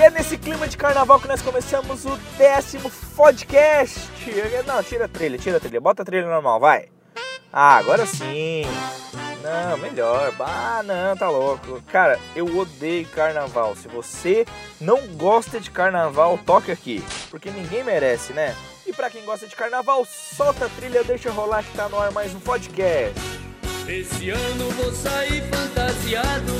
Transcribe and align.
E 0.00 0.02
é 0.02 0.08
nesse 0.08 0.38
clima 0.38 0.66
de 0.66 0.78
carnaval 0.78 1.20
que 1.20 1.28
nós 1.28 1.42
começamos 1.42 2.06
o 2.06 2.16
décimo 2.38 2.90
podcast. 3.14 4.00
Não, 4.66 4.82
tira 4.82 5.04
a 5.04 5.08
trilha, 5.08 5.36
tira 5.36 5.58
a 5.58 5.60
trilha. 5.60 5.78
Bota 5.78 6.00
a 6.00 6.04
trilha 6.06 6.26
normal, 6.26 6.58
vai. 6.58 6.86
Ah, 7.52 7.76
agora 7.76 8.06
sim. 8.06 8.62
Não, 9.42 9.76
melhor. 9.76 10.32
Ah, 10.40 10.82
não, 10.82 11.14
tá 11.14 11.28
louco. 11.28 11.82
Cara, 11.92 12.18
eu 12.34 12.46
odeio 12.56 13.06
carnaval. 13.08 13.76
Se 13.76 13.88
você 13.88 14.46
não 14.80 15.06
gosta 15.18 15.60
de 15.60 15.70
carnaval, 15.70 16.40
toque 16.46 16.72
aqui. 16.72 17.04
Porque 17.30 17.50
ninguém 17.50 17.84
merece, 17.84 18.32
né? 18.32 18.56
E 18.86 18.94
pra 18.94 19.10
quem 19.10 19.22
gosta 19.26 19.46
de 19.46 19.54
carnaval, 19.54 20.06
solta 20.06 20.64
a 20.64 20.68
trilha, 20.70 21.04
deixa 21.04 21.30
rolar 21.30 21.62
que 21.62 21.76
tá 21.76 21.90
no 21.90 22.00
ar 22.00 22.10
mais 22.10 22.34
um 22.34 22.40
podcast. 22.40 23.20
Esse 23.86 24.30
ano 24.30 24.70
vou 24.70 24.92
sair 24.92 25.42
fantasiado 25.42 26.54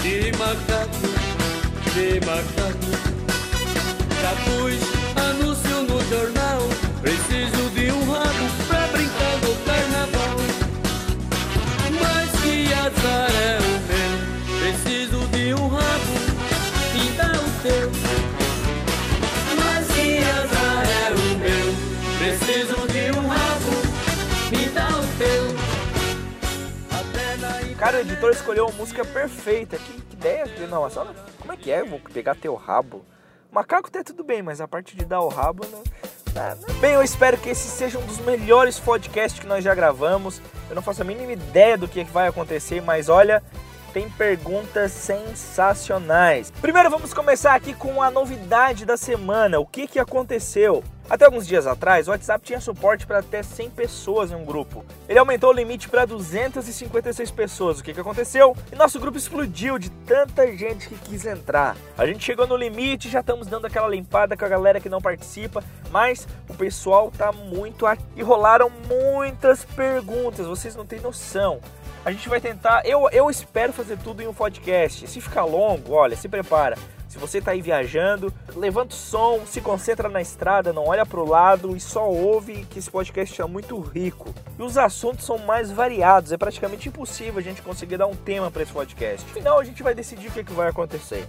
de 0.00 0.32
macaco, 0.38 1.25
de 1.96 2.20
macaco. 2.26 2.92
Já 4.20 4.32
pus 4.44 4.80
anúncio 5.16 5.82
no 5.88 5.98
jornal, 6.10 6.60
preciso 7.00 7.70
de 7.70 7.90
um 7.90 8.12
rabo 8.12 8.46
pra 8.68 8.86
brincar 8.88 9.36
no 9.42 9.54
carnaval. 9.64 10.36
Mas 11.98 12.30
que 12.42 12.72
azar 12.74 13.35
Cara, 27.78 27.98
o 27.98 28.00
editor 28.00 28.30
escolheu 28.30 28.68
a 28.68 28.72
música 28.72 29.04
perfeita. 29.04 29.76
Que, 29.76 30.00
que 30.00 30.16
ideia 30.16 30.46
de 30.46 30.62
inovação, 30.62 31.04
né? 31.04 31.14
Como 31.38 31.52
é 31.52 31.56
que 31.56 31.70
é? 31.70 31.84
Vou 31.84 32.00
pegar 32.00 32.34
teu 32.34 32.54
rabo. 32.54 33.04
Macaco 33.52 33.88
até 33.88 34.02
tudo 34.02 34.24
bem, 34.24 34.42
mas 34.42 34.60
a 34.62 34.68
parte 34.68 34.96
de 34.96 35.04
dar 35.04 35.20
o 35.20 35.28
rabo 35.28 35.66
não. 35.70 35.82
tá, 36.32 36.54
né? 36.54 36.74
Bem, 36.80 36.94
eu 36.94 37.02
espero 37.02 37.36
que 37.36 37.50
esse 37.50 37.68
seja 37.68 37.98
um 37.98 38.06
dos 38.06 38.18
melhores 38.20 38.78
podcasts 38.78 39.38
que 39.38 39.46
nós 39.46 39.62
já 39.62 39.74
gravamos. 39.74 40.40
Eu 40.70 40.74
não 40.74 40.82
faço 40.82 41.02
a 41.02 41.04
mínima 41.04 41.32
ideia 41.32 41.76
do 41.76 41.86
que 41.86 42.02
vai 42.04 42.28
acontecer, 42.28 42.80
mas 42.80 43.10
olha, 43.10 43.42
tem 43.96 44.10
perguntas 44.10 44.92
sensacionais. 44.92 46.50
Primeiro 46.60 46.90
vamos 46.90 47.14
começar 47.14 47.54
aqui 47.54 47.72
com 47.72 48.02
a 48.02 48.10
novidade 48.10 48.84
da 48.84 48.94
semana. 48.94 49.58
O 49.58 49.64
que, 49.64 49.86
que 49.86 49.98
aconteceu? 49.98 50.84
Até 51.08 51.24
alguns 51.24 51.46
dias 51.46 51.66
atrás, 51.66 52.06
o 52.06 52.10
WhatsApp 52.10 52.44
tinha 52.44 52.60
suporte 52.60 53.06
para 53.06 53.20
até 53.20 53.42
100 53.42 53.70
pessoas 53.70 54.30
em 54.30 54.34
um 54.34 54.44
grupo. 54.44 54.84
Ele 55.08 55.18
aumentou 55.18 55.48
o 55.48 55.52
limite 55.54 55.88
para 55.88 56.04
256 56.04 57.30
pessoas. 57.30 57.78
O 57.78 57.82
que, 57.82 57.94
que 57.94 58.00
aconteceu? 58.00 58.54
E 58.70 58.76
nosso 58.76 59.00
grupo 59.00 59.16
explodiu 59.16 59.78
de 59.78 59.88
tanta 59.88 60.46
gente 60.54 60.90
que 60.90 60.98
quis 60.98 61.24
entrar. 61.24 61.74
A 61.96 62.04
gente 62.06 62.22
chegou 62.22 62.46
no 62.46 62.54
limite, 62.54 63.08
já 63.08 63.20
estamos 63.20 63.46
dando 63.46 63.66
aquela 63.66 63.88
limpada 63.88 64.36
com 64.36 64.44
a 64.44 64.48
galera 64.48 64.78
que 64.78 64.90
não 64.90 65.00
participa, 65.00 65.64
mas 65.90 66.28
o 66.50 66.54
pessoal 66.54 67.10
tá 67.16 67.32
muito. 67.32 67.86
E 68.14 68.22
rolaram 68.22 68.68
muitas 68.68 69.64
perguntas, 69.64 70.44
vocês 70.44 70.76
não 70.76 70.84
têm 70.84 71.00
noção. 71.00 71.62
A 72.06 72.12
gente 72.12 72.28
vai 72.28 72.40
tentar, 72.40 72.86
eu, 72.86 73.08
eu 73.10 73.28
espero 73.28 73.72
fazer 73.72 73.98
tudo 73.98 74.22
em 74.22 74.28
um 74.28 74.32
podcast. 74.32 75.08
Se 75.08 75.20
ficar 75.20 75.44
longo, 75.44 75.92
olha, 75.92 76.14
se 76.14 76.28
prepara. 76.28 76.78
Se 77.08 77.18
você 77.18 77.38
está 77.38 77.50
aí 77.50 77.60
viajando, 77.60 78.32
levanta 78.54 78.94
o 78.94 78.96
som, 78.96 79.44
se 79.44 79.60
concentra 79.60 80.08
na 80.08 80.20
estrada, 80.20 80.72
não 80.72 80.86
olha 80.86 81.04
para 81.04 81.18
o 81.18 81.28
lado 81.28 81.76
e 81.76 81.80
só 81.80 82.08
ouve 82.08 82.64
que 82.66 82.78
esse 82.78 82.88
podcast 82.88 83.42
é 83.42 83.44
muito 83.46 83.80
rico. 83.80 84.32
E 84.56 84.62
os 84.62 84.78
assuntos 84.78 85.26
são 85.26 85.36
mais 85.36 85.72
variados, 85.72 86.30
é 86.30 86.36
praticamente 86.36 86.88
impossível 86.88 87.40
a 87.40 87.42
gente 87.42 87.60
conseguir 87.60 87.96
dar 87.96 88.06
um 88.06 88.14
tema 88.14 88.52
para 88.52 88.62
esse 88.62 88.72
podcast. 88.72 89.26
No 89.26 89.32
final 89.32 89.58
a 89.58 89.64
gente 89.64 89.82
vai 89.82 89.92
decidir 89.92 90.28
o 90.28 90.30
que, 90.30 90.44
que 90.44 90.52
vai 90.52 90.68
acontecer. 90.68 91.26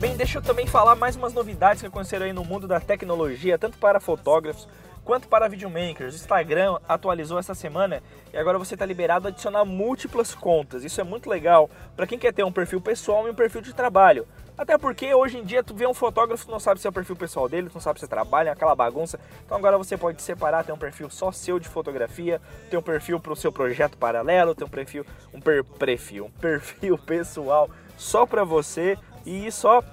Bem, 0.00 0.16
deixa 0.16 0.38
eu 0.38 0.42
também 0.42 0.66
falar 0.66 0.94
mais 0.94 1.16
umas 1.16 1.34
novidades 1.34 1.82
que 1.82 1.88
aconteceram 1.88 2.24
aí 2.24 2.32
no 2.32 2.46
mundo 2.46 2.66
da 2.66 2.80
tecnologia, 2.80 3.58
tanto 3.58 3.76
para 3.76 4.00
fotógrafos 4.00 4.66
quanto 5.06 5.28
para 5.28 5.48
videomakers. 5.48 6.14
O 6.14 6.16
Instagram 6.16 6.78
atualizou 6.86 7.38
essa 7.38 7.54
semana 7.54 8.02
e 8.32 8.36
agora 8.36 8.58
você 8.58 8.74
está 8.74 8.84
liberado 8.84 9.28
a 9.28 9.30
adicionar 9.30 9.64
múltiplas 9.64 10.34
contas. 10.34 10.82
Isso 10.82 11.00
é 11.00 11.04
muito 11.04 11.30
legal 11.30 11.70
para 11.94 12.06
quem 12.06 12.18
quer 12.18 12.34
ter 12.34 12.42
um 12.42 12.50
perfil 12.50 12.80
pessoal 12.80 13.26
e 13.26 13.30
um 13.30 13.34
perfil 13.34 13.60
de 13.60 13.72
trabalho. 13.72 14.26
Até 14.58 14.76
porque 14.76 15.14
hoje 15.14 15.38
em 15.38 15.44
dia 15.44 15.62
tu 15.62 15.74
vê 15.74 15.86
um 15.86 15.94
fotógrafo 15.94 16.44
que 16.44 16.50
não 16.50 16.58
sabe 16.58 16.80
se 16.80 16.86
é 16.86 16.90
o 16.90 16.92
perfil 16.92 17.14
pessoal 17.14 17.48
dele, 17.48 17.68
tu 17.68 17.74
não 17.74 17.80
sabe 17.80 18.00
se 18.00 18.08
trabalha, 18.08 18.48
é 18.48 18.52
aquela 18.52 18.74
bagunça. 18.74 19.20
Então 19.44 19.56
agora 19.56 19.78
você 19.78 19.96
pode 19.96 20.20
separar, 20.22 20.64
ter 20.64 20.72
um 20.72 20.78
perfil 20.78 21.08
só 21.08 21.30
seu 21.30 21.60
de 21.60 21.68
fotografia, 21.68 22.40
ter 22.68 22.76
um 22.76 22.82
perfil 22.82 23.20
para 23.20 23.32
o 23.32 23.36
seu 23.36 23.52
projeto 23.52 23.96
paralelo, 23.96 24.54
ter 24.54 24.64
um 24.64 24.68
perfil, 24.68 25.06
um 25.32 25.40
per, 25.40 25.62
perfil, 25.62 26.24
um 26.24 26.30
perfil 26.40 26.98
pessoal 26.98 27.70
só 27.96 28.26
para 28.26 28.44
você 28.44 28.98
e 29.24 29.52
só 29.52 29.84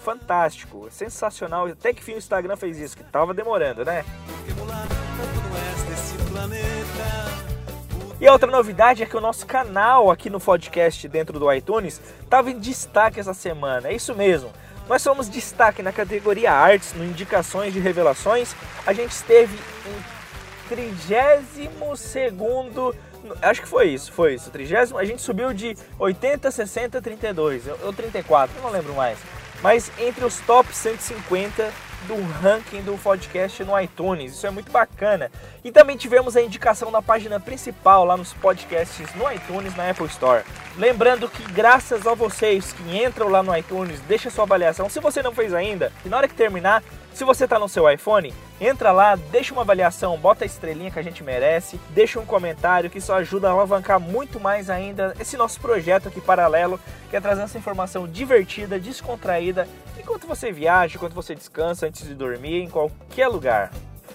fantástico, 0.00 0.88
sensacional. 0.90 1.66
Até 1.66 1.92
que 1.92 2.02
fim 2.02 2.14
o 2.14 2.18
Instagram 2.18 2.56
fez 2.56 2.78
isso, 2.78 2.96
que 2.96 3.04
tava 3.04 3.32
demorando, 3.34 3.84
né? 3.84 4.04
E 8.20 8.26
a 8.26 8.32
outra 8.32 8.50
novidade 8.50 9.02
é 9.02 9.06
que 9.06 9.16
o 9.16 9.20
nosso 9.20 9.46
canal 9.46 10.10
aqui 10.10 10.28
no 10.28 10.38
podcast 10.38 11.08
dentro 11.08 11.38
do 11.38 11.50
iTunes 11.52 12.00
estava 12.22 12.50
em 12.50 12.58
destaque 12.58 13.18
essa 13.18 13.32
semana. 13.32 13.88
É 13.88 13.94
isso 13.94 14.14
mesmo. 14.14 14.50
Nós 14.88 15.00
somos 15.00 15.28
destaque 15.28 15.82
na 15.82 15.92
categoria 15.92 16.52
Artes, 16.52 16.92
no 16.92 17.04
Indicações 17.04 17.72
de 17.72 17.78
Revelações. 17.78 18.54
A 18.84 18.92
gente 18.92 19.12
esteve 19.12 19.56
em 19.86 20.02
32 20.68 21.70
Acho 23.40 23.62
que 23.62 23.68
foi 23.68 23.88
isso, 23.88 24.12
foi 24.12 24.34
isso. 24.34 24.50
30, 24.50 24.98
a 24.98 25.04
gente 25.04 25.22
subiu 25.22 25.52
de 25.52 25.76
80, 25.98 26.50
60, 26.50 27.00
32, 27.00 27.62
ou 27.82 27.92
34, 27.92 28.60
não 28.62 28.70
lembro 28.70 28.94
mais. 28.94 29.18
Mas 29.62 29.90
entre 29.98 30.24
os 30.24 30.40
top 30.40 30.74
150 30.74 31.90
do 32.06 32.22
ranking 32.40 32.82
do 32.82 32.96
podcast 32.98 33.62
no 33.64 33.78
iTunes. 33.78 34.32
Isso 34.32 34.46
é 34.46 34.50
muito 34.50 34.70
bacana. 34.70 35.30
E 35.62 35.70
também 35.70 35.96
tivemos 35.96 36.36
a 36.36 36.42
indicação 36.42 36.90
na 36.90 37.02
página 37.02 37.38
principal 37.38 38.04
lá 38.04 38.16
nos 38.16 38.32
podcasts 38.32 39.14
no 39.14 39.30
iTunes 39.30 39.74
na 39.76 39.90
Apple 39.90 40.06
Store. 40.06 40.44
Lembrando 40.76 41.28
que 41.28 41.42
graças 41.52 42.06
a 42.06 42.14
vocês 42.14 42.72
que 42.72 43.04
entram 43.04 43.28
lá 43.28 43.42
no 43.42 43.56
iTunes, 43.56 44.00
deixa 44.08 44.30
sua 44.30 44.44
avaliação. 44.44 44.88
Se 44.88 45.00
você 45.00 45.22
não 45.22 45.32
fez 45.32 45.52
ainda, 45.52 45.92
e 46.04 46.08
na 46.08 46.16
hora 46.16 46.28
que 46.28 46.34
terminar, 46.34 46.82
se 47.12 47.24
você 47.24 47.44
está 47.44 47.58
no 47.58 47.68
seu 47.68 47.90
iPhone, 47.90 48.32
entra 48.60 48.92
lá, 48.92 49.16
deixa 49.16 49.52
uma 49.54 49.62
avaliação, 49.62 50.18
bota 50.18 50.44
a 50.44 50.46
estrelinha 50.46 50.90
que 50.90 50.98
a 50.98 51.02
gente 51.02 51.24
merece, 51.24 51.80
deixa 51.90 52.20
um 52.20 52.26
comentário 52.26 52.90
que 52.90 52.98
isso 52.98 53.12
ajuda 53.12 53.48
a 53.48 53.52
alavancar 53.52 53.98
muito 53.98 54.38
mais 54.38 54.68
ainda 54.68 55.14
esse 55.18 55.36
nosso 55.36 55.60
projeto 55.60 56.08
aqui 56.08 56.20
paralelo, 56.20 56.78
que 57.08 57.16
é 57.16 57.20
trazer 57.20 57.42
essa 57.42 57.56
informação 57.56 58.06
divertida, 58.06 58.78
descontraída, 58.78 59.66
enquanto 59.98 60.26
você 60.26 60.52
viaja, 60.52 60.96
enquanto 60.96 61.14
você 61.14 61.34
descansa 61.34 61.86
antes 61.86 62.06
de 62.06 62.14
dormir, 62.14 62.62
em 62.62 62.68
qualquer 62.68 63.28
lugar. 63.28 63.70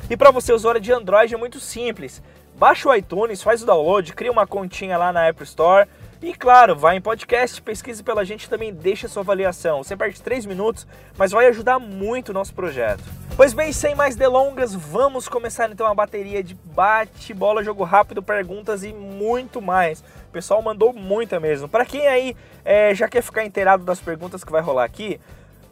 E 0.09 0.15
para 0.15 0.29
você 0.29 0.53
usuário 0.53 0.79
de 0.79 0.93
Android 0.93 1.33
é 1.33 1.37
muito 1.37 1.59
simples. 1.59 2.21
Baixa 2.55 2.87
o 2.87 2.93
iTunes, 2.93 3.41
faz 3.41 3.63
o 3.63 3.65
download, 3.65 4.13
cria 4.13 4.31
uma 4.31 4.45
continha 4.45 4.97
lá 4.97 5.11
na 5.11 5.25
App 5.25 5.43
Store 5.43 5.87
e 6.21 6.33
claro, 6.33 6.75
vai 6.75 6.97
em 6.97 7.01
podcast, 7.01 7.61
pesquise 7.61 8.01
pela 8.01 8.23
gente 8.23 8.49
também 8.49 8.73
deixa 8.73 9.07
sua 9.07 9.21
avaliação. 9.21 9.83
Você 9.83 9.95
perde 9.95 10.21
3 10.21 10.45
minutos, 10.45 10.87
mas 11.17 11.31
vai 11.31 11.47
ajudar 11.47 11.77
muito 11.77 12.29
o 12.29 12.33
nosso 12.33 12.53
projeto. 12.53 13.03
Pois 13.35 13.53
bem, 13.53 13.73
sem 13.73 13.93
mais 13.95 14.15
delongas, 14.15 14.73
vamos 14.73 15.27
começar 15.27 15.69
então 15.69 15.85
a 15.85 15.93
bateria 15.93 16.41
de 16.41 16.53
bate-bola, 16.53 17.63
jogo 17.63 17.83
rápido, 17.83 18.23
perguntas 18.23 18.83
e 18.83 18.93
muito 18.93 19.61
mais. 19.61 19.99
O 20.29 20.31
pessoal 20.31 20.61
mandou 20.61 20.93
muita 20.93 21.39
mesmo. 21.39 21.67
Para 21.67 21.85
quem 21.85 22.07
aí 22.07 22.35
é, 22.63 22.95
já 22.95 23.09
quer 23.09 23.21
ficar 23.21 23.43
inteirado 23.43 23.83
das 23.83 23.99
perguntas 23.99 24.43
que 24.43 24.51
vai 24.51 24.61
rolar 24.61 24.85
aqui, 24.85 25.19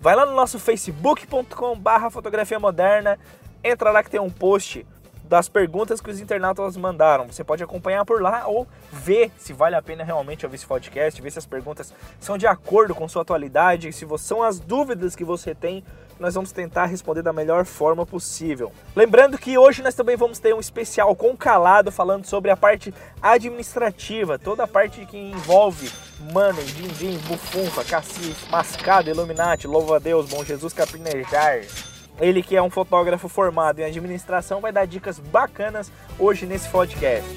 vai 0.01 0.13
lá 0.13 0.25
no 0.25 0.35
nosso 0.35 0.59
facebook.com 0.59 1.79
barra 1.79 2.09
fotografia 2.09 2.59
moderna, 2.59 3.17
entra 3.63 3.91
lá 3.91 4.03
que 4.03 4.09
tem 4.09 4.19
um 4.19 4.29
post 4.29 4.85
das 5.23 5.49
perguntas 5.49 6.01
que 6.01 6.09
os 6.09 6.19
internautas 6.19 6.77
mandaram. 6.77 7.27
Você 7.27 7.43
pode 7.43 7.63
acompanhar 7.63 8.05
por 8.05 8.21
lá 8.21 8.47
ou 8.47 8.67
ver 8.91 9.31
se 9.37 9.53
vale 9.53 9.75
a 9.75 9.81
pena 9.81 10.03
realmente 10.03 10.45
ouvir 10.45 10.55
esse 10.55 10.65
podcast, 10.65 11.21
ver 11.21 11.31
se 11.31 11.39
as 11.39 11.45
perguntas 11.45 11.93
são 12.19 12.37
de 12.37 12.47
acordo 12.47 12.93
com 12.93 13.07
sua 13.07 13.21
atualidade, 13.21 13.91
se 13.91 14.05
são 14.17 14.43
as 14.43 14.59
dúvidas 14.59 15.15
que 15.15 15.23
você 15.23 15.55
tem, 15.55 15.83
nós 16.19 16.35
vamos 16.35 16.51
tentar 16.51 16.85
responder 16.85 17.21
da 17.21 17.33
melhor 17.33 17.65
forma 17.65 18.05
possível. 18.05 18.71
Lembrando 18.95 19.37
que 19.37 19.57
hoje 19.57 19.81
nós 19.81 19.95
também 19.95 20.15
vamos 20.15 20.39
ter 20.39 20.53
um 20.53 20.59
especial 20.59 21.15
com 21.15 21.35
Calado 21.35 21.91
falando 21.91 22.25
sobre 22.25 22.51
a 22.51 22.57
parte 22.57 22.93
administrativa, 23.21 24.37
toda 24.37 24.63
a 24.63 24.67
parte 24.67 25.05
que 25.05 25.17
envolve 25.17 25.91
Money, 26.31 26.63
Din-Din, 26.63 27.17
Bufunfa, 27.27 27.83
Cacife, 27.83 28.49
Mascada, 28.49 29.09
Illuminati, 29.09 29.67
Louva 29.67 29.97
a 29.97 29.99
Deus, 29.99 30.29
Bom 30.29 30.43
Jesus, 30.43 30.73
Capinejar. 30.73 31.92
Ele 32.19 32.43
que 32.43 32.55
é 32.55 32.61
um 32.61 32.69
fotógrafo 32.69 33.27
formado 33.27 33.79
em 33.79 33.85
administração 33.85 34.61
vai 34.61 34.71
dar 34.71 34.85
dicas 34.85 35.19
bacanas 35.19 35.91
hoje 36.19 36.45
nesse 36.45 36.69
podcast. 36.69 37.29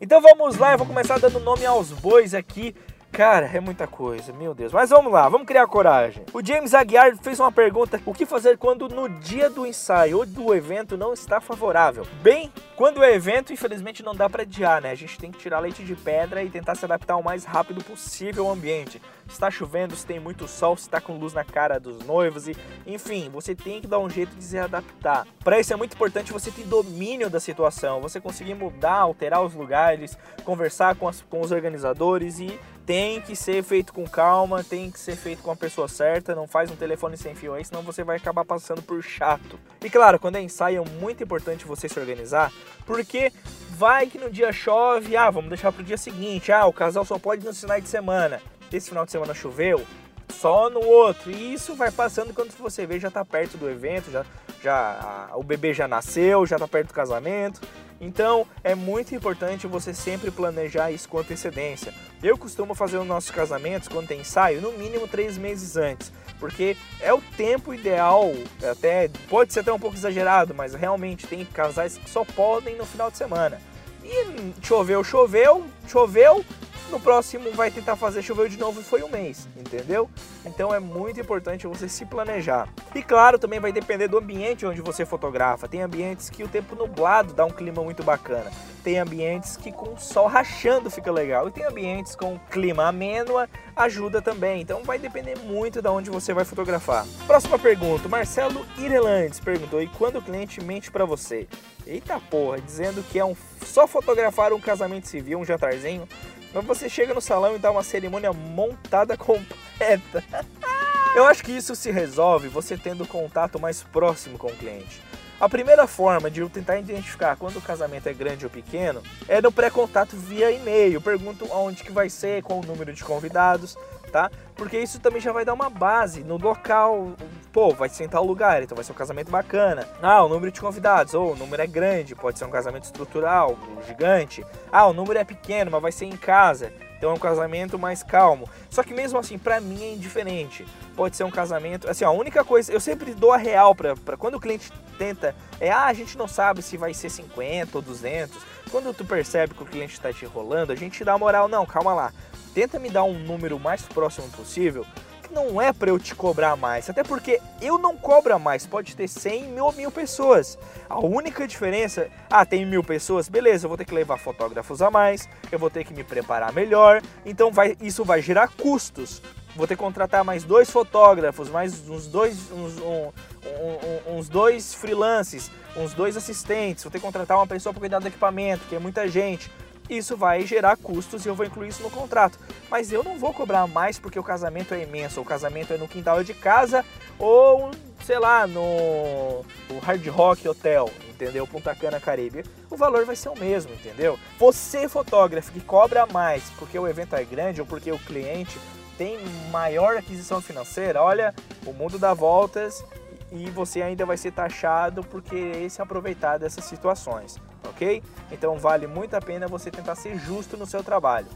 Então 0.00 0.20
vamos 0.20 0.56
lá, 0.56 0.72
eu 0.72 0.78
vou 0.78 0.86
começar 0.86 1.18
dando 1.18 1.40
nome 1.40 1.66
aos 1.66 1.90
bois 1.90 2.34
aqui. 2.34 2.74
Cara, 3.18 3.50
é 3.52 3.58
muita 3.58 3.84
coisa, 3.88 4.32
meu 4.32 4.54
Deus. 4.54 4.72
Mas 4.72 4.90
vamos 4.90 5.12
lá, 5.12 5.28
vamos 5.28 5.44
criar 5.44 5.66
coragem. 5.66 6.24
O 6.32 6.40
James 6.40 6.72
Aguiar 6.72 7.16
fez 7.16 7.40
uma 7.40 7.50
pergunta: 7.50 8.00
o 8.06 8.14
que 8.14 8.24
fazer 8.24 8.56
quando 8.56 8.88
no 8.88 9.08
dia 9.08 9.50
do 9.50 9.66
ensaio 9.66 10.18
ou 10.18 10.24
do 10.24 10.54
evento 10.54 10.96
não 10.96 11.12
está 11.12 11.40
favorável? 11.40 12.06
Bem, 12.22 12.52
quando 12.76 12.98
o 12.98 13.04
evento, 13.04 13.52
infelizmente, 13.52 14.04
não 14.04 14.14
dá 14.14 14.30
para 14.30 14.42
adiar, 14.42 14.80
né? 14.80 14.92
A 14.92 14.94
gente 14.94 15.18
tem 15.18 15.32
que 15.32 15.38
tirar 15.38 15.58
leite 15.58 15.82
de 15.82 15.96
pedra 15.96 16.44
e 16.44 16.48
tentar 16.48 16.76
se 16.76 16.84
adaptar 16.84 17.16
o 17.16 17.24
mais 17.24 17.44
rápido 17.44 17.82
possível 17.82 18.46
ao 18.46 18.52
ambiente. 18.52 19.02
Se 19.26 19.32
está 19.32 19.50
chovendo, 19.50 19.96
se 19.96 20.06
tem 20.06 20.20
muito 20.20 20.46
sol, 20.46 20.76
se 20.76 20.84
está 20.84 21.00
com 21.00 21.18
luz 21.18 21.34
na 21.34 21.42
cara 21.42 21.80
dos 21.80 21.98
noivos 22.06 22.46
e, 22.46 22.56
enfim, 22.86 23.28
você 23.30 23.52
tem 23.52 23.80
que 23.80 23.88
dar 23.88 23.98
um 23.98 24.08
jeito 24.08 24.36
de 24.36 24.44
se 24.44 24.56
adaptar. 24.56 25.26
Para 25.42 25.58
isso 25.58 25.72
é 25.72 25.76
muito 25.76 25.94
importante 25.94 26.32
você 26.32 26.52
ter 26.52 26.62
domínio 26.62 27.28
da 27.28 27.40
situação, 27.40 28.00
você 28.00 28.20
conseguir 28.20 28.54
mudar, 28.54 29.00
alterar 29.00 29.42
os 29.42 29.54
lugares, 29.54 30.16
conversar 30.44 30.94
com, 30.94 31.08
as, 31.08 31.20
com 31.22 31.40
os 31.40 31.50
organizadores 31.50 32.38
e 32.38 32.58
tem 32.88 33.20
que 33.20 33.36
ser 33.36 33.62
feito 33.62 33.92
com 33.92 34.08
calma, 34.08 34.64
tem 34.64 34.90
que 34.90 34.98
ser 34.98 35.14
feito 35.14 35.42
com 35.42 35.50
a 35.50 35.56
pessoa 35.56 35.86
certa, 35.86 36.34
não 36.34 36.48
faz 36.48 36.70
um 36.70 36.74
telefone 36.74 37.18
sem 37.18 37.34
fio 37.34 37.52
aí, 37.52 37.62
senão 37.62 37.82
você 37.82 38.02
vai 38.02 38.16
acabar 38.16 38.46
passando 38.46 38.80
por 38.80 39.02
chato. 39.02 39.60
E 39.84 39.90
claro, 39.90 40.18
quando 40.18 40.36
é 40.36 40.40
ensaio 40.40 40.82
é 40.82 40.90
muito 40.98 41.22
importante 41.22 41.66
você 41.66 41.86
se 41.86 42.00
organizar, 42.00 42.50
porque 42.86 43.30
vai 43.72 44.06
que 44.06 44.16
no 44.16 44.30
dia 44.30 44.50
chove, 44.54 45.18
ah, 45.18 45.28
vamos 45.28 45.50
deixar 45.50 45.70
pro 45.70 45.84
dia 45.84 45.98
seguinte, 45.98 46.50
ah, 46.50 46.64
o 46.64 46.72
casal 46.72 47.04
só 47.04 47.18
pode 47.18 47.44
nos 47.44 47.60
finais 47.60 47.82
de 47.82 47.90
semana. 47.90 48.40
Esse 48.72 48.88
final 48.88 49.04
de 49.04 49.12
semana 49.12 49.34
choveu, 49.34 49.84
só 50.30 50.70
no 50.70 50.80
outro. 50.80 51.30
E 51.30 51.52
isso 51.52 51.74
vai 51.74 51.90
passando 51.90 52.32
quando 52.32 52.56
você 52.56 52.86
vê 52.86 52.98
já 52.98 53.10
tá 53.10 53.22
perto 53.22 53.58
do 53.58 53.68
evento, 53.68 54.10
já, 54.10 54.24
já 54.62 55.28
o 55.34 55.42
bebê 55.42 55.74
já 55.74 55.86
nasceu, 55.86 56.46
já 56.46 56.56
tá 56.56 56.66
perto 56.66 56.88
do 56.88 56.94
casamento. 56.94 57.60
Então 58.00 58.46
é 58.62 58.74
muito 58.74 59.14
importante 59.14 59.66
você 59.66 59.92
sempre 59.92 60.30
planejar 60.30 60.90
isso 60.90 61.08
com 61.08 61.18
antecedência. 61.18 61.92
Eu 62.22 62.38
costumo 62.38 62.74
fazer 62.74 62.98
os 62.98 63.06
nossos 63.06 63.30
casamentos 63.30 63.88
quando 63.88 64.08
tem 64.08 64.20
ensaio 64.20 64.60
no 64.60 64.72
mínimo 64.72 65.08
três 65.08 65.36
meses 65.36 65.76
antes, 65.76 66.12
porque 66.38 66.76
é 67.00 67.12
o 67.12 67.20
tempo 67.36 67.74
ideal, 67.74 68.32
até 68.70 69.10
pode 69.28 69.52
ser 69.52 69.60
até 69.60 69.72
um 69.72 69.78
pouco 69.78 69.96
exagerado, 69.96 70.54
mas 70.54 70.74
realmente 70.74 71.26
tem 71.26 71.44
casais 71.44 71.98
que 71.98 72.08
só 72.08 72.24
podem 72.24 72.76
no 72.76 72.86
final 72.86 73.10
de 73.10 73.16
semana. 73.16 73.60
E 74.04 74.52
choveu, 74.62 75.04
choveu, 75.04 75.66
choveu, 75.86 76.44
no 76.90 76.98
próximo 76.98 77.50
vai 77.52 77.70
tentar 77.70 77.96
fazer 77.96 78.22
chover 78.22 78.48
de 78.48 78.58
novo 78.58 78.80
e 78.80 78.84
foi 78.84 79.02
um 79.02 79.08
mês, 79.08 79.48
entendeu? 79.56 80.08
Então 80.44 80.74
é 80.74 80.78
muito 80.78 81.20
importante 81.20 81.66
você 81.66 81.88
se 81.88 82.04
planejar. 82.06 82.68
E 82.94 83.02
claro, 83.02 83.38
também 83.38 83.60
vai 83.60 83.72
depender 83.72 84.08
do 84.08 84.18
ambiente 84.18 84.66
onde 84.66 84.80
você 84.80 85.04
fotografa. 85.04 85.68
Tem 85.68 85.82
ambientes 85.82 86.30
que 86.30 86.42
o 86.42 86.48
tempo 86.48 86.74
nublado 86.74 87.32
dá 87.34 87.44
um 87.44 87.50
clima 87.50 87.82
muito 87.82 88.02
bacana. 88.02 88.50
Tem 88.82 88.98
ambientes 88.98 89.56
que 89.56 89.70
com 89.70 89.94
o 89.94 89.98
sol 89.98 90.26
rachando 90.26 90.90
fica 90.90 91.12
legal. 91.12 91.48
E 91.48 91.52
tem 91.52 91.64
ambientes 91.64 92.16
com 92.16 92.38
clima 92.50 92.86
ameno 92.86 93.34
ajuda 93.76 94.22
também. 94.22 94.62
Então 94.62 94.82
vai 94.82 94.98
depender 94.98 95.38
muito 95.38 95.82
de 95.82 95.88
onde 95.88 96.10
você 96.10 96.32
vai 96.32 96.44
fotografar. 96.44 97.06
Próxima 97.26 97.58
pergunta. 97.58 98.08
Marcelo 98.08 98.64
Irelandes 98.78 99.40
perguntou: 99.40 99.82
e 99.82 99.88
quando 99.88 100.18
o 100.18 100.22
cliente 100.22 100.62
mente 100.62 100.90
para 100.90 101.04
você? 101.04 101.46
Eita 101.86 102.18
porra, 102.18 102.60
dizendo 102.60 103.02
que 103.02 103.18
é 103.18 103.24
um 103.24 103.36
só 103.64 103.86
fotografar 103.86 104.52
um 104.52 104.60
casamento 104.60 105.06
civil, 105.06 105.38
um 105.38 105.44
jantarzinho 105.44 106.08
mas 106.52 106.64
você 106.64 106.88
chega 106.88 107.14
no 107.14 107.20
salão 107.20 107.54
e 107.54 107.58
dá 107.58 107.70
uma 107.70 107.82
cerimônia 107.82 108.32
montada 108.32 109.16
completa. 109.16 110.24
Eu 111.14 111.24
acho 111.24 111.42
que 111.42 111.52
isso 111.52 111.74
se 111.74 111.90
resolve 111.90 112.48
você 112.48 112.76
tendo 112.76 113.06
contato 113.06 113.58
mais 113.58 113.82
próximo 113.82 114.38
com 114.38 114.48
o 114.48 114.56
cliente. 114.56 115.00
A 115.40 115.48
primeira 115.48 115.86
forma 115.86 116.30
de 116.30 116.40
eu 116.40 116.50
tentar 116.50 116.78
identificar 116.78 117.36
quando 117.36 117.58
o 117.58 117.62
casamento 117.62 118.08
é 118.08 118.12
grande 118.12 118.44
ou 118.44 118.50
pequeno 118.50 119.02
é 119.28 119.40
no 119.40 119.52
pré-contato 119.52 120.16
via 120.16 120.50
e-mail. 120.50 121.00
Pergunto 121.00 121.46
onde 121.52 121.84
que 121.84 121.92
vai 121.92 122.10
ser, 122.10 122.42
qual 122.42 122.60
o 122.60 122.66
número 122.66 122.92
de 122.92 123.04
convidados, 123.04 123.76
tá? 124.08 124.30
Porque 124.54 124.78
isso 124.78 124.98
também 124.98 125.20
já 125.20 125.32
vai 125.32 125.44
dar 125.44 125.54
uma 125.54 125.70
base 125.70 126.24
no 126.24 126.36
local. 126.36 127.12
Pô, 127.52 127.72
vai 127.72 127.88
em 128.00 128.08
tal 128.08 128.24
lugar, 128.24 128.62
então 128.62 128.74
vai 128.74 128.84
ser 128.84 128.92
um 128.92 128.96
casamento 128.96 129.30
bacana. 129.30 129.88
Ah, 130.02 130.22
o 130.24 130.28
número 130.28 130.50
de 130.50 130.60
convidados, 130.60 131.14
ou 131.14 131.32
o 131.32 131.36
número 131.36 131.62
é 131.62 131.66
grande, 131.66 132.14
pode 132.14 132.38
ser 132.38 132.44
um 132.44 132.50
casamento 132.50 132.84
estrutural, 132.84 133.56
um 133.76 133.86
gigante. 133.86 134.44
Ah, 134.72 134.86
o 134.86 134.92
número 134.92 135.18
é 135.18 135.24
pequeno, 135.24 135.70
mas 135.70 135.82
vai 135.82 135.92
ser 135.92 136.06
em 136.06 136.16
casa. 136.16 136.72
Então 136.98 137.10
é 137.10 137.14
um 137.14 137.18
casamento 137.18 137.78
mais 137.78 138.02
calmo. 138.02 138.48
Só 138.68 138.82
que 138.82 138.92
mesmo 138.92 139.18
assim, 139.18 139.38
para 139.38 139.60
mim 139.60 139.82
é 139.82 139.92
indiferente. 139.94 140.66
Pode 140.96 141.16
ser 141.16 141.22
um 141.22 141.30
casamento. 141.30 141.88
Assim, 141.88 142.04
a 142.04 142.10
única 142.10 142.44
coisa, 142.44 142.72
eu 142.72 142.80
sempre 142.80 143.14
dou 143.14 143.32
a 143.32 143.36
real 143.36 143.74
para 143.74 144.16
quando 144.16 144.34
o 144.34 144.40
cliente 144.40 144.72
tenta, 144.98 145.34
é 145.60 145.70
ah, 145.70 145.84
a 145.84 145.92
gente 145.92 146.18
não 146.18 146.26
sabe 146.26 146.60
se 146.60 146.76
vai 146.76 146.92
ser 146.92 147.08
50 147.08 147.78
ou 147.78 147.82
200. 147.82 148.36
Quando 148.70 148.92
tu 148.92 149.04
percebe 149.04 149.54
que 149.54 149.62
o 149.62 149.66
cliente 149.66 149.94
está 149.94 150.12
te 150.12 150.24
enrolando, 150.24 150.72
a 150.72 150.74
gente 150.74 151.04
dá 151.04 151.12
a 151.12 151.18
moral, 151.18 151.46
não, 151.48 151.64
calma 151.64 151.94
lá 151.94 152.12
tenta 152.58 152.80
me 152.80 152.90
dar 152.90 153.04
um 153.04 153.16
número 153.16 153.56
mais 153.56 153.82
próximo 153.82 154.28
possível, 154.30 154.84
que 155.22 155.32
não 155.32 155.62
é 155.62 155.72
para 155.72 155.90
eu 155.90 155.98
te 155.98 156.12
cobrar 156.12 156.56
mais, 156.56 156.90
até 156.90 157.04
porque 157.04 157.40
eu 157.62 157.78
não 157.78 157.96
cobro 157.96 158.36
mais, 158.40 158.66
pode 158.66 158.96
ter 158.96 159.06
100 159.06 159.44
mil, 159.44 159.70
mil 159.70 159.92
pessoas. 159.92 160.58
A 160.90 160.98
única 160.98 161.46
diferença, 161.46 162.08
ah, 162.28 162.44
tem 162.44 162.66
mil 162.66 162.82
pessoas, 162.82 163.28
beleza, 163.28 163.66
eu 163.66 163.68
vou 163.68 163.78
ter 163.78 163.84
que 163.84 163.94
levar 163.94 164.18
fotógrafos 164.18 164.82
a 164.82 164.90
mais, 164.90 165.28
eu 165.52 165.58
vou 165.58 165.70
ter 165.70 165.84
que 165.84 165.94
me 165.94 166.02
preparar 166.02 166.52
melhor, 166.52 167.00
então 167.24 167.52
vai, 167.52 167.76
isso 167.80 168.04
vai 168.04 168.20
gerar 168.20 168.48
custos. 168.48 169.22
Vou 169.54 169.66
ter 169.66 169.76
que 169.76 169.82
contratar 169.82 170.24
mais 170.24 170.42
dois 170.42 170.68
fotógrafos, 170.68 171.48
mais 171.48 171.88
uns 171.88 172.08
dois, 172.08 172.50
uns, 172.50 172.76
um, 172.78 173.12
um, 173.46 174.18
uns 174.18 174.28
dois 174.28 174.74
freelances, 174.74 175.48
uns 175.76 175.94
dois 175.94 176.16
assistentes, 176.16 176.82
vou 176.82 176.90
ter 176.90 176.98
que 176.98 177.04
contratar 177.04 177.36
uma 177.36 177.46
pessoa 177.46 177.72
para 177.72 177.80
cuidar 177.80 178.00
do 178.00 178.08
equipamento, 178.08 178.64
que 178.68 178.74
é 178.74 178.80
muita 178.80 179.06
gente 179.06 179.48
isso 179.88 180.16
vai 180.16 180.46
gerar 180.46 180.76
custos 180.76 181.24
e 181.24 181.28
eu 181.28 181.34
vou 181.34 181.46
incluir 181.46 181.68
isso 181.68 181.82
no 181.82 181.90
contrato. 181.90 182.38
Mas 182.70 182.92
eu 182.92 183.02
não 183.02 183.18
vou 183.18 183.32
cobrar 183.32 183.66
mais 183.66 183.98
porque 183.98 184.18
o 184.18 184.22
casamento 184.22 184.74
é 184.74 184.82
imenso, 184.82 185.20
o 185.20 185.24
casamento 185.24 185.72
é 185.72 185.76
no 185.76 185.88
quintal 185.88 186.22
de 186.22 186.34
casa 186.34 186.84
ou, 187.18 187.70
sei 188.04 188.18
lá, 188.18 188.46
no 188.46 189.44
Hard 189.82 190.06
Rock 190.08 190.48
Hotel, 190.48 190.90
entendeu? 191.08 191.46
Punta 191.46 191.74
Cana 191.74 191.98
Caribe. 191.98 192.44
O 192.70 192.76
valor 192.76 193.04
vai 193.04 193.16
ser 193.16 193.28
o 193.30 193.38
mesmo, 193.38 193.72
entendeu? 193.72 194.18
Você, 194.38 194.88
fotógrafo, 194.88 195.52
que 195.52 195.60
cobra 195.60 196.06
mais 196.06 196.44
porque 196.58 196.78
o 196.78 196.86
evento 196.86 197.16
é 197.16 197.24
grande 197.24 197.60
ou 197.60 197.66
porque 197.66 197.90
o 197.90 197.98
cliente 197.98 198.58
tem 198.98 199.18
maior 199.52 199.96
aquisição 199.96 200.40
financeira, 200.40 201.00
olha, 201.00 201.32
o 201.64 201.72
mundo 201.72 201.98
dá 201.98 202.12
voltas 202.12 202.84
e 203.30 203.48
você 203.50 203.80
ainda 203.80 204.04
vai 204.04 204.16
ser 204.16 204.32
taxado 204.32 205.04
porque 205.04 205.36
esse 205.36 205.80
aproveitar 205.80 206.38
dessas 206.38 206.64
situações, 206.64 207.36
ok? 207.78 208.02
Então 208.32 208.58
vale 208.58 208.88
muito 208.88 209.14
a 209.14 209.20
pena 209.20 209.46
você 209.46 209.70
tentar 209.70 209.94
ser 209.94 210.18
justo 210.18 210.56
no 210.56 210.66
seu 210.66 210.82
trabalho. 210.82 211.28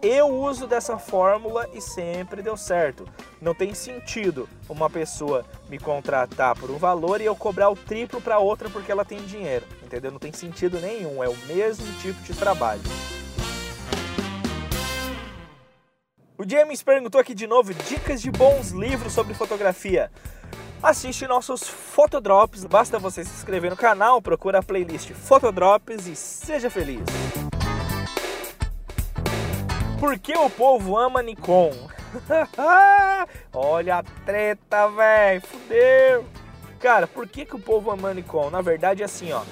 Eu 0.00 0.28
uso 0.28 0.68
dessa 0.68 0.96
fórmula 0.96 1.68
e 1.74 1.80
sempre 1.80 2.40
deu 2.40 2.56
certo. 2.56 3.04
Não 3.42 3.52
tem 3.52 3.74
sentido 3.74 4.48
uma 4.68 4.88
pessoa 4.88 5.44
me 5.68 5.76
contratar 5.76 6.56
por 6.56 6.70
um 6.70 6.78
valor 6.78 7.20
e 7.20 7.24
eu 7.24 7.34
cobrar 7.34 7.68
o 7.68 7.74
triplo 7.74 8.20
para 8.20 8.38
outra 8.38 8.70
porque 8.70 8.92
ela 8.92 9.04
tem 9.04 9.18
dinheiro, 9.24 9.66
entendeu? 9.82 10.12
Não 10.12 10.20
tem 10.20 10.32
sentido 10.32 10.78
nenhum, 10.78 11.22
é 11.22 11.28
o 11.28 11.36
mesmo 11.48 11.84
tipo 12.00 12.22
de 12.22 12.32
trabalho. 12.32 12.80
O 16.38 16.48
James 16.48 16.80
perguntou 16.80 17.20
aqui 17.20 17.34
de 17.34 17.48
novo 17.48 17.74
dicas 17.74 18.22
de 18.22 18.30
bons 18.30 18.70
livros 18.70 19.12
sobre 19.12 19.34
fotografia. 19.34 20.12
Assiste 20.80 21.26
nossos 21.26 21.66
Fotodrops, 21.66 22.64
basta 22.64 23.00
você 23.00 23.24
se 23.24 23.34
inscrever 23.34 23.68
no 23.68 23.76
canal, 23.76 24.22
procura 24.22 24.60
a 24.60 24.62
playlist 24.62 25.10
Fotodrops 25.12 26.06
e 26.06 26.14
seja 26.14 26.70
feliz. 26.70 27.02
Por 29.98 30.16
que 30.20 30.38
o 30.38 30.48
povo 30.48 30.96
ama 30.96 31.20
Nikon? 31.20 31.72
Olha 33.52 33.96
a 33.96 34.02
treta, 34.24 34.88
velho, 34.88 35.40
fudeu. 35.40 36.24
Cara, 36.78 37.08
por 37.08 37.26
que, 37.26 37.44
que 37.44 37.56
o 37.56 37.60
povo 37.60 37.90
ama 37.90 38.14
Nikon? 38.14 38.48
Na 38.48 38.60
verdade 38.60 39.02
é 39.02 39.04
assim, 39.04 39.32
ó. 39.32 39.42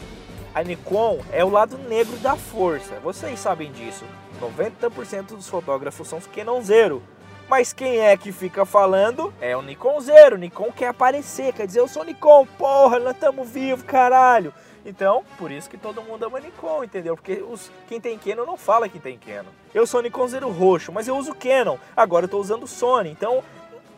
A 0.54 0.62
Nikon 0.62 1.18
é 1.32 1.44
o 1.44 1.50
lado 1.50 1.76
negro 1.76 2.16
da 2.18 2.36
força. 2.36 3.00
Vocês 3.00 3.40
sabem 3.40 3.72
disso. 3.72 4.04
90% 4.40 5.34
dos 5.34 5.48
fotógrafos 5.48 6.06
são 6.06 6.20
Canon 6.20 6.62
Zero. 6.62 7.02
Mas 7.48 7.72
quem 7.72 8.00
é 8.00 8.16
que 8.16 8.32
fica 8.32 8.66
falando 8.66 9.32
é 9.40 9.56
o 9.56 9.62
Nikon 9.62 10.00
Zero. 10.00 10.34
O 10.34 10.38
Nikon 10.38 10.72
quer 10.72 10.88
aparecer, 10.88 11.52
quer 11.52 11.66
dizer, 11.66 11.78
eu 11.78 11.86
sou 11.86 12.04
Nikon, 12.04 12.44
porra, 12.58 12.98
nós 12.98 13.14
estamos 13.14 13.48
vivos, 13.48 13.84
caralho. 13.84 14.52
Então, 14.84 15.24
por 15.38 15.50
isso 15.50 15.70
que 15.70 15.76
todo 15.76 16.02
mundo 16.02 16.24
ama 16.24 16.40
Nikon, 16.40 16.84
entendeu? 16.84 17.16
Porque 17.16 17.42
os, 17.42 17.70
quem 17.88 18.00
tem 18.00 18.18
Canon 18.18 18.44
não 18.44 18.56
fala 18.56 18.88
que 18.88 18.98
tem 18.98 19.18
Canon. 19.18 19.50
Eu 19.74 19.86
sou 19.86 20.02
Nikon 20.02 20.26
Zero 20.28 20.50
roxo, 20.50 20.92
mas 20.92 21.06
eu 21.06 21.16
uso 21.16 21.34
Canon. 21.34 21.76
Agora 21.96 22.24
eu 22.24 22.26
estou 22.26 22.40
usando 22.40 22.66
Sony. 22.66 23.10
Então, 23.10 23.42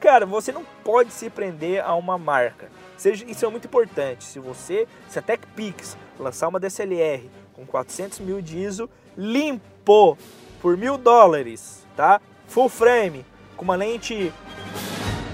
cara, 0.01 0.27
você 0.27 0.53
não 0.53 0.65
pode 0.85 1.11
se 1.11 1.31
prender 1.31 1.85
a 1.85 1.95
uma 1.95 2.19
marca. 2.19 2.71
Seja, 2.97 3.25
isso 3.27 3.47
é 3.47 3.49
muito 3.49 3.67
importante. 3.67 4.25
Se 4.25 4.39
você, 4.39 4.89
se 5.09 5.19
a 5.19 5.23
TechPix 5.23 5.97
lançar 6.19 6.49
uma 6.49 6.61
DSLR 6.61 7.31
com 7.55 7.65
400 7.67 8.19
mil 8.21 8.43
de 8.43 8.59
ISO, 8.59 8.91
limpo 9.17 10.19
por 10.61 10.77
mil 10.77 10.99
dólares, 10.99 11.87
tá? 11.95 12.21
Full 12.47 12.69
frame, 12.69 13.27
com 13.59 13.65
uma 13.65 13.75
lente 13.75 14.33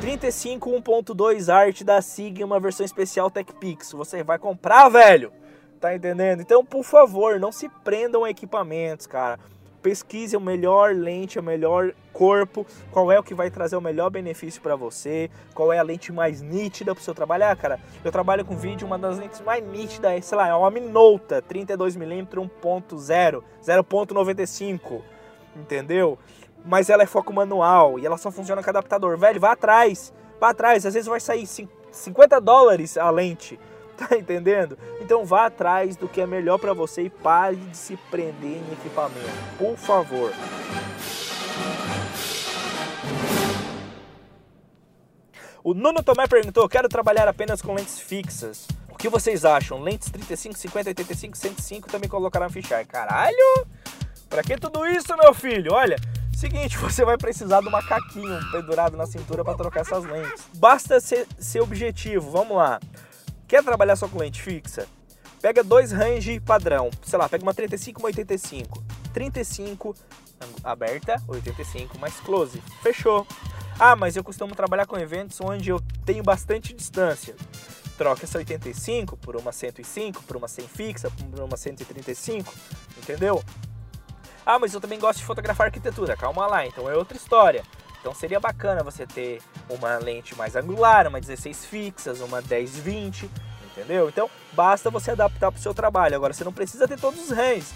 35 0.00 0.70
1.2 0.80 1.52
Art 1.52 1.82
da 1.82 2.00
Sigma, 2.00 2.58
versão 2.58 2.84
especial 2.84 3.30
TechPix. 3.30 3.92
Você 3.92 4.24
vai 4.24 4.38
comprar, 4.38 4.88
velho? 4.88 5.30
Tá 5.78 5.94
entendendo? 5.94 6.40
Então, 6.40 6.64
por 6.64 6.82
favor, 6.82 7.38
não 7.38 7.52
se 7.52 7.68
prendam 7.68 8.24
a 8.24 8.30
equipamentos, 8.30 9.06
cara. 9.06 9.38
pesquise 9.82 10.34
o 10.34 10.40
melhor 10.40 10.94
lente, 10.94 11.38
o 11.38 11.42
melhor 11.42 11.92
corpo, 12.14 12.66
qual 12.90 13.12
é 13.12 13.18
o 13.18 13.22
que 13.22 13.34
vai 13.34 13.50
trazer 13.50 13.76
o 13.76 13.82
melhor 13.82 14.08
benefício 14.08 14.62
para 14.62 14.74
você, 14.74 15.30
qual 15.52 15.70
é 15.70 15.78
a 15.78 15.82
lente 15.82 16.10
mais 16.10 16.40
nítida 16.40 16.94
para 16.94 17.04
seu 17.04 17.14
trabalho. 17.14 17.44
Ah, 17.44 17.54
cara, 17.54 17.78
eu 18.02 18.10
trabalho 18.10 18.42
com 18.42 18.56
vídeo, 18.56 18.86
uma 18.86 18.98
das 18.98 19.18
lentes 19.18 19.42
mais 19.42 19.62
nítidas 19.62 20.12
é, 20.12 20.20
sei 20.22 20.38
lá, 20.38 20.48
é 20.48 20.54
uma 20.54 20.70
Minolta 20.70 21.42
32mm 21.42 22.26
1.0, 22.28 23.42
0.95, 23.62 25.02
entendeu? 25.54 26.18
Mas 26.64 26.88
ela 26.88 27.02
é 27.02 27.06
foco 27.06 27.32
manual 27.32 27.98
e 27.98 28.06
ela 28.06 28.16
só 28.16 28.30
funciona 28.30 28.62
com 28.62 28.70
adaptador. 28.70 29.18
Velho, 29.18 29.38
vá 29.38 29.52
atrás, 29.52 30.12
vá 30.40 30.50
atrás, 30.50 30.86
às 30.86 30.94
vezes 30.94 31.06
vai 31.06 31.20
sair 31.20 31.46
50 31.46 32.40
dólares 32.40 32.96
a 32.96 33.10
lente. 33.10 33.58
Tá 33.96 34.16
entendendo? 34.16 34.76
Então 35.00 35.24
vá 35.24 35.46
atrás 35.46 35.96
do 35.96 36.08
que 36.08 36.20
é 36.20 36.26
melhor 36.26 36.58
para 36.58 36.74
você 36.74 37.02
e 37.02 37.08
pare 37.08 37.54
de 37.54 37.76
se 37.76 37.96
prender 38.10 38.56
em 38.56 38.72
equipamento. 38.72 39.30
Por 39.56 39.76
favor. 39.76 40.32
O 45.62 45.72
Nuno 45.72 46.02
Tomé 46.02 46.26
perguntou: 46.26 46.68
quero 46.68 46.88
trabalhar 46.88 47.28
apenas 47.28 47.62
com 47.62 47.72
lentes 47.72 48.00
fixas. 48.00 48.66
O 48.90 48.96
que 48.96 49.08
vocês 49.08 49.44
acham? 49.44 49.80
Lentes 49.80 50.10
35, 50.10 50.58
50, 50.58 50.90
85, 50.90 51.36
105 51.38 51.88
também 51.88 52.08
colocarão 52.08 52.50
fichar. 52.50 52.84
Caralho! 52.84 53.66
Pra 54.28 54.42
que 54.42 54.56
tudo 54.56 54.84
isso, 54.86 55.16
meu 55.16 55.32
filho? 55.32 55.72
Olha, 55.72 55.96
seguinte, 56.36 56.76
você 56.78 57.04
vai 57.04 57.16
precisar 57.16 57.60
um 57.60 57.70
macaquinho 57.70 58.38
pendurado 58.50 58.96
na 58.96 59.06
cintura 59.06 59.44
para 59.44 59.56
trocar 59.56 59.80
essas 59.80 60.04
lentes. 60.04 60.44
Basta 60.56 61.00
ser, 61.00 61.26
ser 61.38 61.60
objetivo. 61.60 62.30
Vamos 62.30 62.56
lá. 62.56 62.80
Quer 63.46 63.62
trabalhar 63.62 63.96
só 63.96 64.08
com 64.08 64.18
lente 64.18 64.42
fixa? 64.42 64.86
Pega 65.40 65.62
dois 65.62 65.92
range 65.92 66.40
padrão, 66.40 66.90
sei 67.02 67.18
lá, 67.18 67.28
pega 67.28 67.42
uma 67.42 67.52
35 67.52 68.00
uma 68.00 68.06
85. 68.06 68.82
35 69.12 69.94
aberta, 70.62 71.22
85 71.28 71.98
mais 71.98 72.18
close. 72.20 72.62
Fechou. 72.82 73.26
Ah, 73.78 73.94
mas 73.94 74.16
eu 74.16 74.24
costumo 74.24 74.54
trabalhar 74.54 74.86
com 74.86 74.96
eventos 74.96 75.40
onde 75.40 75.68
eu 75.68 75.80
tenho 76.04 76.22
bastante 76.22 76.72
distância. 76.72 77.34
Troca 77.98 78.24
essa 78.24 78.38
85 78.38 79.16
por 79.16 79.36
uma 79.36 79.52
105, 79.52 80.22
por 80.22 80.36
uma 80.36 80.48
100 80.48 80.66
fixa, 80.66 81.10
por 81.10 81.40
uma 81.40 81.56
135, 81.56 82.52
entendeu? 82.96 83.42
Ah, 84.46 84.58
mas 84.58 84.74
eu 84.74 84.80
também 84.80 84.98
gosto 84.98 85.20
de 85.20 85.24
fotografar 85.24 85.66
arquitetura. 85.66 86.16
Calma 86.16 86.46
lá, 86.46 86.66
então 86.66 86.88
é 86.90 86.94
outra 86.94 87.16
história. 87.16 87.62
Então 88.00 88.14
seria 88.14 88.38
bacana 88.38 88.82
você 88.82 89.06
ter 89.06 89.40
uma 89.68 89.96
lente 89.96 90.36
mais 90.36 90.54
angular, 90.54 91.08
uma 91.08 91.18
16 91.18 91.64
fixas, 91.64 92.20
uma 92.20 92.42
10-20, 92.42 93.30
entendeu? 93.64 94.10
Então 94.10 94.30
basta 94.52 94.90
você 94.90 95.12
adaptar 95.12 95.50
para 95.50 95.58
o 95.58 95.62
seu 95.62 95.72
trabalho. 95.72 96.14
Agora 96.14 96.34
você 96.34 96.44
não 96.44 96.52
precisa 96.52 96.86
ter 96.86 97.00
todos 97.00 97.18
os 97.18 97.30
ranges. 97.30 97.72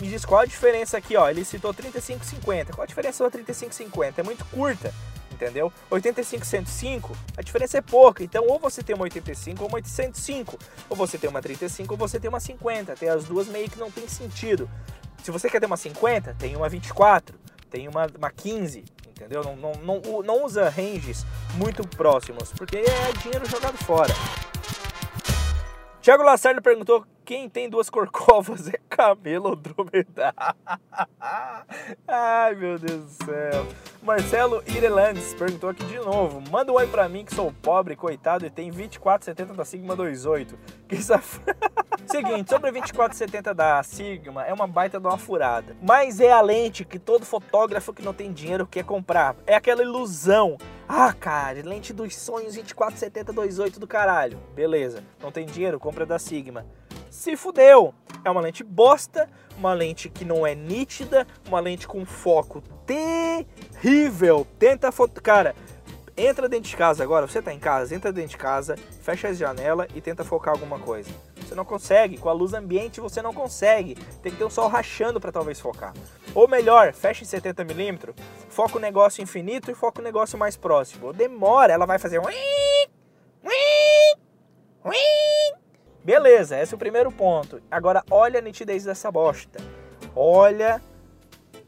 Me 0.00 0.08
diz 0.08 0.24
qual 0.24 0.42
a 0.42 0.46
diferença 0.46 0.96
aqui, 0.96 1.16
ó. 1.16 1.28
Ele 1.28 1.44
citou 1.44 1.74
35-50. 1.74 2.70
Qual 2.72 2.84
a 2.84 2.86
diferença 2.86 3.28
do 3.28 3.38
35-50? 3.38 4.14
É 4.18 4.22
muito 4.22 4.44
curta, 4.44 4.94
entendeu? 5.32 5.72
85-105, 5.90 7.10
a 7.36 7.42
diferença 7.42 7.78
é 7.78 7.82
pouca. 7.82 8.22
Então 8.22 8.46
ou 8.46 8.60
você 8.60 8.84
tem 8.84 8.94
uma 8.94 9.02
85 9.02 9.64
ou 9.64 9.68
uma 9.68 9.82
105. 9.82 10.58
Ou 10.88 10.96
você 10.96 11.18
tem 11.18 11.28
uma 11.28 11.42
35 11.42 11.92
ou 11.92 11.98
você 11.98 12.20
tem 12.20 12.28
uma 12.28 12.38
50. 12.38 12.94
Tem 12.94 13.08
as 13.08 13.24
duas 13.24 13.48
meio 13.48 13.68
que 13.68 13.80
não 13.80 13.90
tem 13.90 14.06
sentido. 14.06 14.70
Se 15.22 15.30
você 15.30 15.48
quer 15.48 15.60
ter 15.60 15.66
uma 15.66 15.76
50, 15.76 16.34
tem 16.34 16.56
uma 16.56 16.68
24, 16.68 17.38
tem 17.70 17.86
uma, 17.86 18.06
uma 18.18 18.30
15, 18.30 18.84
entendeu? 19.08 19.42
Não, 19.44 19.54
não, 19.54 19.72
não, 19.72 20.22
não 20.22 20.44
usa 20.44 20.68
ranges 20.68 21.24
muito 21.54 21.86
próximos, 21.86 22.52
porque 22.52 22.78
é 22.78 23.12
dinheiro 23.22 23.48
jogado 23.48 23.76
fora. 23.78 24.12
Tiago 26.00 26.24
Lacerda 26.24 26.60
perguntou 26.60 27.06
quem 27.32 27.48
tem 27.48 27.66
duas 27.66 27.88
corcovas 27.88 28.68
é 28.68 28.78
camelo 28.90 29.48
ou 29.48 29.56
dromedário. 29.56 30.36
Ai, 32.06 32.54
meu 32.54 32.78
Deus 32.78 33.04
do 33.04 33.24
céu. 33.24 33.66
Marcelo 34.02 34.62
Irelandes 34.66 35.32
perguntou 35.32 35.70
aqui 35.70 35.82
de 35.86 35.98
novo. 35.98 36.42
Manda 36.50 36.70
um 36.70 36.74
oi 36.74 36.86
pra 36.86 37.08
mim 37.08 37.24
que 37.24 37.34
sou 37.34 37.50
pobre, 37.62 37.96
coitado, 37.96 38.44
e 38.44 38.50
tem 38.50 38.70
2470 38.70 39.54
da 39.54 39.64
Sigma 39.64 39.96
28. 39.96 40.58
Que 40.86 41.02
saf... 41.02 41.40
Seguinte, 42.04 42.50
sobre 42.50 42.68
a 42.68 42.72
2470 42.72 43.54
da 43.54 43.82
Sigma, 43.82 44.44
é 44.44 44.52
uma 44.52 44.66
baita 44.66 45.00
de 45.00 45.06
uma 45.06 45.16
furada. 45.16 45.74
Mas 45.80 46.20
é 46.20 46.30
a 46.30 46.42
lente 46.42 46.84
que 46.84 46.98
todo 46.98 47.24
fotógrafo 47.24 47.94
que 47.94 48.02
não 48.02 48.12
tem 48.12 48.30
dinheiro 48.30 48.66
quer 48.66 48.84
comprar. 48.84 49.34
É 49.46 49.54
aquela 49.54 49.80
ilusão. 49.80 50.58
Ah, 50.86 51.14
cara, 51.14 51.62
lente 51.64 51.94
dos 51.94 52.14
sonhos 52.14 52.56
2470 52.56 53.32
28 53.32 53.80
do 53.80 53.86
caralho. 53.86 54.38
Beleza, 54.54 55.02
não 55.22 55.32
tem 55.32 55.46
dinheiro, 55.46 55.80
compra 55.80 56.04
da 56.04 56.18
Sigma 56.18 56.66
se 57.12 57.36
fudeu. 57.36 57.94
É 58.24 58.30
uma 58.30 58.40
lente 58.40 58.64
bosta, 58.64 59.28
uma 59.56 59.74
lente 59.74 60.08
que 60.08 60.24
não 60.24 60.46
é 60.46 60.54
nítida, 60.54 61.26
uma 61.46 61.60
lente 61.60 61.86
com 61.86 62.06
foco 62.06 62.62
terrível. 62.86 64.46
Tenta 64.58 64.90
foto, 64.90 65.22
cara, 65.22 65.54
entra 66.16 66.48
dentro 66.48 66.70
de 66.70 66.76
casa 66.76 67.04
agora, 67.04 67.28
você 67.28 67.42
tá 67.42 67.52
em 67.52 67.58
casa, 67.58 67.94
entra 67.94 68.10
dentro 68.10 68.30
de 68.30 68.38
casa, 68.38 68.76
fecha 69.02 69.28
as 69.28 69.36
janelas 69.36 69.88
e 69.94 70.00
tenta 70.00 70.24
focar 70.24 70.54
alguma 70.54 70.78
coisa. 70.78 71.10
Você 71.36 71.54
não 71.54 71.66
consegue, 71.66 72.16
com 72.16 72.30
a 72.30 72.32
luz 72.32 72.54
ambiente 72.54 72.98
você 72.98 73.20
não 73.20 73.34
consegue. 73.34 73.94
Tem 74.22 74.32
que 74.32 74.38
ter 74.38 74.44
um 74.44 74.50
sol 74.50 74.68
rachando 74.68 75.20
para 75.20 75.30
talvez 75.30 75.60
focar. 75.60 75.92
Ou 76.34 76.48
melhor, 76.48 76.94
fecha 76.94 77.22
em 77.22 77.26
70 77.26 77.62
mm, 77.62 78.14
foca 78.48 78.78
o 78.78 78.80
negócio 78.80 79.22
infinito 79.22 79.70
e 79.70 79.74
foca 79.74 80.00
o 80.00 80.04
negócio 80.04 80.38
mais 80.38 80.56
próximo. 80.56 81.12
Demora, 81.12 81.74
ela 81.74 81.84
vai 81.84 81.98
fazer 81.98 82.18
um 82.20 82.24
Beleza, 86.04 86.58
esse 86.60 86.74
é 86.74 86.76
o 86.76 86.78
primeiro 86.78 87.12
ponto. 87.12 87.62
Agora 87.70 88.02
olha 88.10 88.40
a 88.40 88.42
nitidez 88.42 88.84
dessa 88.84 89.10
bosta. 89.10 89.60
Olha 90.16 90.82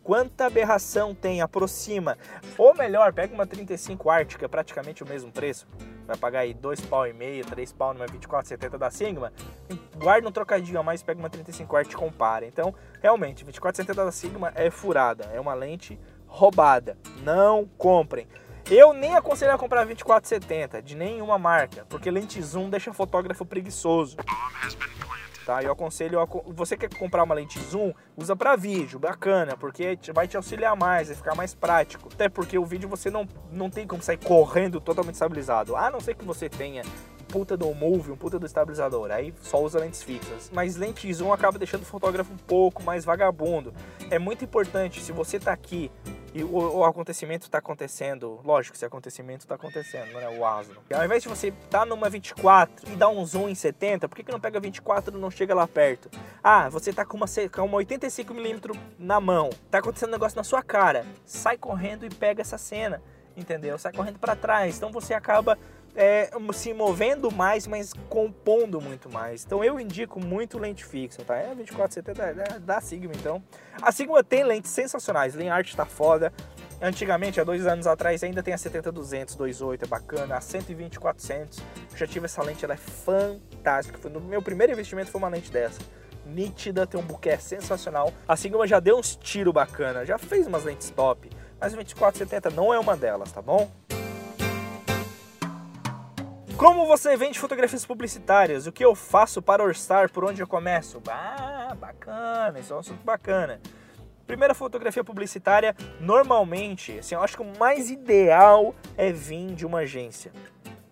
quanta 0.03 0.47
aberração 0.47 1.14
tem, 1.14 1.41
aproxima. 1.41 2.19
Ou 2.59 2.75
melhor, 2.75 3.12
pega 3.12 3.33
uma 3.33 3.47
35 3.47 4.11
Ártica, 4.11 4.49
praticamente 4.49 5.05
o 5.05 5.09
mesmo 5.09 5.31
preço. 5.31 5.69
Vai 6.05 6.17
pagar 6.17 6.41
aí 6.41 6.53
2 6.53 6.81
pau 6.83 7.07
e 7.07 7.12
meio, 7.12 7.45
3 7.47 7.73
pau 7.73 7.95
numa 7.95 8.07
2470 8.07 8.76
da 8.76 8.91
Sigma. 8.91 9.33
Guarda 9.97 10.29
um 10.29 10.33
trocadinho 10.33 10.81
a 10.81 10.83
mais, 10.83 11.03
pega 11.03 11.21
uma 11.21 11.31
35 11.31 11.76
Art 11.76 11.93
e 11.93 11.97
compara. 11.97 12.45
Então, 12.45 12.75
realmente, 13.00 13.45
2470 13.45 14.05
da 14.05 14.12
Sigma 14.12 14.53
é 14.57 14.69
furada, 14.69 15.31
é 15.33 15.41
uma 15.41 15.55
lente 15.55 15.99
roubada. 16.26 16.99
Não 17.23 17.67
comprem. 17.79 18.26
Eu 18.71 18.94
nem 18.94 19.14
aconselho 19.14 19.52
a 19.52 19.59
comprar 19.59 19.85
2470 19.85 20.80
de 20.80 20.97
nenhuma 20.97 21.38
marca, 21.38 21.85
porque 21.88 22.11
lente 22.11 22.40
zoom 22.40 22.71
deixa 22.71 22.92
fotógrafo 22.94 23.44
preguiçoso. 23.44 24.16
Tá, 25.44 25.62
eu 25.62 25.71
aconselho, 25.71 26.18
você 26.49 26.75
quer 26.75 26.88
comprar 26.94 27.23
uma 27.23 27.35
lente 27.35 27.59
zoom, 27.61 27.92
usa 28.16 28.35
para 28.35 28.56
vídeo, 28.56 28.99
bacana, 28.99 29.54
porque 29.59 29.99
vai 30.14 30.26
te 30.26 30.38
auxiliar 30.38 30.75
mais, 30.75 31.09
vai 31.09 31.16
ficar 31.16 31.35
mais 31.35 31.54
prático. 31.54 32.09
Até 32.11 32.30
porque 32.30 32.59
o 32.59 32.64
vídeo 32.64 32.88
você 32.88 33.11
não, 33.11 33.28
não 33.52 33.68
tem 33.68 33.87
como 33.87 34.02
sair 34.02 34.16
correndo 34.16 34.80
totalmente 34.80 35.16
estabilizado, 35.16 35.76
a 35.76 35.90
não 35.90 36.00
ser 36.00 36.14
que 36.14 36.25
você 36.25 36.49
tenha 36.49 36.83
puta 37.35 37.57
do 37.57 37.75
move, 37.75 38.12
um 38.12 38.17
puta 38.17 38.38
do 38.38 38.47
estabilizador, 38.47 39.11
aí 39.11 39.35
só 39.43 39.61
usa 39.61 39.81
lentes 39.81 40.05
fixas. 40.05 40.53
Mas 40.55 40.76
lente 40.76 41.12
zoom 41.12 41.33
acaba 41.33 41.59
deixando 41.59 41.83
o 41.83 41.85
fotógrafo 41.85 42.33
um 42.33 42.37
pouco 42.37 42.81
mais 42.81 43.05
vagabundo. 43.05 43.75
É 44.09 44.21
muito 44.21 44.45
importante, 44.45 45.03
se 45.03 45.11
você 45.11 45.41
tá 45.41 45.53
aqui 45.53 45.91
e 46.33 46.45
o, 46.45 46.76
o 46.76 46.85
acontecimento 46.85 47.43
está 47.43 47.59
acontecendo, 47.59 48.38
lógico, 48.45 48.76
se 48.76 48.85
o 48.85 48.87
acontecimento 48.87 49.41
está 49.41 49.57
acontecendo, 49.57 50.12
né? 50.12 50.29
O 50.38 50.47
asno. 50.47 50.76
Ao 50.95 51.05
invés 51.05 51.25
de 51.25 51.29
você 51.29 51.53
tá 51.69 51.85
numa 51.85 52.09
24 52.09 52.93
e 52.93 52.95
dar 52.95 53.09
um 53.09 53.26
zoom 53.26 53.49
em 53.49 53.55
70, 53.57 54.09
por 54.09 54.14
que, 54.14 54.23
que 54.23 54.31
não 54.31 54.38
pega 54.38 54.61
24 54.61 55.19
e 55.19 55.21
não 55.21 55.29
chega 55.29 55.57
lá 55.57 55.67
perto? 55.67 56.09
Ah, 56.41 56.69
você 56.69 56.93
tá 56.93 57.05
com 57.05 57.17
uma, 57.17 57.26
com 57.53 57.62
uma 57.62 57.79
85mm 57.79 58.79
na 58.97 59.21
mão, 59.21 59.50
tá 59.73 59.79
acontecendo 59.79 60.11
um 60.11 60.12
negócio 60.12 60.37
na 60.37 60.45
sua 60.45 60.62
cara, 60.62 61.05
sai 61.25 61.59
correndo 61.59 62.07
e 62.07 62.11
pega 62.11 62.43
essa 62.43 62.59
cena, 62.59 63.03
entendeu? 63.37 63.76
Sai 63.76 63.93
correndo 63.93 64.21
para 64.21 64.37
trás, 64.37 64.76
então 64.76 64.93
você 64.93 65.14
acaba 65.14 65.59
é, 65.95 66.31
se 66.53 66.73
movendo 66.75 67.31
mais, 67.31 67.67
mas 67.67 67.93
compondo 68.09 68.81
muito 68.81 69.11
mais. 69.11 69.45
Então 69.45 69.63
eu 69.63 69.79
indico 69.79 70.21
muito 70.21 70.59
lente 70.59 70.85
fixa, 70.85 71.23
tá? 71.25 71.37
É 71.37 71.55
2470 71.55 72.15
da, 72.15 72.33
da, 72.33 72.59
da 72.59 72.81
Sigma, 72.81 73.13
então. 73.15 73.43
A 73.81 73.93
Sigma 73.93 74.23
tem 74.23 74.45
lentes 74.45 74.71
sensacionais, 74.71 75.35
Lens 75.35 75.51
Art 75.51 75.75
tá 75.75 75.85
foda. 75.85 76.33
Antigamente, 76.83 77.41
há 77.41 77.45
dois 77.45 77.67
anos 77.67 77.87
atrás, 77.87 78.23
ainda 78.23 78.43
tem 78.43 78.53
a 78.53 78.57
70-200, 78.57 79.39
28, 79.39 79.85
é 79.85 79.89
bacana. 79.89 80.37
A 80.37 80.41
120-400, 80.41 81.61
já 81.95 82.07
tive 82.07 82.27
essa 82.27 82.43
lente, 82.43 82.65
ela 82.65 82.75
é 82.75 82.79
fantástica. 82.79 83.97
Foi 83.99 84.11
no 84.11 84.21
meu 84.21 84.43
primeiro 84.43 84.73
investimento 84.73 85.11
foi 85.11 85.21
uma 85.21 85.29
lente 85.29 85.51
dessa. 85.51 85.81
Nítida, 86.27 86.87
tem 86.87 86.99
um 86.99 87.05
buquê 87.05 87.37
sensacional. 87.39 88.13
A 88.27 88.37
Sigma 88.37 88.67
já 88.67 88.81
deu 88.81 88.99
uns 88.99 89.15
tiro 89.17 89.53
bacana, 89.53 90.05
já 90.05 90.19
fez 90.19 90.47
umas 90.47 90.65
lentes 90.65 90.91
top. 90.91 91.31
Mas 91.61 91.73
a 91.73 91.77
2470 91.77 92.51
não 92.51 92.75
é 92.75 92.79
uma 92.79 92.97
delas, 92.97 93.31
tá 93.31 93.41
bom? 93.41 93.71
Como 96.56 96.87
você 96.87 97.16
vende 97.16 97.38
fotografias 97.38 97.84
publicitárias? 97.84 98.68
O 98.68 98.73
que 98.73 98.84
eu 98.84 98.94
faço 98.94 99.42
para 99.42 99.62
orçar? 99.62 100.08
Por 100.11 100.25
onde 100.25 100.40
eu 100.40 100.46
começo? 100.46 101.02
Ah, 101.08 101.75
bacana, 101.76 102.61
isso 102.61 102.73
é 102.73 102.76
um 102.76 102.78
assunto 102.78 103.02
bacana. 103.02 103.61
Primeira 104.25 104.54
fotografia 104.54 105.02
publicitária, 105.02 105.75
normalmente, 106.00 106.99
assim, 107.00 107.16
eu 107.16 107.23
acho 107.23 107.37
que 107.37 107.42
o 107.42 107.58
mais 107.58 107.90
ideal 107.90 108.73
é 108.96 109.12
vir 109.12 109.52
de 109.54 109.66
uma 109.66 109.80
agência. 109.80 110.32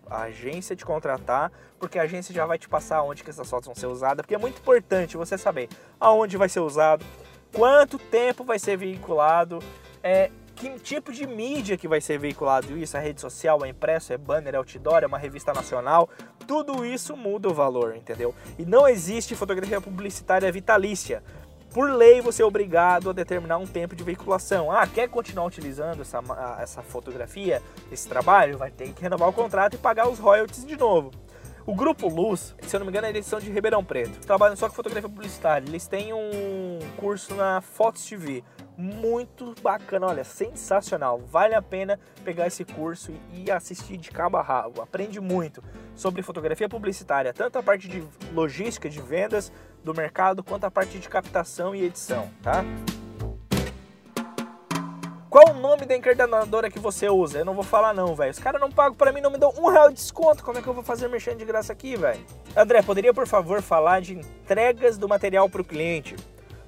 A 0.09 0.23
agência 0.23 0.75
te 0.75 0.85
contratar, 0.85 1.49
porque 1.79 1.97
a 1.97 2.03
agência 2.03 2.35
já 2.35 2.45
vai 2.45 2.59
te 2.59 2.67
passar 2.67 3.01
onde 3.01 3.23
que 3.23 3.29
essas 3.29 3.49
fotos 3.49 3.65
vão 3.65 3.75
ser 3.75 3.87
usadas, 3.87 4.21
porque 4.21 4.35
é 4.35 4.37
muito 4.37 4.59
importante 4.59 5.15
você 5.15 5.37
saber 5.37 5.69
aonde 5.97 6.35
vai 6.35 6.49
ser 6.49 6.59
usado, 6.59 7.05
quanto 7.53 7.97
tempo 7.97 8.43
vai 8.43 8.59
ser 8.59 8.75
veiculado, 8.77 9.59
é, 10.03 10.29
que 10.55 10.79
tipo 10.79 11.11
de 11.11 11.25
mídia 11.25 11.77
que 11.77 11.87
vai 11.87 11.99
ser 11.99 12.17
veiculado 12.17 12.77
isso, 12.77 12.95
a 12.95 12.99
rede 12.99 13.19
social, 13.19 13.63
é 13.65 13.69
impresso, 13.69 14.13
é 14.13 14.17
banner, 14.17 14.55
é 14.55 14.57
outdoor, 14.57 15.03
é 15.03 15.07
uma 15.07 15.17
revista 15.17 15.53
nacional, 15.53 16.09
tudo 16.47 16.85
isso 16.85 17.15
muda 17.15 17.49
o 17.49 17.53
valor, 17.53 17.95
entendeu? 17.95 18.33
E 18.57 18.65
não 18.65 18.87
existe 18.87 19.35
fotografia 19.35 19.81
publicitária 19.81 20.51
vitalícia. 20.51 21.23
Por 21.73 21.89
lei, 21.89 22.21
você 22.21 22.43
é 22.43 22.45
obrigado 22.45 23.09
a 23.09 23.13
determinar 23.13 23.57
um 23.57 23.65
tempo 23.65 23.95
de 23.95 24.03
veiculação. 24.03 24.71
Ah, 24.71 24.85
quer 24.85 25.09
continuar 25.09 25.47
utilizando 25.47 26.01
essa, 26.01 26.21
essa 26.59 26.83
fotografia, 26.83 27.63
esse 27.91 28.07
trabalho? 28.07 28.59
Vai 28.59 28.69
ter 28.69 28.93
que 28.93 29.01
renovar 29.01 29.27
o 29.27 29.33
contrato 29.33 29.73
e 29.73 29.77
pagar 29.79 30.07
os 30.07 30.19
royalties 30.19 30.65
de 30.65 30.77
novo. 30.77 31.09
O 31.65 31.73
Grupo 31.73 32.07
Luz, 32.09 32.53
se 32.61 32.75
eu 32.75 32.79
não 32.79 32.85
me 32.85 32.91
engano, 32.91 33.07
é 33.07 33.09
eles 33.09 33.25
são 33.25 33.39
de 33.39 33.49
Ribeirão 33.49 33.83
Preto. 33.83 34.19
Trabalham 34.19 34.55
só 34.55 34.67
com 34.67 34.75
fotografia 34.75 35.09
publicitária. 35.09 35.65
Eles 35.67 35.87
têm 35.87 36.13
um 36.13 36.77
curso 36.97 37.33
na 37.33 37.61
Fotos 37.61 38.05
TV 38.05 38.43
muito 38.77 39.55
bacana, 39.61 40.07
olha, 40.07 40.23
sensacional. 40.23 41.19
Vale 41.19 41.55
a 41.55 41.61
pena 41.61 41.99
pegar 42.23 42.47
esse 42.47 42.65
curso 42.65 43.11
e 43.31 43.51
assistir 43.51 43.97
de 43.97 44.11
cabo 44.11 44.37
a 44.37 44.41
rabo. 44.41 44.81
Aprende 44.81 45.19
muito 45.19 45.63
sobre 45.95 46.21
fotografia 46.21 46.67
publicitária, 46.67 47.33
tanto 47.33 47.57
a 47.57 47.63
parte 47.63 47.87
de 47.87 48.03
logística, 48.33 48.89
de 48.89 49.01
vendas 49.01 49.51
do 49.83 49.93
mercado, 49.93 50.43
quanto 50.43 50.65
a 50.65 50.71
parte 50.71 50.97
de 50.97 51.09
captação 51.09 51.75
e 51.75 51.83
edição, 51.83 52.29
tá? 52.41 52.63
Qual 55.33 55.49
o 55.49 55.59
nome 55.59 55.87
da 55.87 55.97
encardenadora 55.97 56.69
que 56.69 56.77
você 56.77 57.09
usa? 57.09 57.39
Eu 57.39 57.45
não 57.45 57.55
vou 57.55 57.63
falar 57.63 57.91
não, 57.91 58.13
velho. 58.13 58.29
Os 58.29 58.37
caras 58.37 58.61
não 58.61 58.71
pagam 58.71 58.95
para 58.95 59.11
mim, 59.11 59.19
não 59.19 59.31
me 59.31 59.39
dão 59.39 59.51
um 59.57 59.67
real 59.67 59.89
de 59.89 59.95
desconto. 59.95 60.43
Como 60.43 60.59
é 60.59 60.61
que 60.61 60.67
eu 60.67 60.75
vou 60.75 60.83
fazer 60.83 61.07
mexendo 61.07 61.39
de 61.39 61.45
graça 61.45 61.73
aqui, 61.73 61.95
velho? 61.95 62.23
André, 62.55 62.83
poderia 62.83 63.11
por 63.11 63.25
favor 63.25 63.59
falar 63.59 63.99
de 63.99 64.13
entregas 64.13 64.95
do 64.95 65.09
material 65.09 65.49
para 65.49 65.63
o 65.63 65.65
cliente? 65.65 66.15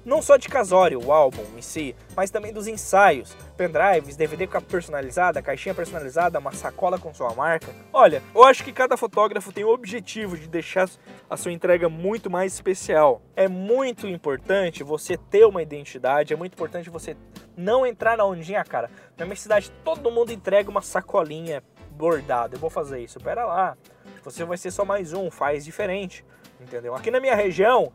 Não 0.06 0.22
só 0.22 0.36
de 0.36 0.48
casório, 0.48 1.04
o 1.04 1.10
álbum 1.10 1.42
em 1.58 1.60
si, 1.60 1.96
mas 2.14 2.30
também 2.30 2.52
dos 2.52 2.68
ensaios, 2.68 3.36
pendrives, 3.56 4.14
DVD 4.14 4.46
personalizada, 4.46 5.42
caixinha 5.42 5.74
personalizada, 5.74 6.38
uma 6.38 6.52
sacola 6.52 6.96
com 6.96 7.12
sua 7.12 7.34
marca. 7.34 7.74
Olha, 7.92 8.22
eu 8.32 8.44
acho 8.44 8.62
que 8.62 8.72
cada 8.72 8.96
fotógrafo 8.96 9.52
tem 9.52 9.64
o 9.64 9.68
objetivo 9.68 10.36
de 10.36 10.46
deixar 10.46 10.88
a 11.28 11.36
sua 11.36 11.50
entrega 11.50 11.88
muito 11.88 12.30
mais 12.30 12.54
especial. 12.54 13.20
É 13.34 13.48
muito 13.48 14.06
importante 14.06 14.84
você 14.84 15.16
ter 15.16 15.44
uma 15.44 15.60
identidade, 15.60 16.32
é 16.32 16.36
muito 16.36 16.52
importante 16.52 16.88
você 16.88 17.16
não 17.56 17.84
entrar 17.84 18.16
na 18.16 18.24
ondinha, 18.24 18.62
cara. 18.62 18.88
Na 19.18 19.24
minha 19.24 19.34
cidade 19.34 19.72
todo 19.82 20.08
mundo 20.08 20.32
entrega 20.32 20.70
uma 20.70 20.82
sacolinha 20.82 21.64
bordada. 21.90 22.54
Eu 22.54 22.60
vou 22.60 22.70
fazer 22.70 23.00
isso. 23.00 23.18
Pera 23.18 23.44
lá. 23.44 23.76
Você 24.22 24.44
vai 24.44 24.56
ser 24.56 24.70
só 24.70 24.84
mais 24.84 25.12
um, 25.12 25.32
faz 25.32 25.64
diferente, 25.64 26.24
entendeu? 26.60 26.94
Aqui 26.94 27.10
na 27.10 27.18
minha 27.18 27.34
região, 27.34 27.92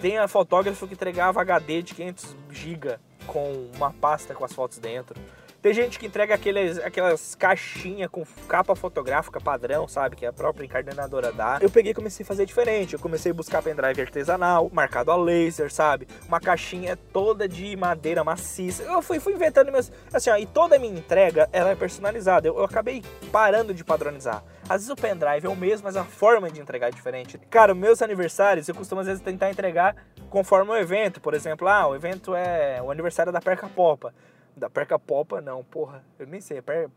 tem 0.00 0.18
a 0.18 0.28
fotógrafo 0.28 0.86
que 0.86 0.94
entregava 0.94 1.40
HD 1.40 1.82
de 1.82 1.94
500 1.94 2.36
GB 2.50 2.98
com 3.26 3.70
uma 3.74 3.92
pasta 3.92 4.34
com 4.34 4.44
as 4.44 4.52
fotos 4.52 4.78
dentro. 4.78 5.18
Tem 5.64 5.72
gente 5.72 5.98
que 5.98 6.04
entrega 6.06 6.34
aqueles, 6.34 6.78
aquelas 6.78 7.34
caixinhas 7.34 8.10
com 8.10 8.22
capa 8.46 8.76
fotográfica 8.76 9.40
padrão, 9.40 9.88
sabe? 9.88 10.14
Que 10.14 10.26
a 10.26 10.32
própria 10.32 10.66
encardenadora 10.66 11.32
dá. 11.32 11.56
Eu 11.58 11.70
peguei 11.70 11.92
e 11.92 11.94
comecei 11.94 12.22
a 12.22 12.26
fazer 12.26 12.44
diferente. 12.44 12.92
Eu 12.92 13.00
comecei 13.00 13.32
a 13.32 13.34
buscar 13.34 13.62
pendrive 13.62 13.98
artesanal, 13.98 14.68
marcado 14.70 15.10
a 15.10 15.16
laser, 15.16 15.72
sabe? 15.72 16.06
Uma 16.28 16.38
caixinha 16.38 16.98
toda 17.14 17.48
de 17.48 17.74
madeira 17.78 18.22
maciça. 18.22 18.82
Eu 18.82 19.00
fui, 19.00 19.18
fui 19.18 19.32
inventando 19.32 19.72
meus. 19.72 19.90
Assim, 20.12 20.28
ó, 20.28 20.36
e 20.36 20.44
toda 20.44 20.76
a 20.76 20.78
minha 20.78 20.98
entrega 20.98 21.48
ela 21.50 21.70
é 21.70 21.74
personalizada. 21.74 22.46
Eu, 22.46 22.58
eu 22.58 22.64
acabei 22.64 23.02
parando 23.32 23.72
de 23.72 23.82
padronizar. 23.82 24.44
Às 24.64 24.82
vezes 24.82 24.90
o 24.90 24.96
pendrive 24.96 25.46
é 25.46 25.48
o 25.48 25.56
mesmo, 25.56 25.84
mas 25.84 25.96
a 25.96 26.04
forma 26.04 26.50
de 26.50 26.60
entregar 26.60 26.88
é 26.88 26.90
diferente. 26.90 27.38
Cara, 27.48 27.74
meus 27.74 28.02
aniversários 28.02 28.68
eu 28.68 28.74
costumo 28.74 29.00
às 29.00 29.06
vezes 29.06 29.22
tentar 29.22 29.48
entregar 29.48 29.96
conforme 30.28 30.72
o 30.72 30.76
evento. 30.76 31.22
Por 31.22 31.32
exemplo, 31.32 31.66
ah, 31.66 31.86
o 31.86 31.94
evento 31.94 32.34
é 32.34 32.82
o 32.82 32.90
aniversário 32.90 33.32
da 33.32 33.40
Perca 33.40 33.66
Popa. 33.66 34.12
Da 34.56 34.70
Perca 34.70 34.98
Popa, 34.98 35.40
não, 35.40 35.64
porra. 35.64 36.04
Eu 36.18 36.26
nem 36.26 36.40
sei. 36.40 36.58
É 36.58 36.62
per... 36.62 36.88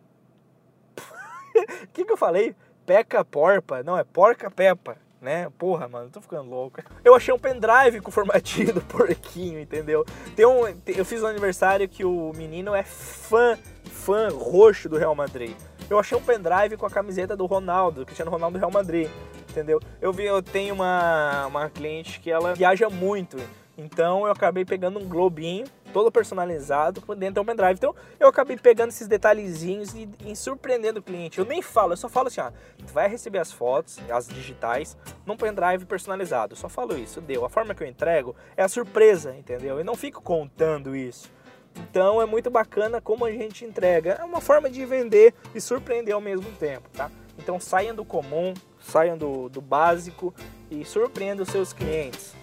O 0.97 1.87
que, 1.93 2.05
que 2.05 2.11
eu 2.11 2.17
falei? 2.17 2.55
Peca 2.85 3.23
Porpa. 3.25 3.83
Não, 3.83 3.97
é 3.97 4.03
Porca 4.03 4.49
Peppa, 4.49 4.97
né? 5.21 5.49
Porra, 5.57 5.87
mano, 5.87 6.09
tô 6.09 6.21
ficando 6.21 6.49
louco. 6.49 6.81
Eu 7.03 7.15
achei 7.15 7.33
um 7.33 7.39
pendrive 7.39 7.99
com 7.99 8.09
o 8.09 8.13
formatinho 8.13 8.73
do 8.73 8.81
porquinho, 8.81 9.59
entendeu? 9.59 10.05
Tem 10.35 10.45
um, 10.45 10.61
eu 10.87 11.03
fiz 11.03 11.21
um 11.21 11.27
aniversário 11.27 11.87
que 11.89 12.05
o 12.05 12.31
menino 12.35 12.73
é 12.73 12.83
fã, 12.83 13.57
fã 13.85 14.29
roxo 14.29 14.87
do 14.87 14.98
Real 14.98 15.13
Madrid. 15.13 15.55
Eu 15.89 16.00
achei 16.00 16.17
um 16.17 16.22
pendrive 16.22 16.77
com 16.77 16.85
a 16.85 16.89
camiseta 16.89 17.35
do 17.35 17.46
Ronaldo, 17.46 18.05
Cristiano 18.05 18.31
Ronaldo 18.31 18.57
do 18.57 18.59
Real 18.59 18.72
Madrid, 18.72 19.09
entendeu? 19.50 19.79
Eu 20.01 20.11
vi, 20.11 20.25
eu 20.25 20.41
tenho 20.41 20.75
uma, 20.75 21.48
uma 21.48 21.70
cliente 21.70 22.20
que 22.20 22.29
ela 22.29 22.53
viaja 22.53 22.89
muito, 22.89 23.37
então 23.77 24.25
eu 24.25 24.31
acabei 24.31 24.65
pegando 24.65 25.00
um 25.00 25.07
globinho 25.07 25.65
todo 25.87 26.11
personalizado 26.11 27.01
dentro 27.15 27.43
do 27.43 27.45
pendrive. 27.45 27.73
Então 27.73 27.95
eu 28.19 28.27
acabei 28.27 28.57
pegando 28.57 28.89
esses 28.89 29.07
detalhezinhos 29.07 29.93
e, 29.93 30.09
e, 30.25 30.35
surpreendendo 30.35 31.00
o 31.00 31.03
cliente. 31.03 31.39
Eu 31.39 31.45
nem 31.45 31.61
falo, 31.61 31.93
eu 31.93 31.97
só 31.97 32.09
falo 32.09 32.27
assim, 32.27 32.41
ó, 32.41 32.51
tu 32.77 32.93
vai 32.93 33.07
receber 33.09 33.39
as 33.39 33.51
fotos, 33.51 34.00
as 34.09 34.27
digitais, 34.27 34.97
num 35.25 35.37
pendrive 35.37 35.85
personalizado. 35.85 36.53
Eu 36.53 36.57
só 36.57 36.69
falo 36.69 36.97
isso, 36.97 37.21
deu. 37.21 37.45
A 37.45 37.50
forma 37.50 37.73
que 37.73 37.83
eu 37.83 37.87
entrego 37.87 38.35
é 38.55 38.63
a 38.63 38.67
surpresa, 38.67 39.35
entendeu? 39.35 39.79
Eu 39.79 39.85
não 39.85 39.95
fico 39.95 40.21
contando 40.21 40.95
isso. 40.95 41.31
Então 41.75 42.21
é 42.21 42.25
muito 42.25 42.50
bacana 42.50 43.00
como 43.00 43.25
a 43.25 43.31
gente 43.31 43.63
entrega. 43.63 44.17
É 44.19 44.23
uma 44.23 44.41
forma 44.41 44.69
de 44.69 44.83
vender 44.85 45.33
e 45.53 45.61
surpreender 45.61 46.13
ao 46.13 46.21
mesmo 46.21 46.51
tempo, 46.53 46.89
tá? 46.89 47.11
Então 47.37 47.59
saiam 47.59 47.95
do 47.95 48.03
comum, 48.03 48.53
saiam 48.79 49.17
do, 49.17 49.47
do 49.50 49.61
básico 49.61 50.33
e 50.71 50.83
surpreendam 50.83 51.43
os 51.43 51.50
seus 51.50 51.71
clientes. 51.71 52.33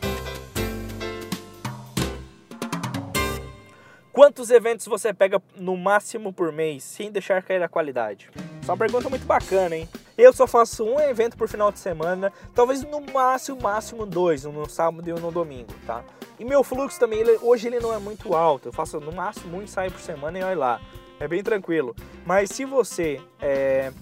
Quantos 4.15 4.49
eventos 4.49 4.87
você 4.87 5.13
pega 5.13 5.43
no 5.57 5.77
máximo 5.77 6.33
por 6.33 6.53
mês 6.53 6.85
sem 6.85 7.11
deixar 7.11 7.43
cair 7.43 7.61
a 7.65 7.69
qualidade? 7.69 8.31
Essa 8.63 8.71
é 8.71 8.73
uma 8.73 8.79
pergunta 8.79 9.11
muito 9.11 9.27
bacana, 9.27 9.75
hein? 9.75 9.89
Eu 10.17 10.33
só 10.33 10.47
faço 10.47 10.85
um 10.85 11.01
evento 11.01 11.37
por 11.37 11.49
final 11.49 11.73
de 11.73 11.81
semana, 11.81 12.33
talvez 12.55 12.85
no 12.85 13.01
máximo, 13.13 13.61
máximo 13.61 14.07
dois, 14.07 14.45
um 14.45 14.53
no 14.53 14.71
sábado 14.71 15.09
e 15.09 15.13
um 15.13 15.19
no 15.19 15.33
domingo, 15.33 15.75
tá? 15.85 16.05
E 16.39 16.45
meu 16.45 16.63
fluxo 16.63 16.97
também, 16.97 17.19
ele, 17.19 17.41
hoje 17.43 17.67
ele 17.67 17.81
não 17.81 17.93
é 17.93 17.99
muito 17.99 18.37
alto, 18.37 18.69
eu 18.69 18.73
faço 18.73 19.01
no 19.01 19.11
máximo 19.11 19.59
um 19.59 19.63
ensaio 19.63 19.91
por 19.91 20.01
semana 20.01 20.39
e 20.39 20.45
olha 20.45 20.59
lá, 20.59 20.81
é 21.19 21.27
bem 21.27 21.43
tranquilo. 21.43 21.97
Mas 22.25 22.51
se 22.51 22.65
você 22.65 23.21
é, 23.41 23.93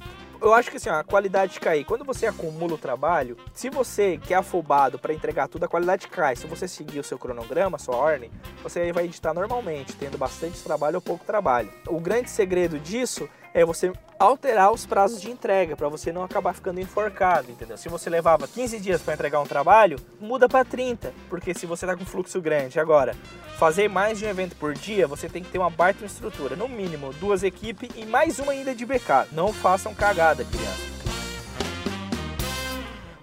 eu 0.43 0.53
acho 0.53 0.71
que 0.71 0.77
assim, 0.77 0.91
a 0.91 1.05
qualidade 1.05 1.61
cai. 1.61 1.85
Quando 1.85 2.05
você 2.05 2.27
acumula 2.27 2.75
o 2.75 2.79
trabalho, 2.79 3.37
se 3.55 3.71
você 3.71 4.19
quer 4.19 4.35
afobado 4.35 4.99
para 4.99 5.15
entregar 5.15 5.49
tudo, 5.49 5.65
a 5.65 5.69
qualidade 5.69 6.09
cai. 6.09 6.35
Se 6.35 6.47
você 6.47 6.67
seguir 6.67 6.99
o 6.99 7.05
seu 7.05 7.19
cronograma, 7.19 7.79
sua 7.79 7.97
ordem, 7.97 8.31
você 8.63 8.93
vai 8.93 9.05
editar 9.05 9.33
normalmente, 9.33 9.95
tendo 9.95 10.19
bastante 10.19 10.63
trabalho 10.63 10.97
ou 10.97 11.03
pouco 11.03 11.25
trabalho. 11.25 11.71
O 11.87 12.01
grande 12.01 12.29
segredo 12.29 12.79
disso 12.79 13.29
é 13.55 13.65
você 13.65 13.93
alterar 14.19 14.73
os 14.73 14.87
prazos 14.87 15.21
de 15.21 15.31
entrega 15.31 15.77
para 15.77 15.89
você 15.89 16.13
não 16.13 16.23
acabar 16.23 16.55
ficando 16.55 16.81
enforcado, 16.81 17.51
entendeu? 17.51 17.77
Se 17.77 17.89
você 17.89 18.09
levava 18.09 18.49
15 18.49 18.79
dias 18.79 19.03
para 19.03 19.15
entregar 19.15 19.41
um 19.41 19.47
trabalho, 19.47 19.99
muda 20.21 20.49
para 20.49 20.65
30, 20.65 21.13
porque 21.29 21.53
se 21.53 21.67
você 21.67 21.87
tá 21.87 21.97
com 21.97 22.05
fluxo 22.05 22.41
grande 22.41 22.79
agora, 22.79 23.15
fazer 23.59 23.89
mais 23.89 24.19
de 24.19 24.25
um 24.25 24.29
evento 24.29 24.57
por 24.57 24.75
dia, 24.75 25.07
você 25.07 25.29
tem 25.29 25.43
que 25.43 25.51
ter 25.51 25.59
uma 25.59 25.71
baita 25.71 26.05
estrutura, 26.05 26.57
no 26.57 26.69
mínimo 26.69 27.13
duas 27.15 27.43
equipes 27.43 27.91
e 27.97 28.07
mais 28.07 28.39
uma 28.39 28.53
ainda 28.53 28.75
de 28.75 28.87
backup. 28.87 29.35
Não 29.35 29.53
façam 29.53 29.95
cagada, 29.95 30.45
criança. 30.45 30.93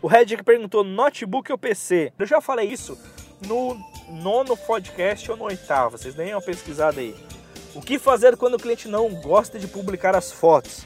O 0.02 0.08
Red 0.08 0.38
perguntou 0.46 0.84
notebook 0.84 1.52
ou 1.52 1.58
PC. 1.58 2.14
Eu 2.18 2.26
já 2.26 2.40
falei 2.40 2.70
isso 2.70 2.98
no 3.46 3.78
nono 4.10 4.56
podcast 4.56 5.30
ou 5.30 5.38
no 5.38 5.46
oitavo, 5.46 5.98
vocês 5.98 6.16
deem 6.16 6.34
uma 6.34 6.42
pesquisada 6.42 7.00
aí. 7.00 7.16
O 7.80 7.82
que 7.82 7.98
fazer 7.98 8.36
quando 8.36 8.56
o 8.56 8.60
cliente 8.60 8.90
não 8.90 9.08
gosta 9.10 9.58
de 9.58 9.66
publicar 9.66 10.14
as 10.14 10.34
fotos? 10.34 10.82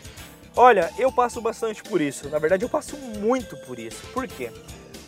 Olha, 0.56 0.92
eu 0.96 1.12
passo 1.12 1.42
bastante 1.42 1.82
por 1.82 2.00
isso. 2.00 2.30
Na 2.30 2.38
verdade, 2.38 2.64
eu 2.64 2.70
passo 2.70 2.96
muito 2.96 3.58
por 3.66 3.80
isso. 3.80 4.06
Por 4.14 4.28
quê? 4.28 4.52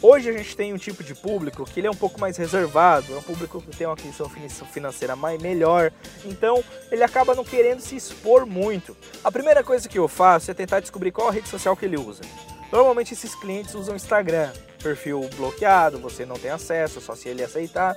Hoje 0.02 0.28
a 0.28 0.34
gente 0.34 0.58
tem 0.58 0.74
um 0.74 0.78
tipo 0.78 1.04
de 1.04 1.14
público 1.14 1.64
que 1.64 1.80
ele 1.80 1.86
é 1.86 1.92
um 1.92 1.96
pouco 1.96 2.20
mais 2.20 2.38
reservado, 2.38 3.14
é 3.14 3.18
um 3.20 3.22
público 3.22 3.62
que 3.62 3.78
tem 3.78 3.86
uma 3.86 3.96
questão 3.96 4.28
financeira 4.66 5.16
mais 5.16 5.40
melhor, 5.40 5.92
então 6.26 6.64
ele 6.92 7.04
acaba 7.04 7.36
não 7.36 7.46
querendo 7.46 7.82
se 7.82 7.96
expor 7.96 8.48
muito. 8.48 8.98
A 9.24 9.32
primeira 9.32 9.64
coisa 9.64 9.88
que 9.88 10.00
eu 10.00 10.08
faço 10.08 10.50
é 10.50 10.56
tentar 10.56 10.80
descobrir 10.80 11.12
qual 11.12 11.28
a 11.28 11.32
rede 11.32 11.48
social 11.48 11.78
que 11.78 11.86
ele 11.86 11.98
usa. 11.98 12.24
Normalmente 12.72 13.14
esses 13.14 13.36
clientes 13.36 13.76
usam 13.76 13.96
Instagram, 13.96 14.52
perfil 14.82 15.30
bloqueado, 15.36 16.00
você 16.00 16.26
não 16.26 16.36
tem 16.36 16.50
acesso, 16.50 17.00
só 17.00 17.16
se 17.16 17.30
ele 17.30 17.44
aceitar. 17.44 17.96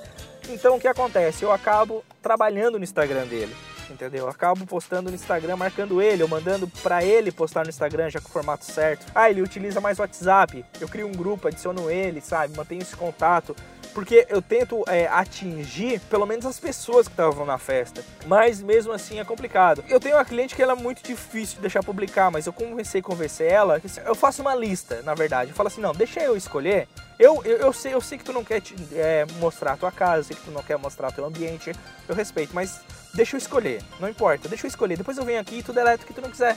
Então 0.51 0.77
o 0.77 0.81
que 0.81 0.88
acontece? 0.88 1.42
Eu 1.42 1.51
acabo 1.51 2.05
trabalhando 2.20 2.77
no 2.79 2.85
Instagram 2.85 3.27
dele 3.27 3.57
entendeu? 3.92 4.24
Eu 4.24 4.29
acabo 4.29 4.66
postando 4.66 5.11
no 5.11 5.14
Instagram, 5.14 5.57
marcando 5.57 6.01
ele, 6.03 6.22
ou 6.22 6.29
mandando 6.29 6.68
para 6.83 7.05
ele 7.05 7.31
postar 7.33 7.64
no 7.64 7.70
Instagram 7.70 8.11
já 8.11 8.20
com 8.20 8.29
o 8.29 8.33
formato 8.33 8.64
certo. 8.64 9.07
Ah, 9.14 9.31
ele 9.31 9.42
utiliza 9.42 9.81
mais 9.81 9.98
WhatsApp. 9.98 10.64
Eu 10.81 10.88
crio 10.88 11.07
um 11.07 11.12
grupo, 11.12 11.48
adiciono 11.48 11.90
ele, 11.90 12.20
sabe? 12.20 12.57
Mantenho 12.57 12.83
esse 12.83 12.96
contato. 12.96 13.55
porque 13.98 14.27
eu 14.29 14.40
tento 14.40 14.85
é, 14.87 15.09
atingir 15.09 16.01
pelo 16.09 16.24
menos 16.24 16.46
as 16.46 16.61
pessoas 16.61 17.09
que 17.09 17.12
estavam 17.12 17.44
na 17.44 17.59
festa. 17.59 18.05
Mas 18.27 18.62
mesmo 18.62 18.92
assim 18.92 19.18
é 19.18 19.24
complicado. 19.24 19.83
Eu 19.88 19.98
tenho 19.98 20.16
uma 20.16 20.24
cliente 20.24 20.55
que 20.55 20.62
ela 20.62 20.72
é 20.72 20.77
muito 20.77 21.03
difícil 21.03 21.57
de 21.57 21.62
deixar 21.62 21.83
publicar, 21.83 22.31
mas 22.31 22.46
eu 22.46 22.53
comecei 22.53 23.01
a 23.01 23.05
convencer 23.05 23.51
ela. 23.51 23.81
Eu 24.07 24.14
faço 24.14 24.40
uma 24.40 24.55
lista, 24.55 25.03
na 25.03 25.14
verdade. 25.14 25.51
Eu 25.51 25.57
falo 25.57 25.66
assim, 25.66 25.81
não, 25.81 25.92
deixa 25.92 26.20
eu 26.20 26.37
escolher. 26.37 26.87
Eu, 27.18 27.42
eu, 27.44 27.57
eu 27.57 27.72
sei, 27.72 27.94
eu 27.94 28.01
sei 28.01 28.16
que 28.18 28.24
tu 28.24 28.33
não 28.33 28.44
quer 28.44 28.61
te, 28.61 28.77
é, 28.92 29.27
mostrar 29.40 29.72
a 29.72 29.77
tua 29.77 29.90
casa, 29.90 30.22
sei 30.22 30.37
que 30.37 30.42
tu 30.42 30.53
não 30.53 30.62
quer 30.62 30.79
mostrar 30.79 31.11
teu 31.11 31.24
ambiente. 31.24 31.72
Eu 32.09 32.14
respeito, 32.14 32.55
mas 32.55 32.81
deixa 33.14 33.37
eu 33.37 33.38
escolher. 33.38 33.83
Não 34.01 34.09
importa, 34.09 34.49
deixa 34.49 34.66
eu 34.66 34.68
escolher. 34.68 34.97
Depois 34.97 35.16
eu 35.16 35.25
venho 35.25 35.40
aqui 35.40 35.59
e 35.59 35.62
tu 35.62 35.73
deleta 35.73 36.05
o 36.05 36.07
que 36.07 36.14
tu 36.14 36.21
não 36.21 36.31
quiser. 36.31 36.57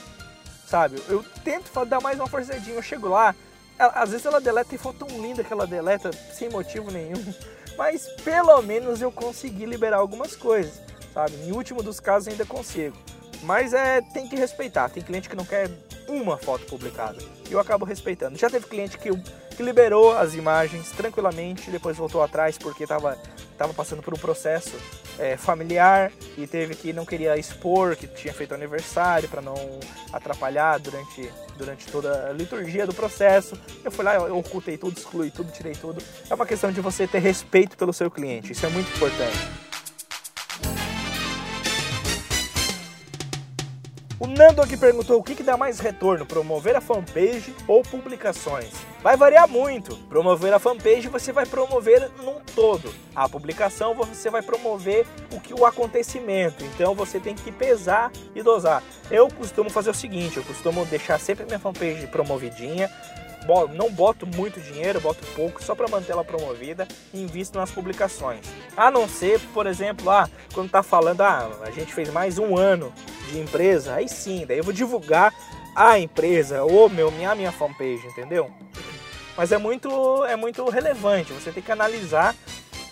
Sabe? 0.66 1.02
Eu 1.08 1.24
tento 1.44 1.84
dar 1.84 2.00
mais 2.00 2.18
uma 2.18 2.26
forçadinha. 2.26 2.76
Eu 2.76 2.82
chego 2.82 3.08
lá, 3.08 3.34
às 3.78 4.10
vezes 4.10 4.26
ela 4.26 4.40
deleta 4.40 4.74
e 4.74 4.78
foto 4.78 5.04
tão 5.04 5.20
linda 5.20 5.44
que 5.44 5.52
ela 5.52 5.66
deleta 5.66 6.10
sem 6.32 6.48
motivo 6.48 6.90
nenhum. 6.90 7.22
Mas 7.76 8.06
pelo 8.22 8.60
menos 8.62 9.00
eu 9.00 9.10
consegui 9.10 9.64
liberar 9.64 9.96
algumas 9.96 10.36
coisas, 10.36 10.82
sabe? 11.12 11.34
Em 11.36 11.52
último 11.52 11.82
dos 11.82 11.98
casos 11.98 12.28
ainda 12.28 12.44
consigo. 12.44 12.96
Mas 13.42 13.72
é, 13.72 14.00
tem 14.00 14.28
que 14.28 14.36
respeitar. 14.36 14.88
Tem 14.88 15.02
cliente 15.02 15.28
que 15.28 15.36
não 15.36 15.44
quer 15.44 15.68
uma 16.08 16.36
foto 16.36 16.64
publicada. 16.66 17.18
E 17.48 17.52
eu 17.52 17.60
acabo 17.60 17.84
respeitando. 17.84 18.38
Já 18.38 18.48
teve 18.48 18.66
cliente 18.66 18.98
que, 18.98 19.10
que 19.56 19.62
liberou 19.62 20.16
as 20.16 20.34
imagens 20.34 20.90
tranquilamente, 20.90 21.70
depois 21.70 21.96
voltou 21.96 22.22
atrás 22.22 22.58
porque 22.58 22.84
estava 22.84 23.18
tava 23.56 23.74
passando 23.74 24.02
por 24.02 24.12
um 24.12 24.16
processo 24.16 24.72
é, 25.18 25.36
familiar 25.36 26.10
e 26.36 26.46
teve 26.46 26.74
que 26.74 26.92
não 26.92 27.04
queria 27.04 27.36
expor 27.36 27.94
que 27.94 28.08
tinha 28.08 28.32
feito 28.32 28.54
aniversário 28.54 29.28
para 29.28 29.40
não 29.40 29.54
atrapalhar 30.12 30.80
durante, 30.80 31.30
durante 31.56 31.86
toda 31.86 32.30
a 32.30 32.32
liturgia 32.32 32.86
do 32.86 32.94
processo. 32.94 33.56
Eu 33.84 33.92
fui 33.92 34.04
lá, 34.04 34.14
eu 34.14 34.36
ocultei 34.36 34.76
tudo, 34.76 34.98
excluí 34.98 35.30
tudo, 35.30 35.52
tirei 35.52 35.74
tudo. 35.74 36.02
É 36.28 36.34
uma 36.34 36.46
questão 36.46 36.72
de 36.72 36.80
você 36.80 37.06
ter 37.06 37.20
respeito 37.20 37.76
pelo 37.76 37.92
seu 37.92 38.10
cliente, 38.10 38.52
isso 38.52 38.66
é 38.66 38.68
muito 38.68 38.94
importante. 38.96 39.71
O 44.22 44.26
Nando 44.28 44.62
aqui 44.62 44.76
perguntou 44.76 45.18
o 45.18 45.22
que, 45.22 45.34
que 45.34 45.42
dá 45.42 45.56
mais 45.56 45.80
retorno, 45.80 46.24
promover 46.24 46.76
a 46.76 46.80
fanpage 46.80 47.52
ou 47.66 47.82
publicações? 47.82 48.70
Vai 49.02 49.16
variar 49.16 49.48
muito. 49.48 49.96
Promover 50.08 50.54
a 50.54 50.60
fanpage 50.60 51.08
você 51.08 51.32
vai 51.32 51.44
promover 51.44 52.08
num 52.22 52.36
todo. 52.54 52.94
A 53.16 53.28
publicação 53.28 53.96
você 53.96 54.30
vai 54.30 54.40
promover 54.40 55.04
o 55.32 55.40
que 55.40 55.52
o 55.52 55.66
acontecimento. 55.66 56.62
Então 56.66 56.94
você 56.94 57.18
tem 57.18 57.34
que 57.34 57.50
pesar 57.50 58.12
e 58.32 58.44
dosar. 58.44 58.80
Eu 59.10 59.26
costumo 59.26 59.68
fazer 59.68 59.90
o 59.90 59.94
seguinte, 59.94 60.36
eu 60.36 60.44
costumo 60.44 60.86
deixar 60.86 61.18
sempre 61.18 61.44
minha 61.44 61.58
fanpage 61.58 62.06
promovidinha, 62.06 62.88
não 63.74 63.90
boto 63.90 64.26
muito 64.26 64.60
dinheiro, 64.60 65.00
boto 65.00 65.24
pouco 65.34 65.62
só 65.62 65.74
para 65.74 65.88
manter 65.88 66.12
ela 66.12 66.24
promovida 66.24 66.86
e 67.12 67.22
invisto 67.22 67.58
nas 67.58 67.70
publicações. 67.70 68.46
A 68.76 68.90
não 68.90 69.08
ser, 69.08 69.40
por 69.52 69.66
exemplo, 69.66 70.10
ah, 70.10 70.28
quando 70.52 70.70
tá 70.70 70.82
falando, 70.82 71.20
ah, 71.22 71.50
a 71.62 71.70
gente 71.70 71.92
fez 71.92 72.10
mais 72.10 72.38
um 72.38 72.56
ano 72.56 72.92
de 73.30 73.38
empresa, 73.38 73.94
aí 73.94 74.08
sim, 74.08 74.44
daí 74.46 74.58
eu 74.58 74.64
vou 74.64 74.72
divulgar 74.72 75.34
a 75.74 75.98
empresa 75.98 76.62
ou 76.64 76.88
meu 76.88 77.10
minha 77.10 77.34
minha 77.34 77.52
fanpage, 77.52 78.06
entendeu? 78.06 78.50
Mas 79.36 79.50
é 79.52 79.58
muito 79.58 80.24
é 80.24 80.36
muito 80.36 80.68
relevante, 80.68 81.32
você 81.32 81.50
tem 81.50 81.62
que 81.62 81.72
analisar 81.72 82.34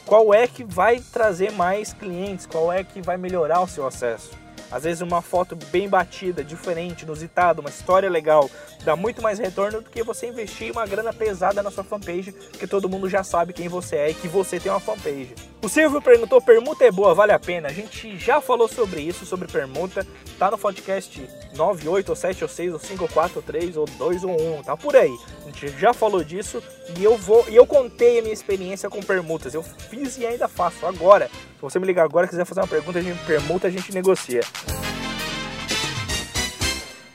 qual 0.06 0.34
é 0.34 0.46
que 0.46 0.64
vai 0.64 0.98
trazer 0.98 1.52
mais 1.52 1.92
clientes, 1.92 2.46
qual 2.46 2.72
é 2.72 2.82
que 2.82 3.00
vai 3.00 3.16
melhorar 3.16 3.60
o 3.60 3.68
seu 3.68 3.86
acesso. 3.86 4.39
Às 4.70 4.84
vezes 4.84 5.00
uma 5.00 5.20
foto 5.20 5.56
bem 5.70 5.88
batida, 5.88 6.44
diferente, 6.44 7.02
inusitada, 7.02 7.60
uma 7.60 7.70
história 7.70 8.08
legal, 8.08 8.48
dá 8.84 8.94
muito 8.94 9.20
mais 9.20 9.38
retorno 9.38 9.80
do 9.80 9.90
que 9.90 10.02
você 10.02 10.28
investir 10.28 10.70
uma 10.70 10.86
grana 10.86 11.12
pesada 11.12 11.62
na 11.62 11.70
sua 11.70 11.84
fanpage, 11.84 12.32
que 12.32 12.66
todo 12.66 12.88
mundo 12.88 13.08
já 13.08 13.24
sabe 13.24 13.52
quem 13.52 13.68
você 13.68 13.96
é 13.96 14.10
e 14.10 14.14
que 14.14 14.28
você 14.28 14.60
tem 14.60 14.70
uma 14.70 14.80
fanpage. 14.80 15.34
O 15.62 15.68
Silvio 15.68 16.00
perguntou: 16.00 16.40
permuta 16.40 16.84
é 16.84 16.90
boa, 16.90 17.14
vale 17.14 17.32
a 17.32 17.38
pena? 17.38 17.68
A 17.68 17.72
gente 17.72 18.16
já 18.16 18.40
falou 18.40 18.68
sobre 18.68 19.00
isso, 19.00 19.26
sobre 19.26 19.48
permuta, 19.48 20.06
tá 20.38 20.50
no 20.50 20.56
podcast 20.56 21.28
9, 21.54 21.88
8, 21.88 22.08
ou 22.08 22.16
7, 22.16 22.44
ou 22.44 22.48
6, 22.48 22.72
ou 22.72 22.78
5, 22.78 23.02
ou 23.02 23.08
4, 23.08 23.36
ou 23.36 23.42
3, 23.42 23.76
ou 23.76 23.84
2, 23.84 24.24
ou 24.24 24.58
1, 24.58 24.62
tá 24.62 24.76
por 24.76 24.96
aí. 24.96 25.14
A 25.42 25.46
gente 25.46 25.68
já 25.78 25.92
falou 25.92 26.22
disso 26.22 26.62
e 26.96 27.04
eu 27.04 27.16
vou 27.16 27.44
e 27.48 27.56
eu 27.56 27.66
contei 27.66 28.18
a 28.18 28.22
minha 28.22 28.34
experiência 28.34 28.88
com 28.88 29.02
permutas. 29.02 29.52
Eu 29.52 29.62
fiz 29.62 30.16
e 30.16 30.24
ainda 30.24 30.48
faço 30.48 30.86
agora. 30.86 31.30
Se 31.60 31.62
você 31.62 31.78
me 31.78 31.86
ligar 31.86 32.04
agora 32.04 32.24
e 32.24 32.28
quiser 32.30 32.46
fazer 32.46 32.62
uma 32.62 32.66
pergunta, 32.66 32.98
a 32.98 33.02
gente 33.02 33.22
permuta, 33.26 33.68
a 33.68 33.70
gente 33.70 33.92
negocia. 33.92 34.40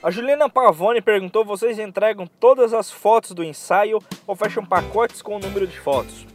A 0.04 0.12
Juliana 0.12 0.48
Pavone 0.48 1.02
perguntou: 1.02 1.44
vocês 1.44 1.80
entregam 1.80 2.28
todas 2.28 2.72
as 2.72 2.92
fotos 2.92 3.32
do 3.32 3.44
ensaio 3.44 3.98
ou 4.28 4.36
fecham 4.36 4.64
pacotes 4.64 5.20
com 5.24 5.38
o 5.38 5.40
número 5.40 5.66
de 5.66 5.80
fotos? 5.80 6.28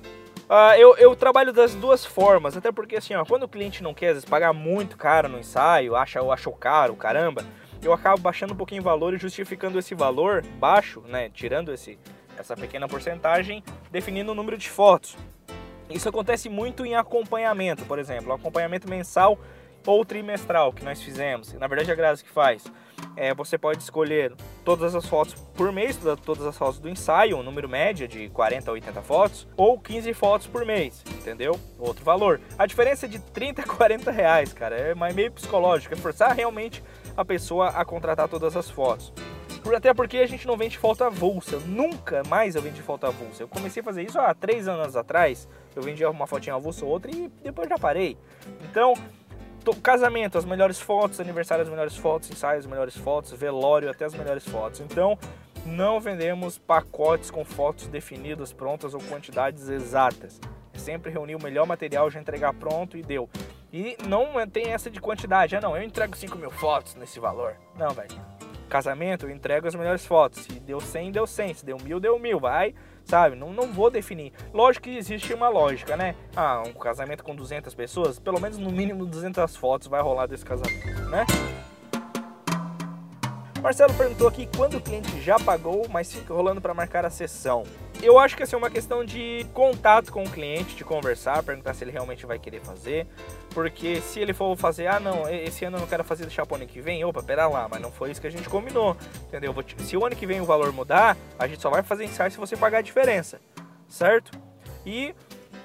Uh, 0.48 0.74
eu, 0.76 0.96
eu, 0.96 1.14
trabalho 1.14 1.52
das 1.52 1.72
duas 1.76 2.04
formas, 2.04 2.56
até 2.56 2.72
porque 2.72 2.96
assim, 2.96 3.14
ó, 3.14 3.24
quando 3.24 3.44
o 3.44 3.48
cliente 3.48 3.80
não 3.80 3.94
quer 3.94 4.08
às 4.08 4.14
vezes, 4.14 4.28
pagar 4.28 4.52
muito 4.52 4.96
caro 4.96 5.28
no 5.28 5.38
ensaio, 5.38 5.94
acha 5.94 6.20
ou 6.20 6.32
achou 6.32 6.52
caro, 6.52 6.96
caramba, 6.96 7.44
eu 7.80 7.92
acabo 7.92 8.20
baixando 8.20 8.54
um 8.54 8.56
pouquinho 8.56 8.82
o 8.82 8.84
valor 8.84 9.14
e 9.14 9.18
justificando 9.18 9.78
esse 9.78 9.94
valor 9.94 10.42
baixo, 10.58 11.00
né, 11.06 11.30
tirando 11.32 11.72
esse, 11.72 11.96
essa 12.36 12.56
pequena 12.56 12.88
porcentagem, 12.88 13.62
definindo 13.92 14.32
o 14.32 14.34
número 14.34 14.58
de 14.58 14.68
fotos. 14.68 15.16
Isso 15.90 16.08
acontece 16.08 16.48
muito 16.48 16.86
em 16.86 16.94
acompanhamento, 16.94 17.84
por 17.84 17.98
exemplo, 17.98 18.32
acompanhamento 18.32 18.88
mensal 18.88 19.38
ou 19.86 20.04
trimestral 20.04 20.72
que 20.72 20.84
nós 20.84 21.02
fizemos. 21.02 21.52
Na 21.54 21.66
verdade, 21.66 21.90
a 21.90 21.94
Grazi 21.94 22.22
que 22.22 22.30
faz. 22.30 22.64
É, 23.16 23.34
você 23.34 23.58
pode 23.58 23.82
escolher 23.82 24.32
todas 24.64 24.94
as 24.94 25.06
fotos 25.06 25.34
por 25.54 25.72
mês, 25.72 25.98
todas 26.24 26.46
as 26.46 26.56
fotos 26.56 26.78
do 26.78 26.88
ensaio, 26.88 27.36
um 27.36 27.42
número 27.42 27.68
médio 27.68 28.06
de 28.06 28.28
40 28.28 28.70
a 28.70 28.74
80 28.74 29.02
fotos, 29.02 29.48
ou 29.56 29.80
15 29.80 30.12
fotos 30.14 30.46
por 30.46 30.64
mês, 30.64 31.02
entendeu? 31.12 31.58
Outro 31.78 32.04
valor. 32.04 32.40
A 32.58 32.66
diferença 32.66 33.06
é 33.06 33.08
de 33.08 33.18
30 33.18 33.62
a 33.62 33.66
40 33.66 34.10
reais, 34.10 34.52
cara, 34.52 34.76
é 34.76 34.94
meio 34.94 35.32
psicológico, 35.32 35.94
é 35.94 35.96
forçar 35.96 36.36
realmente 36.36 36.84
a 37.16 37.24
pessoa 37.24 37.68
a 37.68 37.84
contratar 37.84 38.28
todas 38.28 38.56
as 38.56 38.70
fotos. 38.70 39.12
Até 39.74 39.92
porque 39.92 40.18
a 40.18 40.26
gente 40.26 40.46
não 40.46 40.56
vende 40.56 40.78
foto 40.78 41.04
avulsa. 41.04 41.58
Nunca 41.66 42.22
mais 42.28 42.54
eu 42.54 42.62
vendi 42.62 42.80
foto 42.80 43.06
avulsa. 43.06 43.42
Eu 43.42 43.48
comecei 43.48 43.82
a 43.82 43.84
fazer 43.84 44.02
isso 44.02 44.18
há 44.18 44.32
três 44.32 44.66
anos 44.66 44.96
atrás. 44.96 45.46
Eu 45.74 45.82
vendia 45.82 46.10
uma 46.10 46.26
fotinha 46.26 46.56
avulsa 46.56 46.84
ou 46.84 46.90
outra 46.90 47.10
e 47.10 47.30
depois 47.42 47.68
já 47.68 47.78
parei. 47.78 48.16
Então, 48.64 48.94
casamento, 49.82 50.38
as 50.38 50.44
melhores 50.44 50.80
fotos, 50.80 51.20
aniversário, 51.20 51.62
as 51.62 51.68
melhores 51.68 51.96
fotos, 51.96 52.30
ensaios, 52.30 52.64
as 52.64 52.70
melhores 52.70 52.96
fotos, 52.96 53.32
velório, 53.32 53.90
até 53.90 54.04
as 54.04 54.14
melhores 54.14 54.44
fotos. 54.44 54.80
Então, 54.80 55.18
não 55.64 56.00
vendemos 56.00 56.58
pacotes 56.58 57.30
com 57.30 57.44
fotos 57.44 57.86
definidas, 57.86 58.52
prontas 58.52 58.94
ou 58.94 59.00
quantidades 59.00 59.68
exatas. 59.68 60.40
É 60.72 60.78
sempre 60.78 61.12
reunir 61.12 61.36
o 61.36 61.42
melhor 61.42 61.66
material, 61.66 62.10
já 62.10 62.20
entregar 62.20 62.54
pronto 62.54 62.96
e 62.96 63.02
deu. 63.02 63.28
E 63.72 63.96
não 64.08 64.26
tem 64.48 64.72
essa 64.72 64.90
de 64.90 65.00
quantidade. 65.00 65.54
Ah, 65.54 65.60
não, 65.60 65.76
eu 65.76 65.82
entrego 65.82 66.16
5 66.16 66.36
mil 66.36 66.50
fotos 66.50 66.94
nesse 66.96 67.20
valor. 67.20 67.54
Não, 67.76 67.90
velho. 67.90 68.18
Casamento, 68.68 69.26
eu 69.26 69.30
entrego 69.30 69.68
as 69.68 69.74
melhores 69.74 70.04
fotos. 70.04 70.42
Se 70.44 70.58
deu 70.60 70.80
100, 70.80 71.12
deu 71.12 71.26
100. 71.26 71.54
Se 71.54 71.66
deu 71.66 71.76
mil, 71.78 72.00
deu 72.00 72.18
mil. 72.18 72.40
Vai 72.40 72.74
sabe? 73.10 73.34
Não, 73.34 73.52
não 73.52 73.72
vou 73.72 73.90
definir. 73.90 74.32
Lógico 74.54 74.84
que 74.84 74.96
existe 74.96 75.34
uma 75.34 75.48
lógica, 75.48 75.96
né? 75.96 76.14
Ah, 76.34 76.62
um 76.64 76.72
casamento 76.72 77.24
com 77.24 77.34
200 77.34 77.74
pessoas, 77.74 78.20
pelo 78.20 78.40
menos 78.40 78.56
no 78.56 78.70
mínimo 78.70 79.04
200 79.04 79.56
fotos 79.56 79.88
vai 79.88 80.00
rolar 80.00 80.26
desse 80.26 80.44
casamento, 80.44 80.86
né? 81.10 81.26
Marcelo 83.60 83.92
perguntou 83.94 84.26
aqui 84.26 84.48
quando 84.56 84.78
o 84.78 84.80
cliente 84.80 85.20
já 85.20 85.38
pagou, 85.38 85.86
mas 85.90 86.12
fica 86.12 86.32
rolando 86.32 86.60
para 86.60 86.72
marcar 86.72 87.04
a 87.04 87.10
sessão. 87.10 87.64
Eu 88.02 88.18
acho 88.18 88.34
que 88.34 88.42
essa 88.42 88.56
é 88.56 88.58
uma 88.58 88.70
questão 88.70 89.04
de 89.04 89.46
contato 89.52 90.10
com 90.10 90.24
o 90.24 90.30
cliente, 90.30 90.74
de 90.74 90.82
conversar, 90.82 91.42
perguntar 91.42 91.74
se 91.74 91.84
ele 91.84 91.90
realmente 91.90 92.24
vai 92.24 92.38
querer 92.38 92.60
fazer. 92.60 93.06
Porque 93.50 94.00
se 94.00 94.18
ele 94.18 94.32
for 94.32 94.56
fazer, 94.56 94.86
ah 94.86 94.98
não, 94.98 95.28
esse 95.28 95.66
ano 95.66 95.76
eu 95.76 95.80
não 95.80 95.86
quero 95.86 96.02
fazer 96.02 96.24
deixar 96.24 96.46
pro 96.46 96.56
ano 96.56 96.66
que 96.66 96.80
vem, 96.80 97.04
opa, 97.04 97.22
pera 97.22 97.46
lá, 97.46 97.68
mas 97.68 97.80
não 97.80 97.92
foi 97.92 98.10
isso 98.10 98.20
que 98.20 98.26
a 98.26 98.30
gente 98.30 98.48
combinou. 98.48 98.96
Entendeu? 99.28 99.54
Se 99.78 99.96
o 99.96 100.06
ano 100.06 100.16
que 100.16 100.26
vem 100.26 100.40
o 100.40 100.46
valor 100.46 100.72
mudar, 100.72 101.14
a 101.38 101.46
gente 101.46 101.60
só 101.60 101.68
vai 101.68 101.82
fazer 101.82 102.04
ensaio 102.04 102.30
se 102.30 102.38
você 102.38 102.56
pagar 102.56 102.78
a 102.78 102.82
diferença. 102.82 103.38
Certo? 103.86 104.30
E 104.86 105.14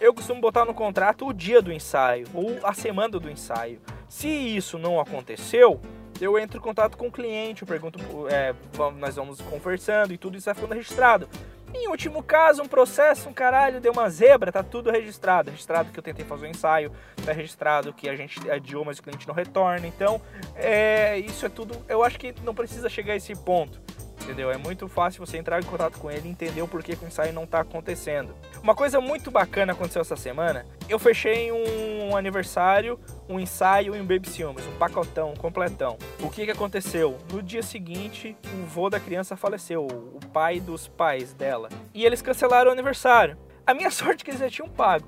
eu 0.01 0.13
costumo 0.13 0.41
botar 0.41 0.65
no 0.65 0.73
contrato 0.73 1.25
o 1.25 1.33
dia 1.33 1.61
do 1.61 1.71
ensaio 1.71 2.27
ou 2.33 2.59
a 2.63 2.73
semana 2.73 3.17
do 3.17 3.29
ensaio. 3.29 3.79
Se 4.09 4.27
isso 4.27 4.77
não 4.77 4.99
aconteceu, 4.99 5.79
eu 6.19 6.37
entro 6.39 6.57
em 6.57 6.61
contato 6.61 6.97
com 6.97 7.07
o 7.07 7.11
cliente, 7.11 7.61
eu 7.61 7.67
pergunto, 7.67 7.99
é, 8.29 8.53
nós 8.97 9.15
vamos 9.15 9.41
conversando 9.41 10.13
e 10.13 10.17
tudo 10.17 10.37
isso 10.37 10.45
vai 10.45 10.55
ficando 10.55 10.73
registrado. 10.73 11.27
Em 11.73 11.89
último 11.89 12.23
caso, 12.23 12.63
um 12.63 12.67
processo, 12.67 13.27
um 13.27 13.33
caralho, 13.33 13.81
deu 13.81 13.91
uma 13.91 14.09
zebra, 14.09 14.49
tá 14.49 14.63
tudo 14.63 14.89
registrado. 14.89 15.51
Registrado 15.51 15.91
que 15.91 15.99
eu 15.99 16.03
tentei 16.03 16.23
fazer 16.23 16.45
o 16.45 16.47
um 16.47 16.51
ensaio, 16.51 16.91
tá 17.25 17.33
registrado 17.33 17.91
que 17.91 18.07
a 18.07 18.15
gente 18.15 18.49
adiou, 18.49 18.85
mas 18.85 18.97
o 18.97 19.03
cliente 19.03 19.27
não 19.27 19.35
retorna. 19.35 19.85
Então, 19.85 20.21
é, 20.55 21.19
isso 21.19 21.45
é 21.45 21.49
tudo. 21.49 21.75
Eu 21.89 22.01
acho 22.01 22.17
que 22.17 22.33
não 22.43 22.55
precisa 22.55 22.87
chegar 22.87 23.13
a 23.13 23.17
esse 23.17 23.35
ponto 23.35 23.81
entendeu? 24.25 24.51
É 24.51 24.57
muito 24.57 24.87
fácil 24.87 25.23
você 25.25 25.37
entrar 25.37 25.61
em 25.61 25.65
contato 25.65 25.99
com 25.99 26.09
ele 26.09 26.27
e 26.27 26.31
entender 26.31 26.61
o 26.61 26.67
porquê 26.67 26.95
que 26.95 27.05
o 27.05 27.07
ensaio 27.07 27.31
não 27.31 27.43
está 27.43 27.59
acontecendo. 27.59 28.35
Uma 28.65 28.73
coisa 28.73 28.99
muito 28.99 29.29
bacana 29.29 29.73
aconteceu 29.73 30.01
essa 30.01 30.15
semana, 30.15 30.65
eu 30.89 30.97
fechei 30.97 31.51
um 31.51 32.17
aniversário, 32.17 32.99
um 33.29 33.39
ensaio 33.39 33.95
e 33.95 34.01
um 34.01 34.03
Baby 34.03 34.27
Ciúmes, 34.27 34.65
um 34.65 34.75
pacotão, 34.79 35.33
um 35.33 35.35
completão. 35.35 35.99
O 36.19 36.31
que 36.31 36.45
que 36.45 36.49
aconteceu? 36.49 37.15
No 37.31 37.43
dia 37.43 37.61
seguinte, 37.61 38.35
o 38.43 38.65
vô 38.65 38.89
da 38.89 38.99
criança 38.99 39.37
faleceu, 39.37 39.85
o 39.85 40.19
pai 40.33 40.59
dos 40.59 40.87
pais 40.87 41.31
dela. 41.31 41.69
E 41.93 42.03
eles 42.03 42.23
cancelaram 42.23 42.71
o 42.71 42.73
aniversário. 42.73 43.37
A 43.67 43.73
minha 43.75 43.91
sorte 43.93 44.23
é 44.23 44.25
que 44.25 44.31
eles 44.31 44.39
já 44.39 44.49
tinham 44.49 44.67
pago. 44.67 45.05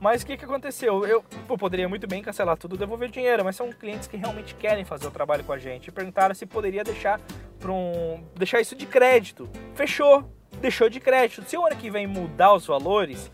Mas 0.00 0.22
o 0.22 0.26
que, 0.26 0.36
que 0.36 0.44
aconteceu? 0.44 1.06
Eu 1.06 1.22
poderia 1.56 1.88
muito 1.88 2.08
bem 2.08 2.20
cancelar 2.20 2.56
tudo 2.56 2.74
e 2.74 2.78
devolver 2.78 3.08
dinheiro, 3.08 3.44
mas 3.44 3.54
são 3.54 3.70
clientes 3.70 4.08
que 4.08 4.16
realmente 4.16 4.52
querem 4.56 4.84
fazer 4.84 5.06
o 5.06 5.12
trabalho 5.12 5.44
com 5.44 5.52
a 5.52 5.58
gente. 5.58 5.86
E 5.86 5.92
perguntaram 5.92 6.34
se 6.34 6.44
poderia 6.44 6.82
deixar, 6.82 7.20
um, 7.64 8.24
deixar 8.34 8.60
isso 8.60 8.74
de 8.74 8.84
crédito. 8.84 9.48
Fechou, 9.76 10.28
deixou 10.60 10.88
de 10.88 11.00
crédito. 11.00 11.48
Se 11.48 11.56
o 11.56 11.66
ano 11.66 11.76
que 11.76 11.90
vem 11.90 12.06
mudar 12.06 12.54
os 12.54 12.66
valores, 12.66 13.30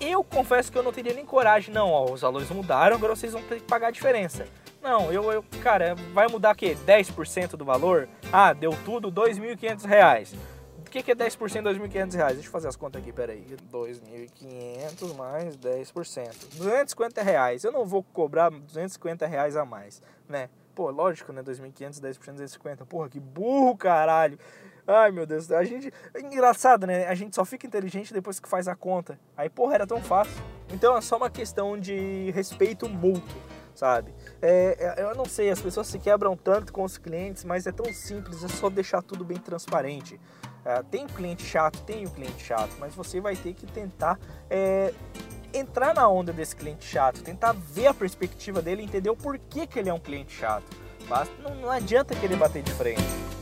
eu 0.00 0.22
confesso 0.24 0.70
que 0.70 0.78
eu 0.78 0.82
não 0.82 0.92
teria 0.92 1.14
nem 1.14 1.24
coragem. 1.24 1.72
Não, 1.72 1.90
ó, 1.90 2.12
os 2.12 2.20
valores 2.20 2.48
mudaram, 2.50 2.96
agora 2.96 3.14
vocês 3.14 3.32
vão 3.32 3.42
ter 3.42 3.56
que 3.56 3.66
pagar 3.66 3.88
a 3.88 3.90
diferença. 3.90 4.46
Não, 4.82 5.12
eu, 5.12 5.30
eu 5.32 5.44
cara, 5.62 5.94
vai 6.12 6.28
mudar 6.28 6.52
o 6.52 6.56
quê? 6.56 6.76
10% 6.86 7.50
do 7.56 7.64
valor? 7.64 8.08
Ah, 8.32 8.52
deu 8.52 8.76
tudo 8.84 9.08
R$ 9.08 9.32
2.500. 9.32 10.34
O 10.78 10.90
que, 10.90 11.02
que 11.02 11.10
é 11.10 11.14
10% 11.14 11.72
de 11.74 11.80
2.500 11.80 12.14
reais? 12.14 12.34
Deixa 12.34 12.48
eu 12.48 12.52
fazer 12.52 12.68
as 12.68 12.76
contas 12.76 13.02
aqui, 13.02 13.12
peraí. 13.12 13.44
2.500 13.70 15.14
mais 15.16 15.56
10%. 15.58 16.56
250 16.56 17.22
reais. 17.22 17.64
Eu 17.64 17.72
não 17.72 17.84
vou 17.84 18.02
cobrar 18.02 18.50
250 18.50 19.26
reais 19.26 19.54
a 19.54 19.66
mais, 19.66 20.00
né? 20.26 20.48
Pô, 20.74 20.90
lógico, 20.90 21.32
né? 21.32 21.42
2.500, 21.42 22.00
10%, 22.00 22.32
250. 22.32 22.86
Porra, 22.86 23.08
que 23.10 23.20
burro, 23.20 23.76
caralho. 23.76 24.38
Ai, 24.88 25.12
meu 25.12 25.26
Deus. 25.26 25.52
A 25.52 25.62
gente... 25.64 25.92
É 26.14 26.20
engraçado, 26.20 26.86
né? 26.86 27.06
A 27.06 27.14
gente 27.14 27.36
só 27.36 27.44
fica 27.44 27.66
inteligente 27.66 28.12
depois 28.12 28.40
que 28.40 28.48
faz 28.48 28.66
a 28.66 28.74
conta. 28.74 29.20
Aí, 29.36 29.50
porra, 29.50 29.74
era 29.74 29.86
tão 29.86 30.00
fácil. 30.00 30.32
Então 30.72 30.96
é 30.96 31.00
só 31.02 31.18
uma 31.18 31.28
questão 31.28 31.78
de 31.78 32.30
respeito 32.30 32.88
mútuo 32.88 33.38
sabe? 33.74 34.12
É, 34.42 34.96
é, 34.98 35.04
eu 35.04 35.14
não 35.14 35.24
sei, 35.24 35.50
as 35.50 35.60
pessoas 35.60 35.86
se 35.86 36.00
quebram 36.00 36.36
tanto 36.36 36.72
com 36.72 36.82
os 36.82 36.98
clientes, 36.98 37.44
mas 37.44 37.64
é 37.64 37.70
tão 37.70 37.86
simples, 37.92 38.42
é 38.42 38.48
só 38.48 38.68
deixar 38.68 39.02
tudo 39.02 39.24
bem 39.24 39.38
transparente. 39.38 40.20
É, 40.64 40.82
tem 40.82 41.06
cliente 41.06 41.44
chato, 41.44 41.80
tem 41.84 42.04
o 42.04 42.10
cliente 42.10 42.42
chato, 42.42 42.74
mas 42.80 42.92
você 42.92 43.20
vai 43.20 43.36
ter 43.36 43.54
que 43.54 43.66
tentar 43.66 44.18
é, 44.50 44.92
entrar 45.54 45.94
na 45.94 46.08
onda 46.08 46.32
desse 46.32 46.56
cliente 46.56 46.84
chato, 46.84 47.22
tentar 47.22 47.52
ver 47.52 47.86
a 47.86 47.94
perspectiva 47.94 48.60
dele, 48.60 48.82
entender 48.82 49.10
o 49.10 49.16
porquê 49.16 49.64
que 49.64 49.78
ele 49.78 49.88
é 49.88 49.94
um 49.94 50.00
cliente 50.00 50.32
chato. 50.32 50.66
Mas 51.08 51.30
não, 51.38 51.54
não 51.54 51.70
adianta 51.70 52.16
querer 52.16 52.36
bater 52.36 52.64
de 52.64 52.72
frente. 52.72 53.37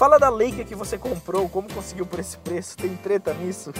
Fala 0.00 0.18
da 0.18 0.30
Leica 0.30 0.64
que 0.64 0.74
você 0.74 0.96
comprou, 0.96 1.46
como 1.46 1.70
conseguiu 1.70 2.06
por 2.06 2.18
esse 2.18 2.38
preço, 2.38 2.74
tem 2.74 2.96
treta 2.96 3.34
nisso? 3.34 3.70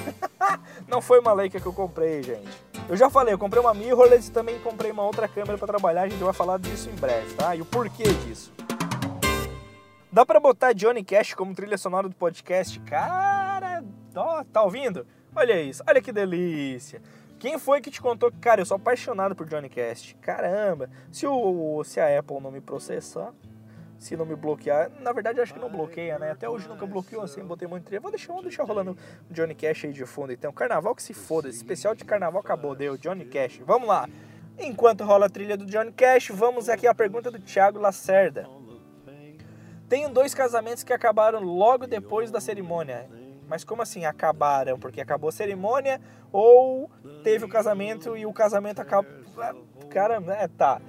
não 0.87 1.00
foi 1.00 1.18
uma 1.18 1.33
Leica 1.33 1.59
que 1.59 1.64
eu 1.64 1.72
comprei, 1.72 2.22
gente. 2.22 2.46
Eu 2.90 2.94
já 2.94 3.09
falei, 3.09 3.33
eu 3.33 3.38
comprei 3.38 3.59
uma 3.59 3.72
mirrorless 3.72 4.28
e 4.28 4.30
também 4.30 4.59
comprei 4.59 4.90
uma 4.90 5.02
outra 5.02 5.26
câmera 5.26 5.56
para 5.56 5.66
trabalhar, 5.66 6.02
a 6.02 6.09
gente 6.11 6.22
vai 6.22 6.35
falar 6.35 6.59
disso 6.59 6.90
em 6.90 6.94
breve, 6.94 7.33
tá? 7.37 7.56
E 7.56 7.62
o 7.62 7.64
porquê 7.64 8.02
disso. 8.02 8.52
Dá 10.12 10.26
pra 10.26 10.38
botar 10.38 10.74
Johnny 10.74 11.02
Cash 11.02 11.33
como 11.33 11.54
trilha 11.54 11.78
sonora 11.78 12.06
do 12.06 12.14
podcast? 12.14 12.78
Cara, 12.80 13.83
ó, 14.14 14.44
tá 14.44 14.62
ouvindo? 14.62 15.06
Olha 15.35 15.59
isso, 15.62 15.83
olha 15.88 16.02
que 16.02 16.12
delícia. 16.12 17.00
Quem 17.38 17.59
foi 17.59 17.80
que 17.80 17.90
te 17.90 17.98
contou 17.98 18.30
que, 18.30 18.37
cara, 18.37 18.61
eu 18.61 18.66
sou 18.66 18.76
apaixonado 18.76 19.35
por 19.35 19.46
Johnny 19.46 19.70
Cash? 19.70 20.14
Caramba, 20.20 20.90
se, 21.11 21.26
o, 21.26 21.83
se 21.83 21.98
a 21.98 22.18
Apple 22.18 22.42
não 22.42 22.50
me 22.50 22.61
processar, 22.61 23.33
se 24.00 24.16
não 24.16 24.24
me 24.24 24.34
bloquear, 24.34 24.90
na 25.00 25.12
verdade 25.12 25.42
acho 25.42 25.52
que 25.52 25.60
não 25.60 25.68
bloqueia, 25.68 26.18
né? 26.18 26.30
Até 26.30 26.48
hoje 26.48 26.66
nunca 26.66 26.86
bloqueou 26.86 27.22
assim, 27.22 27.42
botei 27.44 27.68
muito 27.68 27.84
trilha. 27.84 28.00
Vou 28.00 28.10
deixar, 28.10 28.32
vou 28.32 28.42
deixar 28.42 28.64
rolando 28.64 28.96
o 29.30 29.32
Johnny 29.32 29.54
Cash 29.54 29.84
aí 29.84 29.92
de 29.92 30.06
fundo 30.06 30.32
então. 30.32 30.50
Carnaval 30.54 30.94
que 30.94 31.02
se 31.02 31.12
foda, 31.12 31.50
esse 31.50 31.58
especial 31.58 31.94
de 31.94 32.02
carnaval 32.02 32.40
acabou, 32.40 32.74
deu 32.74 32.96
Johnny 32.96 33.26
Cash. 33.26 33.60
Vamos 33.62 33.86
lá. 33.86 34.08
Enquanto 34.58 35.04
rola 35.04 35.26
a 35.26 35.28
trilha 35.28 35.54
do 35.54 35.66
Johnny 35.66 35.92
Cash, 35.92 36.30
vamos 36.30 36.70
aqui 36.70 36.86
à 36.86 36.94
pergunta 36.94 37.30
do 37.30 37.38
Thiago 37.38 37.78
Lacerda. 37.78 38.48
Tenho 39.86 40.08
dois 40.08 40.32
casamentos 40.32 40.82
que 40.82 40.94
acabaram 40.94 41.40
logo 41.40 41.86
depois 41.86 42.30
da 42.30 42.40
cerimônia. 42.40 43.06
Mas 43.46 43.64
como 43.64 43.82
assim 43.82 44.06
acabaram? 44.06 44.78
Porque 44.78 45.00
acabou 45.00 45.28
a 45.28 45.32
cerimônia 45.32 46.00
ou 46.32 46.90
teve 47.22 47.44
o 47.44 47.48
casamento 47.48 48.16
e 48.16 48.24
o 48.24 48.32
casamento 48.32 48.80
acabou. 48.80 49.12
Cara, 49.90 50.22
é, 50.38 50.48
tá. 50.48 50.80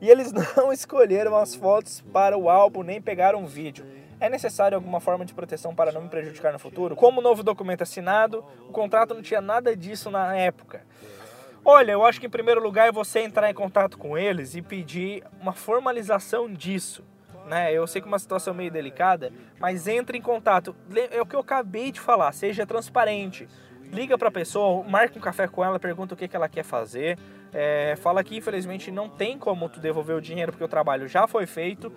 E 0.00 0.08
eles 0.08 0.32
não 0.56 0.72
escolheram 0.72 1.36
as 1.36 1.54
fotos 1.54 2.00
para 2.12 2.36
o 2.36 2.48
álbum 2.48 2.82
nem 2.82 3.00
pegaram 3.00 3.46
vídeo. 3.46 3.84
É 4.20 4.28
necessário 4.28 4.76
alguma 4.76 5.00
forma 5.00 5.24
de 5.24 5.32
proteção 5.32 5.74
para 5.74 5.92
não 5.92 6.02
me 6.02 6.08
prejudicar 6.08 6.52
no 6.52 6.58
futuro? 6.58 6.96
Como 6.96 7.20
o 7.20 7.22
novo 7.22 7.42
documento 7.42 7.82
assinado, 7.82 8.44
o 8.68 8.72
contrato 8.72 9.14
não 9.14 9.22
tinha 9.22 9.40
nada 9.40 9.76
disso 9.76 10.10
na 10.10 10.34
época. 10.34 10.82
Olha, 11.64 11.92
eu 11.92 12.04
acho 12.04 12.18
que 12.18 12.26
em 12.26 12.30
primeiro 12.30 12.62
lugar 12.62 12.88
é 12.88 12.92
você 12.92 13.20
entrar 13.20 13.48
em 13.48 13.54
contato 13.54 13.96
com 13.98 14.18
eles 14.18 14.54
e 14.54 14.62
pedir 14.62 15.22
uma 15.40 15.52
formalização 15.52 16.52
disso 16.52 17.04
né? 17.48 17.72
Eu 17.72 17.86
sei 17.86 18.00
que 18.00 18.06
é 18.06 18.10
uma 18.10 18.18
situação 18.18 18.54
meio 18.54 18.70
delicada, 18.70 19.32
mas 19.58 19.88
entre 19.88 20.18
em 20.18 20.22
contato. 20.22 20.76
É 21.10 21.20
o 21.20 21.26
que 21.26 21.34
eu 21.34 21.40
acabei 21.40 21.90
de 21.90 21.98
falar, 21.98 22.30
seja 22.32 22.66
transparente. 22.66 23.48
Liga 23.90 24.18
para 24.18 24.28
a 24.28 24.30
pessoa, 24.30 24.84
marca 24.84 25.18
um 25.18 25.20
café 25.20 25.48
com 25.48 25.64
ela, 25.64 25.80
pergunta 25.80 26.14
o 26.14 26.16
que, 26.16 26.28
que 26.28 26.36
ela 26.36 26.48
quer 26.48 26.62
fazer. 26.62 27.18
É, 27.52 27.96
fala 27.96 28.22
que 28.22 28.36
infelizmente 28.36 28.90
não 28.90 29.08
tem 29.08 29.38
como 29.38 29.68
tu 29.68 29.80
devolver 29.80 30.16
o 30.16 30.20
dinheiro 30.20 30.52
porque 30.52 30.64
o 30.64 30.68
trabalho 30.68 31.08
já 31.08 31.26
foi 31.26 31.46
feito. 31.46 31.92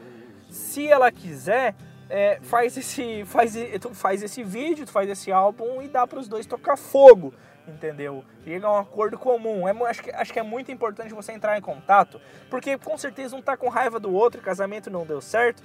Se 0.50 0.88
ela 0.88 1.12
quiser, 1.12 1.76
é, 2.10 2.40
faz, 2.42 2.78
esse, 2.78 3.24
faz, 3.28 3.56
tu 3.80 3.94
faz 3.94 4.24
esse 4.24 4.44
vídeo, 4.44 4.86
tu 4.86 4.92
faz 4.92 5.10
esse 5.10 5.32
álbum 5.32 5.82
e 5.82 5.88
dá 5.88 6.08
para 6.08 6.20
os 6.20 6.28
dois 6.28 6.46
tocar 6.46 6.78
fogo 6.78 7.34
entendeu? 7.68 8.24
Chega 8.44 8.68
a 8.68 8.72
um 8.72 8.78
acordo 8.78 9.18
comum. 9.18 9.68
É, 9.68 9.72
acho, 9.90 10.04
que, 10.04 10.12
acho 10.12 10.34
que 10.34 10.40
é 10.40 10.44
muito 10.44 10.72
importante 10.72 11.14
você 11.14 11.32
entrar 11.32 11.58
em 11.58 11.62
contato, 11.62 12.20
porque 12.50 12.78
com 12.78 12.98
certeza 12.98 13.36
um 13.36 13.42
tá 13.42 13.56
com 13.58 13.70
raiva 13.70 14.00
do 14.00 14.14
outro, 14.14 14.42
casamento 14.42 14.90
não 14.90 15.06
deu 15.06 15.22
certo. 15.22 15.64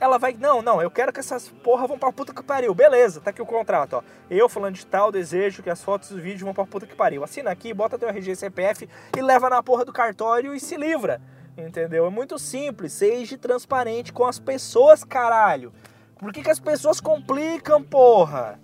Ela 0.00 0.16
vai, 0.18 0.36
não, 0.38 0.62
não, 0.62 0.80
eu 0.80 0.90
quero 0.90 1.12
que 1.12 1.18
essas 1.18 1.48
porra 1.48 1.86
vão 1.86 1.98
pra 1.98 2.12
puta 2.12 2.32
que 2.32 2.42
pariu. 2.42 2.72
Beleza, 2.72 3.20
tá 3.20 3.30
aqui 3.30 3.42
o 3.42 3.46
contrato, 3.46 3.94
ó. 3.96 4.02
Eu, 4.30 4.48
falando 4.48 4.74
de 4.74 4.86
tal, 4.86 5.10
desejo 5.10 5.62
que 5.62 5.70
as 5.70 5.82
fotos 5.82 6.10
e 6.10 6.14
os 6.14 6.20
vídeos 6.20 6.42
vão 6.42 6.54
pra 6.54 6.64
puta 6.64 6.86
que 6.86 6.94
pariu. 6.94 7.24
Assina 7.24 7.50
aqui, 7.50 7.74
bota 7.74 7.98
teu 7.98 8.08
RG 8.08 8.36
CPF 8.36 8.88
e 9.16 9.20
leva 9.20 9.50
na 9.50 9.62
porra 9.62 9.84
do 9.84 9.92
cartório 9.92 10.54
e 10.54 10.60
se 10.60 10.76
livra. 10.76 11.20
Entendeu? 11.56 12.06
É 12.06 12.10
muito 12.10 12.38
simples. 12.38 12.92
Seja 12.92 13.36
transparente 13.36 14.12
com 14.12 14.24
as 14.24 14.38
pessoas, 14.38 15.02
caralho. 15.02 15.72
Por 16.16 16.32
que, 16.32 16.42
que 16.42 16.50
as 16.50 16.60
pessoas 16.60 17.00
complicam, 17.00 17.82
porra? 17.82 18.60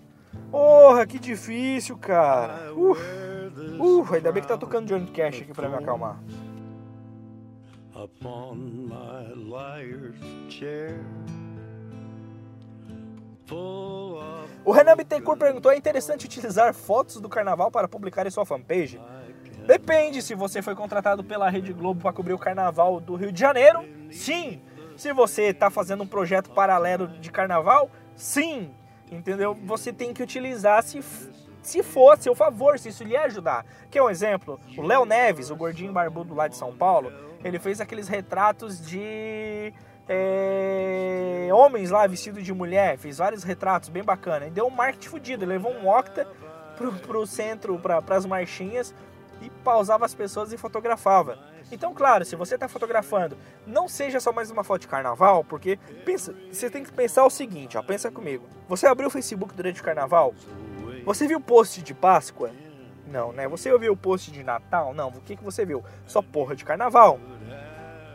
Porra, 0.50 1.04
que 1.04 1.18
difícil, 1.18 1.96
cara. 1.98 2.72
Uh, 2.72 2.96
uh, 3.80 4.14
ainda 4.14 4.30
bem 4.30 4.40
que 4.40 4.48
tá 4.48 4.56
tocando 4.56 4.86
Johnny 4.86 5.10
Cash 5.10 5.42
aqui 5.42 5.52
pra 5.52 5.68
me 5.68 5.74
acalmar. 5.74 6.16
Upon 7.94 8.56
my 8.88 9.34
liar's 9.34 10.16
chair. 10.48 11.00
O 14.64 14.72
Renan 14.72 14.96
Bittencourt 14.96 15.38
perguntou: 15.38 15.70
é 15.70 15.76
interessante 15.76 16.26
utilizar 16.26 16.74
fotos 16.74 17.20
do 17.20 17.28
carnaval 17.28 17.70
para 17.70 17.86
publicar 17.86 18.26
em 18.26 18.30
sua 18.30 18.44
fanpage? 18.44 19.00
Depende, 19.66 20.22
se 20.22 20.34
você 20.34 20.60
foi 20.60 20.74
contratado 20.74 21.22
pela 21.22 21.48
Rede 21.48 21.72
Globo 21.72 22.00
para 22.00 22.12
cobrir 22.12 22.32
o 22.32 22.38
carnaval 22.38 23.00
do 23.00 23.14
Rio 23.14 23.30
de 23.30 23.40
Janeiro, 23.40 23.84
sim. 24.10 24.60
Se 24.96 25.12
você 25.12 25.44
está 25.44 25.70
fazendo 25.70 26.02
um 26.02 26.06
projeto 26.06 26.50
paralelo 26.50 27.08
de 27.08 27.30
carnaval, 27.30 27.90
sim 28.14 28.70
entendeu? 29.10 29.54
Você 29.64 29.92
tem 29.92 30.12
que 30.12 30.22
utilizar 30.22 30.82
se, 30.82 31.00
se 31.62 31.82
for 31.82 32.12
a 32.12 32.16
seu 32.16 32.34
favor, 32.34 32.78
se 32.78 32.88
isso 32.88 33.04
lhe 33.04 33.16
ajudar. 33.16 33.64
Que 33.90 33.98
é 33.98 34.02
um 34.02 34.10
exemplo, 34.10 34.60
o 34.76 34.82
Léo 34.82 35.04
Neves, 35.04 35.50
o 35.50 35.56
gordinho 35.56 35.92
barbudo 35.92 36.34
lá 36.34 36.48
de 36.48 36.56
São 36.56 36.74
Paulo, 36.74 37.12
ele 37.44 37.58
fez 37.58 37.80
aqueles 37.80 38.08
retratos 38.08 38.84
de 38.84 39.72
é, 40.08 41.48
homens 41.52 41.90
lá 41.90 42.06
vestidos 42.06 42.42
de 42.42 42.52
mulher, 42.52 42.96
fez 42.98 43.18
vários 43.18 43.44
retratos 43.44 43.90
bem 43.90 44.02
bacana. 44.02 44.46
E 44.46 44.50
deu 44.50 44.66
um 44.66 44.70
marketing 44.70 45.08
fudido, 45.08 45.44
levou 45.44 45.72
um 45.72 45.88
octa 45.88 46.26
pro, 46.76 46.92
pro 46.92 47.26
centro, 47.26 47.78
para 47.78 48.02
as 48.16 48.24
marchinhas 48.24 48.94
e 49.42 49.50
pausava 49.62 50.06
as 50.06 50.14
pessoas 50.14 50.52
e 50.52 50.56
fotografava. 50.56 51.38
Então, 51.70 51.94
claro, 51.94 52.24
se 52.24 52.36
você 52.36 52.54
está 52.54 52.68
fotografando, 52.68 53.36
não 53.66 53.88
seja 53.88 54.20
só 54.20 54.32
mais 54.32 54.50
uma 54.50 54.64
foto 54.64 54.82
de 54.82 54.88
carnaval, 54.88 55.44
porque 55.44 55.78
pensa, 56.04 56.34
você 56.50 56.70
tem 56.70 56.84
que 56.84 56.92
pensar 56.92 57.24
o 57.24 57.30
seguinte, 57.30 57.76
ó, 57.76 57.82
pensa 57.82 58.10
comigo. 58.10 58.44
Você 58.68 58.86
abriu 58.86 59.08
o 59.08 59.10
Facebook 59.10 59.54
durante 59.54 59.80
o 59.80 59.84
carnaval? 59.84 60.34
Você 61.04 61.26
viu 61.26 61.38
o 61.38 61.42
post 61.42 61.82
de 61.82 61.92
Páscoa? 61.92 62.50
Não, 63.14 63.32
né? 63.32 63.46
Você 63.46 63.78
viu 63.78 63.92
o 63.92 63.96
post 63.96 64.32
de 64.32 64.42
Natal? 64.42 64.92
Não. 64.92 65.06
O 65.06 65.20
que, 65.20 65.36
que 65.36 65.44
você 65.44 65.64
viu? 65.64 65.84
Só 66.04 66.20
porra 66.20 66.56
de 66.56 66.64
carnaval. 66.64 67.20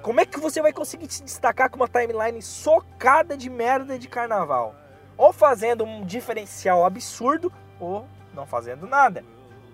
Como 0.02 0.20
é 0.20 0.26
que 0.26 0.38
você 0.38 0.62
vai 0.62 0.74
conseguir 0.74 1.10
se 1.10 1.24
destacar 1.24 1.70
com 1.70 1.78
uma 1.78 1.88
timeline 1.88 2.42
socada 2.42 3.38
de 3.38 3.50
merda 3.50 3.98
de 3.98 4.10
carnaval? 4.10 4.76
Ou 5.16 5.32
fazendo 5.32 5.86
um 5.86 6.06
diferencial 6.06 6.84
absurdo, 6.84 7.50
ou 7.80 8.06
não 8.34 8.46
fazendo 8.46 8.86
nada. 8.86 9.24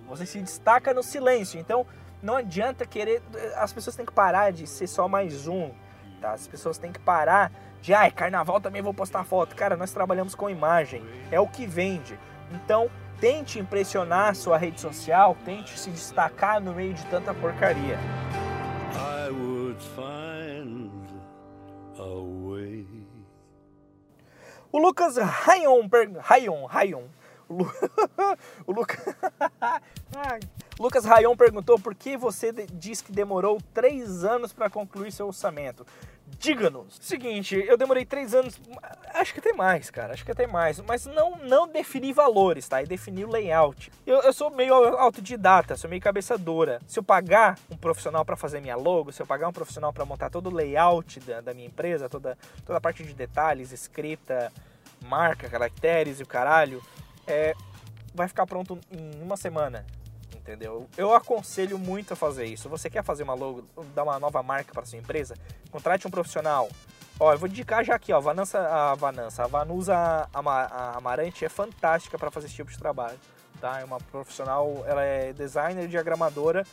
Você 0.07 0.27
se 0.27 0.39
destaca 0.39 0.93
no 0.93 1.01
silêncio. 1.01 1.59
Então, 1.59 1.87
não 2.21 2.35
adianta 2.35 2.85
querer. 2.85 3.23
As 3.55 3.73
pessoas 3.73 3.95
têm 3.95 4.05
que 4.05 4.13
parar 4.13 4.51
de 4.51 4.67
ser 4.67 4.85
só 4.85 5.07
mais 5.07 5.47
um. 5.47 5.71
Tá? 6.21 6.33
As 6.33 6.47
pessoas 6.47 6.77
têm 6.77 6.91
que 6.91 6.99
parar 6.99 7.51
de, 7.81 7.95
ai, 7.95 8.11
carnaval 8.11 8.61
também 8.61 8.83
vou 8.83 8.93
postar 8.93 9.23
foto. 9.23 9.55
Cara, 9.55 9.75
nós 9.75 9.91
trabalhamos 9.91 10.35
com 10.35 10.51
imagem. 10.51 11.03
É 11.31 11.39
o 11.39 11.47
que 11.47 11.65
vende. 11.65 12.19
Então, 12.51 12.91
tente 13.25 13.57
impressionar 13.57 14.35
sua 14.35 14.55
rede 14.55 14.79
social, 14.79 15.35
tente 15.43 15.79
se 15.79 15.89
destacar 15.89 16.61
no 16.61 16.75
meio 16.75 16.93
de 16.93 17.03
tanta 17.07 17.33
porcaria. 17.33 17.97
I 18.93 19.31
would 19.31 19.81
find 19.81 20.91
a 21.97 22.03
way. 22.03 22.85
O 24.71 24.77
Lucas 24.77 25.17
Rayon, 25.17 25.89
Rayon, 26.21 26.67
Rayon 26.67 27.07
O, 27.49 27.53
Lu... 27.55 27.71
o 28.67 28.71
Lucas. 28.73 28.99
Lucas 30.79 31.05
Rayon 31.05 31.35
perguntou 31.35 31.79
por 31.79 31.95
que 31.95 32.17
você 32.17 32.51
diz 32.51 33.01
que 33.01 33.11
demorou 33.11 33.59
três 33.73 34.23
anos 34.23 34.53
para 34.53 34.69
concluir 34.69 35.11
seu 35.11 35.25
orçamento. 35.27 35.83
Diga-nos. 36.39 36.97
Seguinte, 36.99 37.55
eu 37.55 37.77
demorei 37.77 38.05
três 38.05 38.33
anos, 38.33 38.59
acho 39.13 39.33
que 39.33 39.39
até 39.39 39.53
mais, 39.53 39.89
cara, 39.89 40.13
acho 40.13 40.23
que 40.23 40.31
até 40.31 40.45
mais, 40.45 40.79
mas 40.81 41.05
não 41.05 41.37
não 41.37 41.67
defini 41.67 42.13
valores, 42.13 42.67
tá? 42.67 42.81
E 42.81 42.85
defini 42.85 43.23
o 43.23 43.29
layout. 43.29 43.91
Eu, 44.05 44.21
eu 44.21 44.33
sou 44.33 44.49
meio 44.49 44.73
autodidata, 44.73 45.75
sou 45.75 45.89
meio 45.89 46.01
cabeça 46.01 46.37
dura. 46.37 46.79
Se 46.87 46.99
eu 46.99 47.03
pagar 47.03 47.57
um 47.69 47.77
profissional 47.77 48.23
para 48.23 48.35
fazer 48.35 48.61
minha 48.61 48.75
logo, 48.75 49.11
se 49.11 49.21
eu 49.21 49.27
pagar 49.27 49.47
um 49.47 49.53
profissional 49.53 49.91
para 49.91 50.05
montar 50.05 50.29
todo 50.29 50.49
o 50.49 50.53
layout 50.53 51.19
da, 51.21 51.41
da 51.41 51.53
minha 51.53 51.67
empresa, 51.67 52.09
toda, 52.09 52.37
toda 52.65 52.77
a 52.77 52.81
parte 52.81 53.03
de 53.03 53.13
detalhes, 53.13 53.71
escrita, 53.71 54.51
marca, 55.01 55.49
caracteres 55.49 56.19
e 56.19 56.23
o 56.23 56.27
caralho, 56.27 56.81
é, 57.27 57.53
vai 58.13 58.27
ficar 58.27 58.45
pronto 58.45 58.79
em 58.91 59.21
uma 59.21 59.37
semana, 59.37 59.85
entendeu? 60.45 60.87
Eu 60.95 61.13
aconselho 61.13 61.79
muito 61.79 62.13
a 62.13 62.15
fazer 62.15 62.45
isso. 62.45 62.69
Você 62.69 62.87
quer 62.87 63.03
fazer 63.03 63.23
uma 63.23 63.33
logo, 63.33 63.67
dar 63.95 64.03
uma 64.03 64.19
nova 64.19 64.43
marca 64.43 64.71
para 64.71 64.85
sua 64.85 64.99
empresa? 64.99 65.35
Contrate 65.71 66.07
um 66.07 66.11
profissional. 66.11 66.69
Ó, 67.19 67.33
eu 67.33 67.37
vou 67.39 67.49
indicar 67.49 67.83
já 67.83 67.95
aqui, 67.95 68.13
ó, 68.13 68.19
Vanança, 68.19 68.59
a 68.59 68.93
Vanança, 68.93 69.43
a 69.43 69.47
Vanusa 69.47 70.29
Amarante 70.33 71.45
é 71.45 71.49
fantástica 71.49 72.19
para 72.19 72.29
fazer 72.29 72.47
esse 72.47 72.55
tipo 72.55 72.69
de 72.69 72.77
trabalho, 72.77 73.17
tá? 73.59 73.79
É 73.79 73.85
uma 73.85 73.99
profissional, 73.99 74.83
ela 74.85 75.01
é 75.01 75.31
designer, 75.31 75.87
diagramadora, 75.87 76.65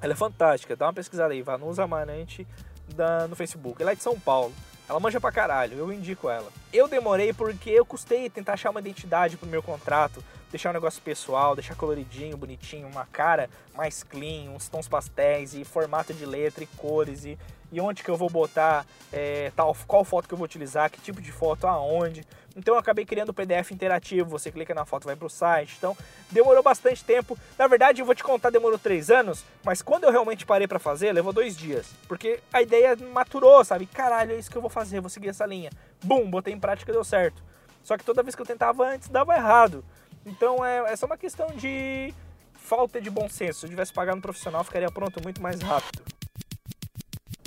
ela 0.00 0.12
é 0.12 0.16
fantástica. 0.16 0.76
Dá 0.76 0.86
uma 0.86 0.92
pesquisada 0.94 1.34
aí, 1.34 1.42
Vanusa 1.42 1.82
Amarante 1.82 2.46
da, 2.94 3.26
no 3.26 3.36
Facebook. 3.36 3.82
Ela 3.82 3.92
é 3.92 3.94
de 3.96 4.02
São 4.02 4.18
Paulo. 4.18 4.54
Ela 4.88 4.98
manja 4.98 5.20
pra 5.20 5.30
caralho, 5.30 5.76
eu 5.76 5.92
indico 5.92 6.30
ela. 6.30 6.50
Eu 6.72 6.88
demorei 6.88 7.32
porque 7.32 7.68
eu 7.68 7.84
custei 7.84 8.30
tentar 8.30 8.54
achar 8.54 8.70
uma 8.70 8.80
identidade 8.80 9.36
pro 9.36 9.46
meu 9.46 9.62
contrato, 9.62 10.24
deixar 10.50 10.70
um 10.70 10.72
negócio 10.72 11.02
pessoal, 11.02 11.54
deixar 11.54 11.74
coloridinho, 11.74 12.36
bonitinho, 12.38 12.88
uma 12.88 13.04
cara 13.04 13.50
mais 13.76 14.02
clean, 14.02 14.50
uns 14.50 14.68
tons 14.68 14.88
pastéis 14.88 15.52
e 15.52 15.62
formato 15.62 16.14
de 16.14 16.24
letra 16.24 16.64
e 16.64 16.66
cores 16.66 17.24
e 17.26 17.38
e 17.70 17.80
onde 17.80 18.02
que 18.02 18.10
eu 18.10 18.16
vou 18.16 18.30
botar 18.30 18.86
é, 19.12 19.52
tal, 19.54 19.76
qual 19.86 20.04
foto 20.04 20.26
que 20.26 20.34
eu 20.34 20.38
vou 20.38 20.44
utilizar, 20.44 20.90
que 20.90 21.00
tipo 21.00 21.20
de 21.20 21.30
foto, 21.30 21.66
aonde. 21.66 22.24
Então 22.56 22.74
eu 22.74 22.80
acabei 22.80 23.04
criando 23.04 23.28
o 23.28 23.34
PDF 23.34 23.70
interativo, 23.70 24.28
você 24.28 24.50
clica 24.50 24.74
na 24.74 24.84
foto 24.84 25.04
vai 25.04 25.14
para 25.14 25.26
o 25.26 25.30
site. 25.30 25.74
Então 25.78 25.96
demorou 26.30 26.62
bastante 26.62 27.04
tempo. 27.04 27.38
Na 27.56 27.66
verdade, 27.66 28.02
eu 28.02 28.06
vou 28.06 28.14
te 28.14 28.24
contar, 28.24 28.50
demorou 28.50 28.78
três 28.78 29.10
anos, 29.10 29.44
mas 29.62 29.80
quando 29.80 30.04
eu 30.04 30.10
realmente 30.10 30.44
parei 30.44 30.66
para 30.66 30.78
fazer, 30.78 31.12
levou 31.12 31.32
dois 31.32 31.56
dias. 31.56 31.86
Porque 32.08 32.40
a 32.52 32.60
ideia 32.60 32.96
maturou, 33.12 33.64
sabe? 33.64 33.86
Caralho, 33.86 34.32
é 34.32 34.38
isso 34.38 34.50
que 34.50 34.56
eu 34.56 34.62
vou 34.62 34.70
fazer, 34.70 34.77
vou 35.00 35.10
seguir 35.10 35.28
essa 35.28 35.46
linha. 35.46 35.70
Bum, 36.02 36.28
botei 36.30 36.52
em 36.52 36.60
prática 36.60 36.92
deu 36.92 37.04
certo. 37.04 37.42
Só 37.82 37.96
que 37.96 38.04
toda 38.04 38.22
vez 38.22 38.34
que 38.34 38.42
eu 38.42 38.46
tentava 38.46 38.86
antes, 38.86 39.08
dava 39.08 39.34
errado. 39.34 39.84
Então 40.26 40.64
é, 40.64 40.92
é 40.92 40.96
só 40.96 41.06
uma 41.06 41.16
questão 41.16 41.46
de 41.48 42.12
falta 42.52 43.00
de 43.00 43.10
bom 43.10 43.28
senso. 43.28 43.60
Se 43.60 43.66
eu 43.66 43.70
tivesse 43.70 43.92
pagado 43.92 44.18
um 44.18 44.20
profissional, 44.20 44.62
ficaria 44.62 44.90
pronto 44.90 45.22
muito 45.22 45.42
mais 45.42 45.60
rápido. 45.62 46.02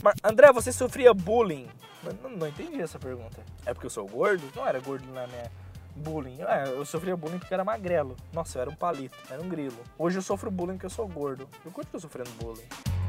Mas, 0.03 0.15
André, 0.23 0.51
você 0.51 0.71
sofria 0.71 1.13
bullying? 1.13 1.67
Não, 2.23 2.31
não, 2.31 2.47
entendi 2.47 2.81
essa 2.81 2.97
pergunta. 2.97 3.43
É 3.65 3.73
porque 3.73 3.85
eu 3.85 3.91
sou 3.91 4.07
gordo? 4.07 4.43
Não 4.55 4.65
era 4.65 4.79
gordo 4.79 5.05
na 5.13 5.27
minha 5.27 5.51
bullying. 5.95 6.41
É, 6.41 6.69
eu 6.69 6.83
sofria 6.85 7.15
bullying 7.15 7.37
porque 7.37 7.53
era 7.53 7.63
magrelo. 7.63 8.17
Nossa, 8.33 8.57
eu 8.57 8.63
era 8.63 8.71
um 8.71 8.75
palito, 8.75 9.17
era 9.29 9.41
um 9.41 9.47
grilo. 9.47 9.77
Hoje 9.99 10.17
eu 10.17 10.23
sofro 10.23 10.49
bullying 10.49 10.73
porque 10.73 10.87
eu 10.87 10.89
sou 10.89 11.07
gordo. 11.07 11.47
Eu 11.63 11.71
eu 11.93 11.99
sofrendo 11.99 12.31
bullying. 12.31 13.00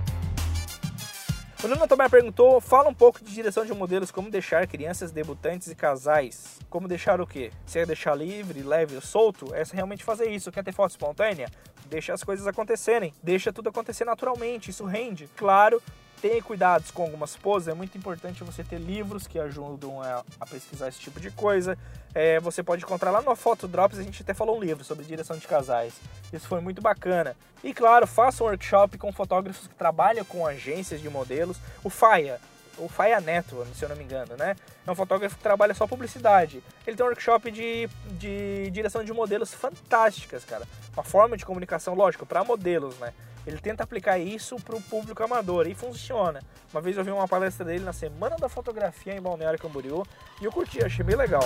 O 1.65 1.69
Nuno 1.69 1.87
também 1.87 2.11
perguntou, 2.11 2.61
fala 2.61 2.89
um 2.89 2.95
pouco 2.95 3.23
de 3.23 3.33
direção 3.33 3.65
de 3.65 3.73
modelos, 3.73 4.11
como 4.11 4.29
deixar 4.29 4.67
crianças, 4.67 5.13
debutantes 5.13 5.69
e 5.69 5.77
casais. 5.77 6.59
Como 6.69 6.89
deixar 6.89 7.21
o 7.21 7.27
quê? 7.27 7.53
Se 7.65 7.79
é 7.79 7.87
deixar 7.87 8.17
livre, 8.17 8.65
leve, 8.65 9.01
solto, 9.01 9.55
é 9.55 9.63
realmente 9.73 10.03
fazer 10.03 10.29
isso. 10.29 10.51
Quer 10.51 10.65
ter 10.65 10.73
foto 10.73 10.91
espontânea? 10.91 11.49
Deixa 11.87 12.13
as 12.13 12.25
coisas 12.25 12.49
acontecerem. 12.49 13.15
Deixa 13.23 13.53
tudo 13.53 13.69
acontecer 13.69 14.05
naturalmente, 14.05 14.71
isso 14.71 14.85
rende. 14.85 15.31
Claro, 15.37 15.81
Tenha 16.23 16.41
cuidados 16.41 16.93
com 16.93 17.03
algumas 17.03 17.37
poses, 17.37 17.67
é 17.67 17.75
muito 17.75 17.99
importante 17.99 18.45
você 18.45 18.63
ter 18.63 18.79
livros 18.79 19.27
que 19.27 19.41
ajudam 19.41 20.01
a, 20.01 20.23
a 20.39 20.47
pesquisar 20.47 20.87
esse 20.87 21.01
tipo 21.01 21.19
de 21.19 21.33
coisa. 21.33 21.77
É, 22.15 22.39
você 22.39 22.63
pode 22.63 22.85
encontrar 22.85 23.11
lá 23.11 23.21
no 23.21 23.35
Foto 23.35 23.67
Drops, 23.67 23.99
a 23.99 24.05
gente 24.05 24.23
até 24.23 24.33
falou 24.33 24.57
um 24.57 24.61
livro 24.61 24.85
sobre 24.85 25.05
direção 25.05 25.37
de 25.37 25.49
casais. 25.49 25.95
Isso 26.33 26.47
foi 26.47 26.61
muito 26.61 26.81
bacana. 26.81 27.35
E 27.65 27.75
claro, 27.75 28.07
faça 28.07 28.45
um 28.45 28.47
workshop 28.47 28.99
com 28.99 29.13
fotógrafos 29.13 29.67
que 29.67 29.75
trabalham 29.75 30.25
com 30.25 30.47
agências 30.47 31.01
de 31.01 31.11
modelos. 31.11 31.57
O 31.83 31.91
Faia, 31.91 32.39
o 32.79 32.89
Faia 32.89 33.21
Neto, 33.21 33.67
se 33.75 33.85
eu 33.85 33.89
não 33.89 33.97
me 33.97 34.05
engano, 34.05 34.37
né? 34.37 34.57
É 34.87 34.91
um 34.91 34.95
fotógrafo 34.95 35.37
que 35.37 35.43
trabalha 35.43 35.75
só 35.75 35.87
publicidade. 35.87 36.63
Ele 36.87 36.97
tem 36.97 37.05
um 37.05 37.09
workshop 37.09 37.51
de, 37.51 37.89
de 38.13 38.71
direção 38.71 39.05
de 39.05 39.13
modelos 39.13 39.53
fantásticas, 39.53 40.45
cara. 40.45 40.67
Uma 40.95 41.03
forma 41.03 41.37
de 41.37 41.45
comunicação, 41.45 41.95
lógico, 41.95 42.27
para 42.27 42.45
modelos, 42.45 42.99
né? 42.99 43.13
Ele 43.47 43.59
tenta 43.59 43.83
aplicar 43.83 44.19
isso 44.19 44.57
para 44.57 44.77
o 44.77 44.83
público 44.83 45.23
amador 45.23 45.67
e 45.67 45.75
funciona. 45.75 46.43
Uma 46.73 46.81
vez 46.81 46.97
eu 46.97 47.05
vi 47.05 47.11
uma 47.11 47.27
palestra 47.27 47.65
dele 47.65 47.85
na 47.85 47.93
Semana 47.93 48.37
da 48.37 48.49
Fotografia 48.49 49.15
em 49.15 49.21
Balneário 49.21 49.59
Camboriú 49.59 50.05
e 50.41 50.45
eu 50.45 50.53
curti, 50.53 50.85
achei 50.85 51.05
bem 51.05 51.17
legal. 51.17 51.43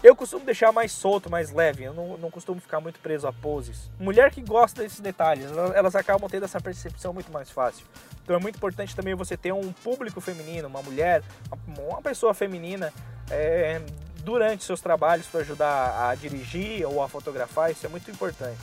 Eu 0.00 0.14
costumo 0.14 0.44
deixar 0.44 0.70
mais 0.70 0.92
solto, 0.92 1.28
mais 1.28 1.50
leve, 1.50 1.82
eu 1.82 1.92
não, 1.92 2.16
não 2.18 2.30
costumo 2.30 2.60
ficar 2.60 2.80
muito 2.80 3.00
preso 3.00 3.26
a 3.26 3.32
poses. 3.32 3.90
Mulher 3.98 4.30
que 4.30 4.40
gosta 4.40 4.82
desses 4.82 5.00
detalhes, 5.00 5.46
elas, 5.74 5.96
acabam 5.96 6.30
tendo 6.30 6.44
essa 6.44 6.60
percepção 6.60 7.12
muito 7.12 7.32
mais 7.32 7.50
fácil. 7.50 7.84
Então 8.22 8.36
é 8.36 8.38
muito 8.38 8.56
importante 8.56 8.94
também 8.94 9.14
você 9.16 9.36
ter 9.36 9.52
um 9.52 9.72
público 9.72 10.20
feminino, 10.20 10.68
uma 10.68 10.82
mulher, 10.82 11.22
uma 11.66 12.00
pessoa 12.00 12.32
feminina 12.32 12.92
é, 13.28 13.80
durante 14.18 14.62
seus 14.62 14.80
trabalhos 14.80 15.26
para 15.26 15.40
ajudar 15.40 16.08
a 16.08 16.14
dirigir 16.14 16.86
ou 16.86 17.02
a 17.02 17.08
fotografar, 17.08 17.72
isso 17.72 17.84
é 17.84 17.88
muito 17.88 18.08
importante. 18.08 18.60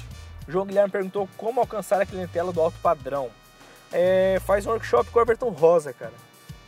João 0.47 0.65
Guilherme 0.65 0.91
perguntou 0.91 1.27
como 1.35 1.59
alcançar 1.59 2.01
a 2.01 2.05
clientela 2.05 2.53
do 2.53 2.61
alto 2.61 2.77
padrão. 2.79 3.29
É, 3.91 4.39
faz 4.45 4.65
um 4.65 4.69
workshop 4.69 5.09
com 5.09 5.19
o 5.19 5.21
Everton 5.21 5.49
Rosa, 5.49 5.91
cara. 5.91 6.13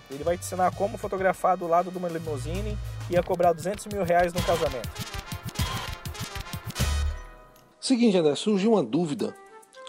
Ele 0.10 0.24
vai 0.24 0.38
te 0.38 0.46
ensinar 0.46 0.74
como 0.76 0.98
fotografar 0.98 1.58
do 1.58 1.67
lado 1.67 1.91
de 1.91 1.98
uma 1.98 2.08
limousine 2.08 2.78
e 3.10 3.13
ia 3.13 3.24
cobrar 3.24 3.54
200 3.54 3.88
mil 3.88 4.04
reais 4.04 4.34
no 4.34 4.41
casamento. 4.43 4.89
Seguinte, 7.80 8.17
André, 8.17 8.36
surgiu 8.36 8.74
uma 8.74 8.84
dúvida 8.84 9.34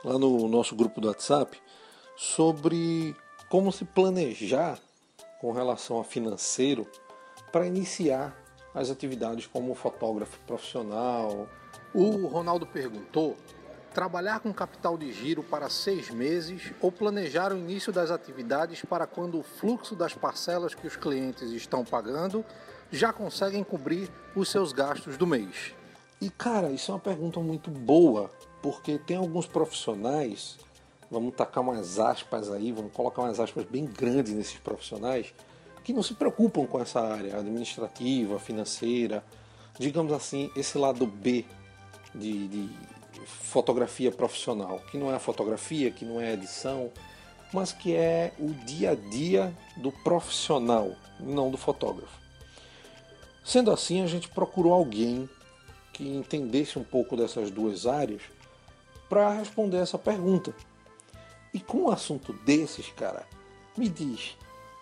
lá 0.04 0.18
no 0.18 0.48
nosso 0.48 0.76
grupo 0.76 1.00
do 1.00 1.08
WhatsApp 1.08 1.60
sobre 2.16 3.16
como 3.48 3.72
se 3.72 3.84
planejar 3.84 4.78
com 5.40 5.52
relação 5.52 6.00
a 6.00 6.04
financeiro 6.04 6.86
para 7.50 7.66
iniciar 7.66 8.36
as 8.74 8.90
atividades 8.90 9.46
como 9.46 9.74
fotógrafo 9.74 10.38
profissional. 10.46 11.48
O 11.94 12.26
Ronaldo 12.26 12.66
perguntou 12.66 13.36
trabalhar 13.98 14.38
com 14.38 14.54
capital 14.54 14.96
de 14.96 15.12
giro 15.12 15.42
para 15.42 15.68
seis 15.68 16.08
meses 16.08 16.70
ou 16.80 16.92
planejar 16.92 17.52
o 17.52 17.58
início 17.58 17.92
das 17.92 18.12
atividades 18.12 18.84
para 18.84 19.08
quando 19.08 19.40
o 19.40 19.42
fluxo 19.42 19.96
das 19.96 20.14
parcelas 20.14 20.72
que 20.72 20.86
os 20.86 20.94
clientes 20.94 21.50
estão 21.50 21.84
pagando 21.84 22.44
já 22.92 23.12
conseguem 23.12 23.64
cobrir 23.64 24.08
os 24.36 24.50
seus 24.50 24.72
gastos 24.72 25.16
do 25.16 25.26
mês? 25.26 25.74
E 26.20 26.30
cara, 26.30 26.70
isso 26.70 26.92
é 26.92 26.94
uma 26.94 27.00
pergunta 27.00 27.40
muito 27.40 27.72
boa, 27.72 28.30
porque 28.62 28.98
tem 28.98 29.16
alguns 29.16 29.48
profissionais, 29.48 30.58
vamos 31.10 31.34
tacar 31.34 31.64
umas 31.64 31.98
aspas 31.98 32.52
aí, 32.52 32.70
vamos 32.70 32.92
colocar 32.92 33.22
umas 33.22 33.40
aspas 33.40 33.64
bem 33.64 33.84
grandes 33.84 34.32
nesses 34.32 34.58
profissionais, 34.58 35.34
que 35.82 35.92
não 35.92 36.04
se 36.04 36.14
preocupam 36.14 36.66
com 36.66 36.80
essa 36.80 37.00
área 37.00 37.36
administrativa, 37.36 38.38
financeira, 38.38 39.24
digamos 39.76 40.12
assim, 40.12 40.52
esse 40.54 40.78
lado 40.78 41.04
B 41.04 41.44
de, 42.14 42.46
de 42.46 42.97
fotografia 43.26 44.10
profissional, 44.10 44.80
que 44.90 44.96
não 44.96 45.10
é 45.10 45.16
a 45.16 45.20
fotografia, 45.20 45.90
que 45.90 46.04
não 46.04 46.20
é 46.20 46.28
a 46.28 46.32
edição, 46.34 46.92
mas 47.52 47.72
que 47.72 47.94
é 47.94 48.32
o 48.38 48.48
dia 48.64 48.90
a 48.90 48.94
dia 48.94 49.54
do 49.76 49.90
profissional, 49.90 50.94
não 51.18 51.50
do 51.50 51.56
fotógrafo. 51.56 52.18
Sendo 53.44 53.70
assim, 53.70 54.02
a 54.02 54.06
gente 54.06 54.28
procurou 54.28 54.72
alguém 54.72 55.28
que 55.92 56.06
entendesse 56.06 56.78
um 56.78 56.84
pouco 56.84 57.16
dessas 57.16 57.50
duas 57.50 57.86
áreas 57.86 58.22
para 59.08 59.32
responder 59.32 59.78
essa 59.78 59.98
pergunta. 59.98 60.54
E 61.52 61.60
com 61.60 61.84
um 61.84 61.90
assunto 61.90 62.32
desses, 62.32 62.88
cara, 62.90 63.26
me 63.76 63.88
diz, 63.88 64.36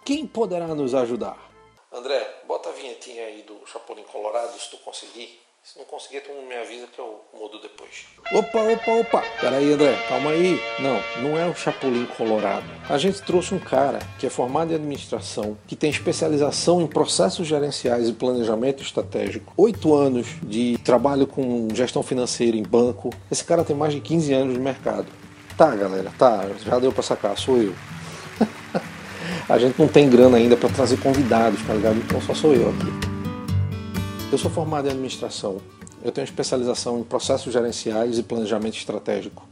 quem 0.05 0.27
poderá 0.27 0.67
nos 0.75 0.95
ajudar? 0.95 1.51
André, 1.93 2.43
bota 2.47 2.69
a 2.69 2.73
vinhetinha 2.73 3.25
aí 3.25 3.43
do 3.43 3.65
Chapolin 3.67 4.03
Colorado 4.03 4.59
se 4.59 4.71
tu 4.71 4.77
conseguir. 4.79 5.46
Se 5.67 5.77
não 5.81 5.85
conseguir, 5.85 6.21
tu 6.21 6.31
me 6.49 6.55
avisa 6.55 6.87
que 6.87 7.01
eu 7.01 7.25
mudo 7.37 7.61
depois. 7.61 8.07
Opa, 8.33 8.61
opa, 8.61 8.91
opa! 9.01 9.25
Peraí, 9.41 9.73
André, 9.73 9.97
calma 10.09 10.31
aí. 10.31 10.61
Não, 10.79 11.01
não 11.21 11.37
é 11.37 11.45
o 11.45 11.57
Chapolin 11.57 12.07
Colorado. 12.17 12.65
A 12.89 12.97
gente 12.97 13.21
trouxe 13.21 13.53
um 13.53 13.59
cara 13.59 13.99
que 14.17 14.29
é 14.29 14.31
formado 14.31 14.71
em 14.71 14.77
administração, 14.77 15.59
que 15.67 15.75
tem 15.75 15.91
especialização 15.91 16.81
em 16.81 16.87
processos 16.87 17.49
gerenciais 17.49 18.09
e 18.09 18.13
planejamento 18.13 18.81
estratégico, 18.81 19.53
oito 19.57 19.93
anos 19.93 20.29
de 20.41 20.79
trabalho 20.85 21.27
com 21.27 21.67
gestão 21.75 22.01
financeira 22.01 22.57
em 22.57 22.63
banco. 22.63 23.13
Esse 23.29 23.43
cara 23.43 23.65
tem 23.65 23.75
mais 23.75 23.93
de 23.93 24.01
15 24.01 24.33
anos 24.35 24.55
de 24.55 24.61
mercado. 24.61 25.07
Tá, 25.59 25.75
galera, 25.75 26.13
tá, 26.17 26.49
já 26.65 26.79
deu 26.79 26.93
pra 26.93 27.03
sacar, 27.03 27.37
sou 27.37 27.59
eu. 27.59 27.75
a 29.51 29.59
gente 29.59 29.77
não 29.81 29.89
tem 29.89 30.09
grana 30.09 30.37
ainda 30.37 30.57
para 30.57 30.69
trazer 30.69 30.97
convidados, 30.99 31.61
tá 31.67 31.75
ligado? 31.75 31.97
Então 31.97 32.21
só 32.21 32.35
sou 32.35 32.55
eu 32.55 32.71
aqui. 32.71 33.06
Eu 34.33 34.39
sou 34.39 34.51
formado 34.51 34.89
em 34.89 34.91
administração. 34.91 35.59
Eu 36.03 36.11
tenho 36.11 36.25
especialização 36.25 36.99
em 36.99 37.05
processos 37.05 37.53
gerenciais 37.53 38.19
e 38.19 38.25
planejamento 38.25 38.77
estratégico. 38.77 39.47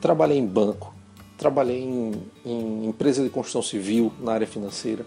Trabalhei 0.00 0.38
em 0.38 0.44
banco, 0.44 0.92
trabalhei 1.38 1.84
em, 1.84 2.12
em 2.44 2.86
empresa 2.88 3.22
de 3.22 3.30
construção 3.30 3.62
civil 3.62 4.12
na 4.20 4.32
área 4.32 4.46
financeira, 4.46 5.06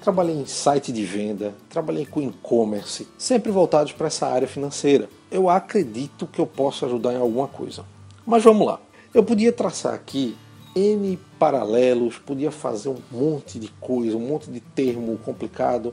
trabalhei 0.00 0.34
em 0.34 0.46
site 0.46 0.90
de 0.90 1.04
venda, 1.04 1.54
trabalhei 1.68 2.06
com 2.06 2.22
e-commerce, 2.22 3.06
sempre 3.18 3.52
voltados 3.52 3.92
para 3.92 4.06
essa 4.06 4.26
área 4.26 4.48
financeira. 4.48 5.10
Eu 5.30 5.50
acredito 5.50 6.26
que 6.26 6.40
eu 6.40 6.46
posso 6.46 6.86
ajudar 6.86 7.12
em 7.12 7.18
alguma 7.18 7.46
coisa. 7.46 7.84
Mas 8.26 8.42
vamos 8.42 8.66
lá. 8.66 8.80
Eu 9.12 9.22
podia 9.22 9.52
traçar 9.52 9.92
aqui 9.92 10.34
N 10.74 11.18
paralelos, 11.38 12.16
podia 12.16 12.50
fazer 12.50 12.88
um 12.88 12.98
monte 13.12 13.58
de 13.58 13.68
coisa, 13.68 14.16
um 14.16 14.26
monte 14.26 14.50
de 14.50 14.60
termo 14.60 15.18
complicado, 15.18 15.92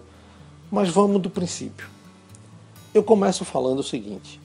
mas 0.72 0.88
vamos 0.88 1.22
do 1.22 1.30
princípio. 1.30 1.97
Eu 2.94 3.04
começo 3.04 3.46
falando 3.46 3.80
o 3.80 3.84
seguinte: 3.84 4.40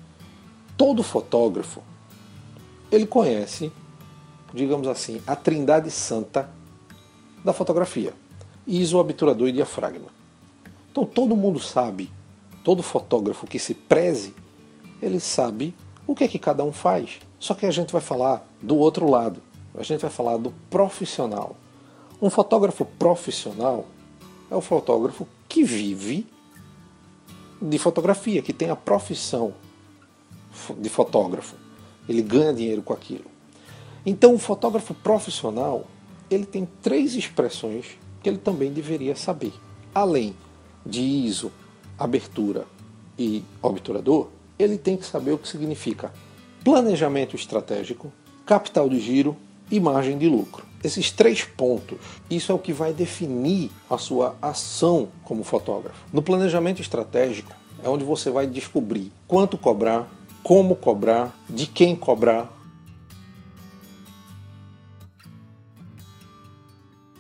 todo 0.77 1.03
fotógrafo 1.03 1.83
ele 2.91 3.07
conhece, 3.07 3.73
digamos 4.53 4.87
assim, 4.87 5.23
a 5.27 5.35
trindade 5.35 5.91
santa 5.91 6.51
da 7.45 7.53
fotografia: 7.53 8.13
ISO, 8.67 8.99
obturador 8.99 9.49
e 9.49 9.53
diafragma. 9.53 10.09
Então 10.91 11.05
todo 11.07 11.37
mundo 11.37 11.59
sabe, 11.59 12.11
todo 12.63 12.83
fotógrafo 12.83 13.47
que 13.47 13.59
se 13.59 13.75
preze, 13.75 14.35
ele 15.01 15.21
sabe 15.21 15.75
o 16.07 16.15
que 16.15 16.25
é 16.25 16.29
que 16.29 16.39
cada 16.39 16.63
um 16.65 16.73
faz. 16.73 17.21
Só 17.39 17.55
que 17.55 17.67
a 17.67 17.71
gente 17.71 17.93
vai 17.93 18.03
falar 18.03 18.47
do 18.61 18.77
outro 18.77 19.09
lado. 19.09 19.41
A 19.75 19.83
gente 19.83 20.03
vai 20.03 20.11
falar 20.11 20.37
do 20.37 20.53
profissional. 20.69 21.57
Um 22.21 22.29
fotógrafo 22.29 22.85
profissional 22.85 23.87
é 24.51 24.55
o 24.55 24.61
fotógrafo 24.61 25.27
que 25.49 25.65
vive 25.65 26.27
de 27.63 27.79
fotografia, 27.79 28.43
que 28.43 28.53
tem 28.53 28.71
a 28.71 28.77
profissão 28.77 29.55
de 30.79 30.89
fotógrafo. 30.89 31.55
Ele 32.09 32.21
ganha 32.21 32.53
dinheiro 32.53 32.83
com 32.83 32.93
aquilo. 32.93 33.25
Então, 34.05 34.35
o 34.35 34.39
fotógrafo 34.39 34.93
profissional, 34.95 35.87
ele 36.29 36.45
tem 36.45 36.69
três 36.83 37.15
expressões 37.15 37.99
que 38.23 38.29
ele 38.29 38.39
também 38.39 38.73
deveria 38.73 39.15
saber. 39.15 39.53
Além 39.95 40.35
de 40.85 41.01
ISO, 41.01 41.53
abertura 41.99 42.67
e 43.17 43.45
obturador, 43.63 44.29
ele 44.59 44.77
tem 44.77 44.97
que 44.97 45.07
saber 45.07 45.33
o 45.33 45.39
que 45.39 45.49
significa 45.49 46.13
planejamento 46.65 47.37
estratégico, 47.37 48.13
capital 48.45 48.89
de 48.89 49.01
giro 49.01 49.37
e 49.71 49.79
margem 49.79 50.19
de 50.19 50.29
lucro. 50.29 50.65
Esses 50.83 51.13
três 51.13 51.45
pontos, 51.45 51.97
isso 52.29 52.51
é 52.51 52.55
o 52.55 52.59
que 52.59 52.73
vai 52.73 52.93
definir 52.93 53.71
a 53.89 53.97
sua 53.99 54.35
ação 54.43 55.09
como 55.25 55.45
fotógrafo. 55.45 56.05
No 56.13 56.23
planejamento 56.23 56.83
estratégico 56.83 57.53
é 57.85 57.89
onde 57.89 58.05
você 58.05 58.31
vai 58.31 58.47
descobrir 58.47 59.13
quanto 59.29 59.57
cobrar, 59.57 60.11
como 60.43 60.75
cobrar, 60.75 61.37
de 61.49 61.67
quem 61.67 61.95
cobrar. 61.95 62.53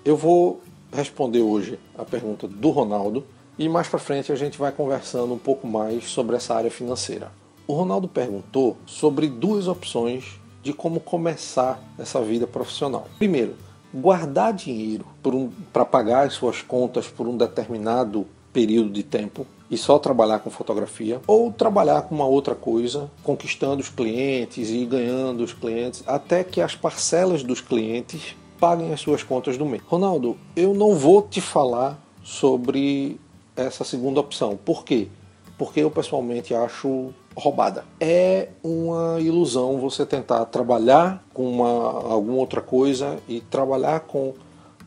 Eu 0.04 0.16
vou 0.16 0.60
responder 0.92 1.40
hoje 1.40 1.78
a 1.96 2.04
pergunta 2.04 2.48
do 2.48 2.70
Ronaldo 2.70 3.24
e 3.56 3.68
mais 3.68 3.86
para 3.86 4.00
frente 4.00 4.32
a 4.32 4.36
gente 4.36 4.58
vai 4.58 4.72
conversando 4.72 5.32
um 5.32 5.38
pouco 5.38 5.68
mais 5.68 6.08
sobre 6.08 6.34
essa 6.34 6.54
área 6.54 6.70
financeira. 6.70 7.30
O 7.66 7.74
Ronaldo 7.74 8.08
perguntou 8.08 8.76
sobre 8.84 9.28
duas 9.28 9.68
opções 9.68 10.41
de 10.62 10.72
como 10.72 11.00
começar 11.00 11.82
essa 11.98 12.20
vida 12.20 12.46
profissional. 12.46 13.08
Primeiro, 13.18 13.56
guardar 13.92 14.52
dinheiro 14.52 15.04
para 15.22 15.34
um, 15.34 15.50
pagar 15.90 16.26
as 16.26 16.34
suas 16.34 16.62
contas 16.62 17.08
por 17.08 17.26
um 17.26 17.36
determinado 17.36 18.26
período 18.52 18.90
de 18.90 19.02
tempo 19.02 19.46
e 19.70 19.76
só 19.76 19.98
trabalhar 19.98 20.40
com 20.40 20.50
fotografia, 20.50 21.20
ou 21.26 21.50
trabalhar 21.50 22.02
com 22.02 22.14
uma 22.14 22.26
outra 22.26 22.54
coisa, 22.54 23.10
conquistando 23.22 23.80
os 23.80 23.88
clientes 23.88 24.68
e 24.68 24.84
ganhando 24.84 25.42
os 25.42 25.54
clientes, 25.54 26.04
até 26.06 26.44
que 26.44 26.60
as 26.60 26.74
parcelas 26.74 27.42
dos 27.42 27.62
clientes 27.62 28.36
paguem 28.60 28.92
as 28.92 29.00
suas 29.00 29.22
contas 29.22 29.56
do 29.56 29.64
mês. 29.64 29.82
Ronaldo, 29.86 30.36
eu 30.54 30.74
não 30.74 30.94
vou 30.94 31.22
te 31.22 31.40
falar 31.40 31.98
sobre 32.22 33.18
essa 33.56 33.82
segunda 33.82 34.20
opção. 34.20 34.58
Por 34.62 34.84
quê? 34.84 35.08
Porque 35.56 35.80
eu 35.80 35.90
pessoalmente 35.90 36.54
acho 36.54 37.12
roubada. 37.36 37.84
É 38.00 38.48
uma 38.62 39.20
ilusão 39.20 39.78
você 39.78 40.04
tentar 40.04 40.44
trabalhar 40.46 41.24
com 41.32 41.48
uma, 41.48 42.12
alguma 42.12 42.38
outra 42.38 42.60
coisa 42.60 43.18
e 43.28 43.40
trabalhar 43.40 44.00
com 44.00 44.34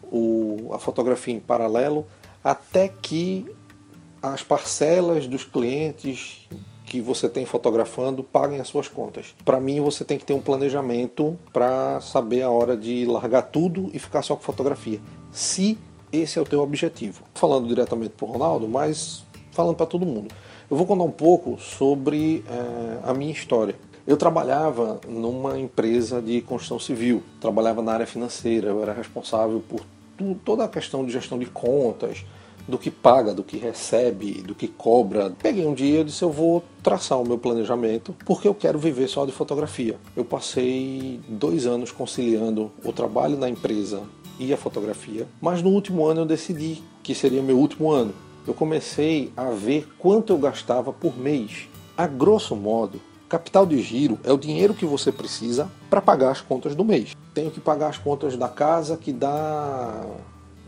o, 0.04 0.70
a 0.74 0.80
fotografia 0.80 1.34
em 1.34 1.40
paralelo 1.40 2.06
até 2.44 2.88
que 2.88 3.46
as 4.22 4.44
parcelas 4.44 5.28
dos 5.28 5.44
clientes 5.44 6.48
que 6.86 7.02
você 7.02 7.28
tem 7.28 7.46
fotografando 7.46 8.24
paguem 8.24 8.60
as 8.60 8.68
suas 8.68 8.88
contas. 8.88 9.36
Para 9.44 9.60
mim, 9.60 9.82
você 9.82 10.06
tem 10.06 10.18
que 10.18 10.26
ter 10.26 10.34
um 10.34 10.42
planejamento 10.42 11.38
para 11.52 12.00
saber 12.00 12.44
a 12.44 12.50
hora 12.50 12.78
de 12.78 13.06
largar 13.06 13.42
tudo 13.44 13.90
e 13.92 14.00
ficar 14.00 14.22
só 14.22 14.36
com 14.36 14.44
fotografia. 14.44 15.00
Se 15.32 15.78
esse 16.12 16.40
é 16.40 16.42
o 16.42 16.46
teu 16.46 16.62
objetivo. 16.62 17.24
Falando 17.34 17.68
diretamente 17.68 18.14
para 18.16 18.26
o 18.26 18.32
Ronaldo, 18.32 18.68
mas 18.68 19.24
falando 19.52 19.76
para 19.76 19.86
todo 19.86 20.06
mundo. 20.06 20.34
Eu 20.70 20.76
vou 20.76 20.86
contar 20.88 21.04
um 21.04 21.12
pouco 21.12 21.60
sobre 21.60 22.44
é, 22.50 23.10
a 23.10 23.14
minha 23.14 23.32
história. 23.32 23.76
Eu 24.08 24.18
trabalhava 24.18 25.00
numa 25.08 25.60
empresa 25.60 26.22
de 26.22 26.42
construção 26.42 26.80
civil, 26.80 27.22
trabalhava 27.40 27.82
na 27.82 27.94
área 27.94 28.08
financeira, 28.08 28.70
eu 28.70 28.82
era 28.82 28.94
responsável 28.94 29.62
por 29.68 29.82
tudo, 30.18 30.40
toda 30.44 30.64
a 30.64 30.68
questão 30.68 31.06
de 31.06 31.12
gestão 31.12 31.38
de 31.38 31.46
contas, 31.46 32.26
do 32.68 32.80
que 32.80 32.90
paga, 32.90 33.32
do 33.32 33.44
que 33.44 33.58
recebe, 33.58 34.42
do 34.42 34.56
que 34.56 34.68
cobra. 34.68 35.32
Peguei 35.42 35.68
um 35.68 35.74
dia 35.74 36.02
e 36.02 36.04
disse: 36.04 36.24
Eu 36.24 36.32
vou 36.32 36.64
traçar 36.82 37.22
o 37.22 37.28
meu 37.28 37.38
planejamento 37.38 38.16
porque 38.26 38.48
eu 38.48 38.56
quero 38.56 38.80
viver 38.80 39.08
só 39.08 39.26
de 39.26 39.32
fotografia. 39.32 39.98
Eu 40.16 40.26
passei 40.26 41.20
dois 41.28 41.68
anos 41.68 41.92
conciliando 41.92 42.72
o 42.84 42.92
trabalho 42.92 43.38
na 43.38 43.50
empresa 43.50 44.02
e 44.40 44.52
a 44.52 44.58
fotografia, 44.58 45.28
mas 45.40 45.62
no 45.62 45.70
último 45.70 46.06
ano 46.06 46.22
eu 46.22 46.26
decidi 46.26 46.82
que 47.04 47.14
seria 47.14 47.42
meu 47.42 47.58
último 47.58 47.92
ano 47.92 48.14
eu 48.48 48.54
comecei 48.54 49.32
a 49.36 49.50
ver 49.50 49.88
quanto 49.98 50.32
eu 50.32 50.38
gastava 50.38 50.94
por 50.94 51.18
mês. 51.18 51.68
A 51.98 52.08
grosso 52.08 52.56
modo, 52.56 53.02
capital 53.28 53.66
de 53.66 53.82
giro 53.82 54.20
é 54.24 54.32
o 54.32 54.38
dinheiro 54.38 54.74
que 54.74 54.86
você 54.86 55.12
precisa 55.12 55.70
para 55.90 56.02
pagar 56.02 56.32
as 56.32 56.42
contas 56.42 56.76
do 56.76 56.86
mês. 56.86 57.16
Tenho 57.34 57.52
que 57.52 57.60
pagar 57.60 57.88
as 57.88 57.98
contas 57.98 58.38
da 58.38 58.48
casa 58.48 58.98
que 58.98 59.12
dá 59.12 60.06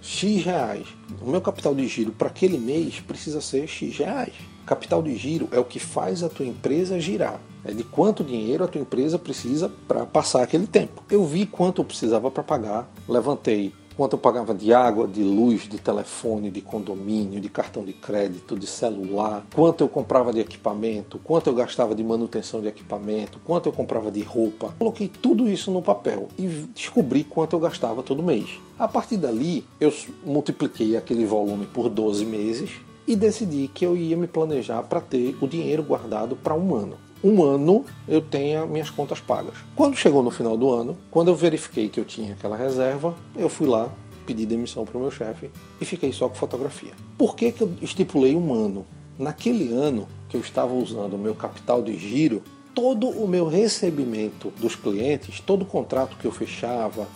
X 0.02 0.44
reais. 0.44 0.88
O 1.22 1.30
meu 1.30 1.42
capital 1.42 1.76
de 1.76 1.88
giro 1.88 2.12
para 2.12 2.28
aquele 2.28 2.58
mês 2.58 3.00
precisa 3.00 3.42
ser 3.42 3.68
X 3.68 3.98
reais. 3.98 4.34
Capital 4.66 5.02
de 5.02 5.16
giro 5.16 5.48
é 5.52 5.60
o 5.60 5.64
que 5.64 5.80
faz 5.80 6.24
a 6.24 6.30
tua 6.30 6.46
empresa 6.46 7.00
girar. 7.00 7.40
É 7.64 7.72
de 7.72 7.84
quanto 7.84 8.24
dinheiro 8.24 8.64
a 8.64 8.68
tua 8.68 8.82
empresa 8.82 9.18
precisa 9.20 9.72
para 9.88 10.06
passar 10.06 10.44
aquele 10.44 10.68
tempo. 10.68 11.04
Eu 11.10 11.26
vi 11.26 11.46
quanto 11.46 11.82
eu 11.82 11.86
precisava 11.86 12.30
para 12.32 12.44
pagar, 12.44 12.90
levantei 13.08 13.74
quanto 13.98 14.14
eu 14.14 14.20
pagava 14.20 14.54
de 14.54 14.72
água, 14.72 15.08
de 15.08 15.24
luz, 15.24 15.68
de 15.68 15.80
telefone, 15.80 16.52
de 16.52 16.62
condomínio, 16.62 17.42
de 17.42 17.50
cartão 17.50 17.84
de 17.84 17.94
crédito, 17.94 18.58
de 18.58 18.68
celular, 18.68 19.44
quanto 19.54 19.84
eu 19.84 19.90
comprava 19.90 20.32
de 20.32 20.40
equipamento, 20.40 21.20
quanto 21.24 21.48
eu 21.48 21.56
gastava 21.56 21.96
de 21.96 22.04
manutenção 22.04 22.62
de 22.62 22.68
equipamento, 22.68 23.40
quanto 23.44 23.68
eu 23.68 23.74
comprava 23.74 24.12
de 24.12 24.22
roupa. 24.22 24.76
Coloquei 24.78 25.08
tudo 25.08 25.50
isso 25.50 25.72
no 25.72 25.82
papel 25.82 26.28
e 26.38 26.48
descobri 26.76 27.24
quanto 27.24 27.56
eu 27.56 27.60
gastava 27.60 28.04
todo 28.04 28.22
mês. 28.22 28.60
A 28.78 28.88
partir 28.88 29.18
dali, 29.18 29.66
eu 29.82 29.92
multipliquei 30.24 30.96
aquele 30.96 31.26
volume 31.26 31.66
por 31.66 31.90
12 31.90 32.24
meses 32.24 32.70
e 33.08 33.16
decidi 33.16 33.68
que 33.68 33.84
eu 33.84 33.98
ia 33.98 34.16
me 34.16 34.28
planejar 34.28 34.84
para 34.84 35.02
ter 35.02 35.36
o 35.42 35.48
dinheiro 35.48 35.82
guardado 35.82 36.36
para 36.36 36.54
um 36.54 36.76
ano 36.76 37.07
um 37.24 37.44
ano 37.44 37.86
eu 38.08 38.22
tenha 38.22 38.66
minhas 38.66 38.90
contas 38.90 39.20
pagas. 39.20 39.56
Quando 39.76 39.96
chegou 39.96 40.22
no 40.22 40.32
final 40.32 40.58
do 40.58 40.72
ano, 40.72 40.98
quando 41.10 41.30
eu 41.30 41.36
verifiquei 41.36 41.90
que 41.90 42.00
eu 42.00 42.06
tinha 42.06 42.34
aquela 42.34 42.56
reserva, 42.56 43.16
eu 43.36 43.50
fui 43.50 43.68
lá, 43.68 43.90
pedi 44.26 44.46
demissão 44.46 44.86
para 44.86 44.98
o 44.98 45.02
meu 45.02 45.12
chefe 45.12 45.50
e 45.80 45.86
fiquei 45.86 46.12
só 46.12 46.28
com 46.30 46.36
fotografia. 46.36 46.92
Por 47.18 47.36
que, 47.36 47.52
que 47.52 47.62
eu 47.62 47.72
estipulei 47.82 48.36
um 48.36 48.54
ano? 48.54 48.86
Naquele 49.18 49.74
ano 49.74 50.08
que 50.30 50.38
eu 50.38 50.42
estava 50.42 50.74
usando 50.74 51.14
o 51.14 51.18
meu 51.18 51.34
capital 51.34 51.82
de 51.82 51.98
giro, 51.98 52.44
todo 52.76 53.10
o 53.10 53.28
meu 53.28 53.48
recebimento 53.48 54.54
dos 54.60 54.76
clientes, 54.76 55.40
todo 55.40 55.64
o 55.64 55.66
contrato 55.66 56.18
que 56.18 56.26
eu 56.26 56.32
fechava, 56.32 57.08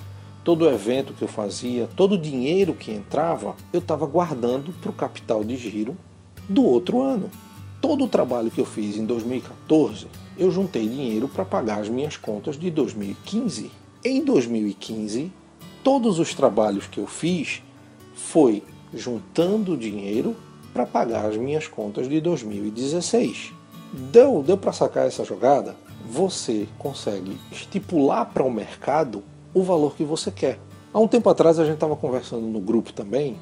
todo 0.44 0.64
o 0.64 0.70
evento 0.70 1.14
que 1.14 1.22
eu 1.22 1.28
fazia, 1.28 1.88
todo 1.96 2.14
o 2.14 2.18
dinheiro 2.18 2.74
que 2.74 2.92
entrava, 2.92 3.56
eu 3.72 3.80
estava 3.80 4.08
guardando 4.08 4.74
para 4.82 4.90
o 4.90 4.94
capital 4.94 5.44
de 5.44 5.56
giro 5.56 5.96
do 6.50 6.64
outro 6.64 7.02
ano 7.02 7.30
todo 7.82 8.06
o 8.06 8.08
trabalho 8.08 8.52
que 8.52 8.62
eu 8.62 8.66
fiz 8.66 8.96
em 8.96 9.06
2014, 9.06 10.08
eu 10.38 10.52
juntei 10.52 10.88
dinheiro 10.88 11.28
para 11.28 11.44
pagar 11.44 11.82
as 11.82 11.90
minhas 11.90 12.16
contas 12.16 12.58
de 12.58 12.70
2015. 12.70 13.72
Em 14.06 14.24
2015, 14.24 15.32
todos 15.84 16.20
os 16.20 16.34
trabalhos 16.36 16.86
que 16.86 17.00
eu 17.00 17.08
fiz 17.08 17.64
foi 18.14 18.64
juntando 18.94 19.76
dinheiro 19.76 20.36
para 20.72 20.86
pagar 20.86 21.26
as 21.26 21.36
minhas 21.36 21.68
contas 21.68 22.08
de 22.08 22.22
2016. 22.22 23.52
Deu, 23.92 24.44
deu 24.44 24.58
para 24.58 24.72
sacar 24.72 25.08
essa 25.08 25.26
jogada? 25.26 25.76
Você 26.10 26.68
consegue 26.78 27.38
estipular 27.52 28.26
para 28.26 28.44
o 28.44 28.52
mercado 28.52 29.24
o 29.54 29.64
valor 29.64 29.96
que 29.96 30.04
você 30.04 30.32
quer. 30.32 30.60
Há 30.94 31.00
um 31.00 31.08
tempo 31.08 31.30
atrás 31.30 31.60
a 31.60 31.66
gente 31.66 31.76
estava 31.76 31.96
conversando 31.96 32.46
no 32.48 32.60
grupo 32.60 32.94
também 32.94 33.38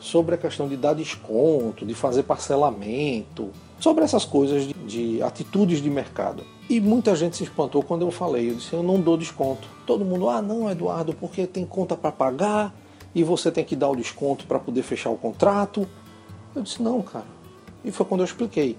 sobre 0.00 0.34
a 0.34 0.38
questão 0.38 0.68
de 0.68 0.76
dar 0.76 0.94
desconto, 0.94 1.86
de 1.86 1.94
fazer 1.94 2.24
parcelamento, 2.24 3.50
sobre 3.84 4.02
essas 4.02 4.24
coisas 4.24 4.66
de, 4.66 4.72
de 4.72 5.22
atitudes 5.22 5.82
de 5.82 5.90
mercado. 5.90 6.42
E 6.70 6.80
muita 6.80 7.14
gente 7.14 7.36
se 7.36 7.44
espantou 7.44 7.82
quando 7.82 8.00
eu 8.00 8.10
falei, 8.10 8.48
eu 8.48 8.54
disse, 8.54 8.72
eu 8.72 8.82
não 8.82 8.98
dou 8.98 9.14
desconto. 9.14 9.68
Todo 9.86 10.06
mundo, 10.06 10.30
ah 10.30 10.40
não, 10.40 10.70
Eduardo, 10.70 11.12
porque 11.12 11.46
tem 11.46 11.66
conta 11.66 11.94
para 11.94 12.10
pagar 12.10 12.74
e 13.14 13.22
você 13.22 13.50
tem 13.50 13.62
que 13.62 13.76
dar 13.76 13.90
o 13.90 13.94
desconto 13.94 14.46
para 14.46 14.58
poder 14.58 14.82
fechar 14.82 15.10
o 15.10 15.18
contrato. 15.18 15.86
Eu 16.56 16.62
disse, 16.62 16.82
não, 16.82 17.02
cara. 17.02 17.26
E 17.84 17.92
foi 17.92 18.06
quando 18.06 18.22
eu 18.22 18.24
expliquei. 18.24 18.78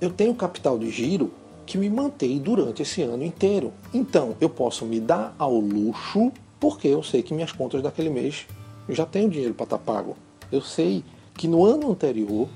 Eu 0.00 0.10
tenho 0.10 0.32
capital 0.36 0.78
de 0.78 0.88
giro 0.88 1.32
que 1.66 1.76
me 1.76 1.90
mantém 1.90 2.38
durante 2.38 2.82
esse 2.82 3.02
ano 3.02 3.24
inteiro. 3.24 3.72
Então, 3.92 4.36
eu 4.40 4.48
posso 4.48 4.86
me 4.86 5.00
dar 5.00 5.34
ao 5.36 5.58
luxo 5.58 6.30
porque 6.60 6.86
eu 6.86 7.02
sei 7.02 7.24
que 7.24 7.34
minhas 7.34 7.50
contas 7.50 7.82
daquele 7.82 8.08
mês 8.08 8.46
já 8.88 9.04
tenho 9.04 9.28
dinheiro 9.28 9.54
para 9.54 9.64
estar 9.64 9.78
tá 9.78 9.84
pago. 9.84 10.16
Eu 10.52 10.60
sei 10.60 11.02
que 11.34 11.48
no 11.48 11.64
ano 11.64 11.90
anterior 11.90 12.48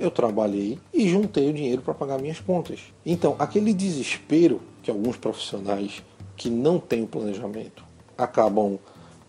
eu 0.00 0.10
trabalhei 0.10 0.78
e 0.92 1.08
juntei 1.08 1.50
o 1.50 1.52
dinheiro 1.52 1.82
para 1.82 1.94
pagar 1.94 2.18
minhas 2.18 2.40
contas. 2.40 2.80
Então, 3.04 3.36
aquele 3.38 3.72
desespero 3.74 4.60
que 4.82 4.90
alguns 4.90 5.16
profissionais 5.16 6.02
que 6.36 6.48
não 6.48 6.78
têm 6.78 7.02
o 7.02 7.06
planejamento 7.06 7.84
acabam 8.16 8.78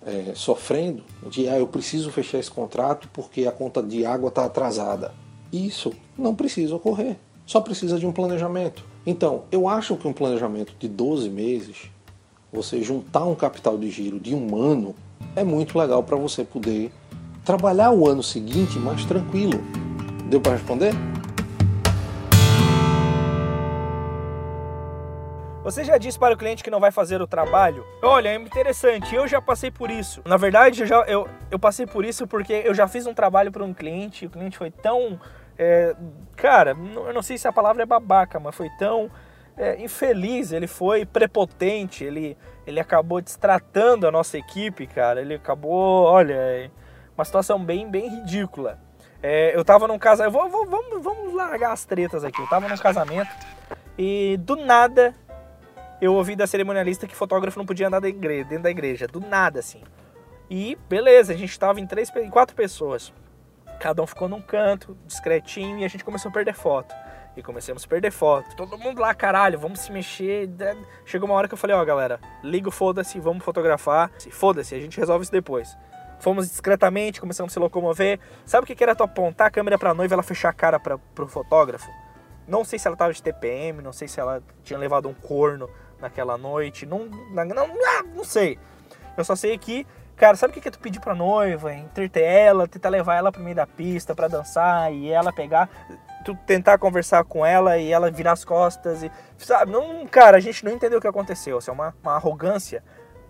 é, 0.05 0.31
sofrendo 0.33 1.03
de 1.29 1.47
ah, 1.47 1.59
eu 1.59 1.67
preciso 1.67 2.09
fechar 2.11 2.39
esse 2.39 2.49
contrato 2.49 3.09
porque 3.13 3.45
a 3.45 3.51
conta 3.51 3.83
de 3.83 4.05
água 4.05 4.29
está 4.29 4.45
atrasada. 4.45 5.13
Isso 5.51 5.91
não 6.17 6.33
precisa 6.33 6.75
ocorrer. 6.75 7.17
Só 7.45 7.59
precisa 7.59 7.99
de 7.99 8.07
um 8.07 8.13
planejamento. 8.13 8.83
Então, 9.05 9.43
eu 9.51 9.67
acho 9.67 9.97
que 9.97 10.07
um 10.07 10.13
planejamento 10.13 10.73
de 10.79 10.87
12 10.87 11.29
meses, 11.29 11.91
você 12.51 12.81
juntar 12.81 13.25
um 13.25 13.35
capital 13.35 13.77
de 13.77 13.89
giro 13.89 14.19
de 14.19 14.33
um 14.33 14.55
ano, 14.55 14.95
é 15.35 15.43
muito 15.43 15.77
legal 15.77 16.01
para 16.01 16.15
você 16.15 16.45
poder 16.45 16.91
trabalhar 17.43 17.91
o 17.91 18.07
ano 18.07 18.23
seguinte 18.23 18.79
mais 18.79 19.03
tranquilo. 19.03 19.61
Deu 20.31 20.39
para 20.39 20.53
responder? 20.53 20.93
Você 25.61 25.83
já 25.83 25.97
disse 25.97 26.17
para 26.17 26.33
o 26.33 26.37
cliente 26.37 26.63
que 26.63 26.69
não 26.69 26.79
vai 26.79 26.89
fazer 26.89 27.21
o 27.21 27.27
trabalho? 27.27 27.85
Olha, 28.01 28.29
é 28.29 28.35
interessante, 28.35 29.13
eu 29.13 29.27
já 29.27 29.41
passei 29.41 29.69
por 29.69 29.91
isso. 29.91 30.21
Na 30.23 30.37
verdade, 30.37 30.83
eu, 30.83 30.87
já, 30.87 31.01
eu, 31.01 31.27
eu 31.51 31.59
passei 31.59 31.85
por 31.85 32.05
isso 32.05 32.25
porque 32.25 32.53
eu 32.53 32.73
já 32.73 32.87
fiz 32.87 33.05
um 33.05 33.13
trabalho 33.13 33.51
para 33.51 33.61
um 33.61 33.73
cliente, 33.73 34.25
o 34.25 34.29
cliente 34.29 34.57
foi 34.57 34.71
tão. 34.71 35.19
É, 35.59 35.93
cara, 36.37 36.77
eu 36.95 37.13
não 37.13 37.21
sei 37.21 37.37
se 37.37 37.45
a 37.45 37.51
palavra 37.51 37.83
é 37.83 37.85
babaca, 37.85 38.39
mas 38.39 38.55
foi 38.55 38.69
tão 38.79 39.11
é, 39.57 39.83
infeliz, 39.83 40.53
ele 40.53 40.65
foi 40.65 41.05
prepotente, 41.05 42.05
ele, 42.05 42.37
ele 42.65 42.79
acabou 42.79 43.19
destratando 43.19 44.07
a 44.07 44.11
nossa 44.11 44.37
equipe, 44.37 44.87
cara. 44.87 45.19
Ele 45.19 45.33
acabou, 45.33 46.05
olha, 46.05 46.35
é 46.35 46.71
uma 47.17 47.25
situação 47.25 47.61
bem, 47.61 47.91
bem 47.91 48.07
ridícula. 48.07 48.79
É, 49.23 49.55
eu 49.55 49.63
tava 49.63 49.87
num 49.87 49.99
casamento. 49.99 50.33
Vamos, 50.33 51.03
vamos 51.03 51.33
largar 51.33 51.71
as 51.71 51.85
tretas 51.85 52.23
aqui. 52.23 52.41
Eu 52.41 52.47
tava 52.47 52.67
num 52.67 52.77
casamento 52.77 53.29
e 53.97 54.37
do 54.37 54.55
nada 54.55 55.15
eu 56.01 56.15
ouvi 56.15 56.35
da 56.35 56.47
cerimonialista 56.47 57.05
que 57.05 57.15
fotógrafo 57.15 57.59
não 57.59 57.65
podia 57.65 57.87
andar 57.87 57.99
da 57.99 58.09
igreja, 58.09 58.45
dentro 58.45 58.63
da 58.63 58.71
igreja. 58.71 59.07
Do 59.07 59.19
nada, 59.19 59.59
assim. 59.59 59.83
E 60.49 60.75
beleza, 60.89 61.31
a 61.31 61.37
gente 61.37 61.57
tava 61.57 61.79
em 61.79 61.85
três, 61.85 62.13
em 62.15 62.29
quatro 62.29 62.55
pessoas. 62.55 63.13
Cada 63.79 64.01
um 64.01 64.07
ficou 64.07 64.27
num 64.27 64.41
canto, 64.41 64.97
discretinho, 65.05 65.77
e 65.77 65.85
a 65.85 65.87
gente 65.87 66.03
começou 66.03 66.29
a 66.29 66.33
perder 66.33 66.55
foto. 66.55 66.93
E 67.37 67.43
começamos 67.43 67.85
a 67.85 67.87
perder 67.87 68.11
foto. 68.11 68.55
Todo 68.55 68.77
mundo 68.77 68.99
lá, 68.99 69.13
caralho, 69.13 69.59
vamos 69.59 69.79
se 69.79 69.91
mexer. 69.91 70.49
Chegou 71.05 71.29
uma 71.29 71.35
hora 71.35 71.47
que 71.47 71.53
eu 71.53 71.57
falei, 71.57 71.75
ó, 71.75 71.81
oh, 71.81 71.85
galera, 71.85 72.19
liga 72.43 72.67
o 72.67 72.71
foda-se, 72.71 73.19
vamos 73.19 73.45
fotografar. 73.45 74.11
Foda-se, 74.31 74.73
a 74.73 74.79
gente 74.79 74.99
resolve 74.99 75.23
isso 75.23 75.31
depois. 75.31 75.77
Fomos 76.21 76.47
discretamente, 76.47 77.19
começamos 77.19 77.51
a 77.51 77.53
se 77.53 77.59
locomover. 77.59 78.19
Sabe 78.45 78.63
o 78.63 78.75
que 78.75 78.81
era 78.81 78.95
tu 78.95 79.03
apontar 79.03 79.47
a 79.47 79.51
câmera 79.51 79.77
pra 79.77 79.93
noiva 79.93 80.13
e 80.13 80.15
ela 80.15 80.23
fechar 80.23 80.49
a 80.49 80.53
cara 80.53 80.79
pra, 80.79 80.97
pro 80.97 81.27
fotógrafo? 81.27 81.89
Não 82.47 82.63
sei 82.63 82.77
se 82.77 82.87
ela 82.87 82.95
tava 82.95 83.11
de 83.11 83.23
TPM, 83.23 83.81
não 83.81 83.91
sei 83.91 84.07
se 84.07 84.19
ela 84.19 84.41
tinha 84.63 84.77
levado 84.77 85.09
um 85.09 85.13
corno 85.15 85.67
naquela 85.99 86.37
noite. 86.37 86.85
Não, 86.85 87.05
não, 87.05 87.45
não, 87.45 87.67
não 88.15 88.23
sei. 88.23 88.59
Eu 89.17 89.23
só 89.23 89.35
sei 89.35 89.57
que, 89.57 89.85
cara, 90.15 90.37
sabe 90.37 90.51
o 90.51 90.53
que, 90.53 90.61
que 90.61 90.69
tu 90.69 90.79
pedir 90.79 90.99
pra 90.99 91.15
noiva? 91.15 91.73
Entreter 91.73 92.23
ela, 92.23 92.67
tentar 92.67 92.89
levar 92.89 93.15
ela 93.15 93.31
pro 93.31 93.41
meio 93.41 93.55
da 93.55 93.65
pista 93.65 94.13
pra 94.13 94.27
dançar 94.27 94.93
e 94.93 95.09
ela 95.09 95.33
pegar. 95.33 95.69
Tu 96.23 96.35
tentar 96.45 96.77
conversar 96.77 97.23
com 97.23 97.43
ela 97.43 97.79
e 97.79 97.91
ela 97.91 98.11
virar 98.11 98.33
as 98.33 98.45
costas 98.45 99.01
e. 99.01 99.11
Sabe? 99.39 99.71
Não, 99.71 100.05
cara, 100.05 100.37
a 100.37 100.39
gente 100.39 100.63
não 100.63 100.71
entendeu 100.71 100.99
o 100.99 101.01
que 101.01 101.07
aconteceu. 101.07 101.57
Isso 101.57 101.71
é 101.71 101.73
uma, 101.73 101.95
uma 102.03 102.13
arrogância 102.13 102.83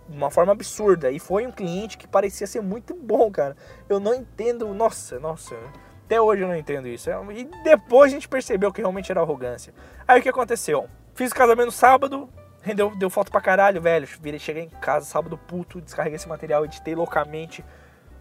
de 0.08 0.16
uma 0.16 0.30
forma 0.30 0.52
absurda. 0.52 1.10
E 1.10 1.18
foi 1.18 1.46
um 1.46 1.52
cliente 1.52 1.98
que 1.98 2.06
parecia 2.06 2.46
ser 2.46 2.60
muito 2.62 2.94
bom, 2.94 3.30
cara. 3.30 3.56
Eu 3.88 4.00
não 4.00 4.14
entendo. 4.14 4.72
Nossa, 4.74 5.18
nossa. 5.18 5.56
Até 6.04 6.20
hoje 6.20 6.42
eu 6.42 6.48
não 6.48 6.56
entendo 6.56 6.88
isso. 6.88 7.08
E 7.34 7.44
depois 7.64 8.12
a 8.12 8.14
gente 8.14 8.28
percebeu 8.28 8.72
que 8.72 8.80
realmente 8.80 9.10
era 9.10 9.20
arrogância. 9.20 9.72
Aí 10.06 10.20
o 10.20 10.22
que 10.22 10.28
aconteceu? 10.28 10.88
Fiz 11.14 11.30
o 11.30 11.34
casamento 11.34 11.66
no 11.66 11.72
sábado, 11.72 12.28
rendeu, 12.62 12.94
deu 12.96 13.08
foto 13.08 13.30
pra 13.30 13.40
caralho, 13.40 13.80
velho. 13.80 14.06
Cheguei 14.38 14.64
em 14.64 14.68
casa 14.68 15.06
sábado 15.06 15.38
puto, 15.38 15.80
descarreguei 15.80 16.16
esse 16.16 16.28
material, 16.28 16.64
editei 16.64 16.94
loucamente. 16.94 17.64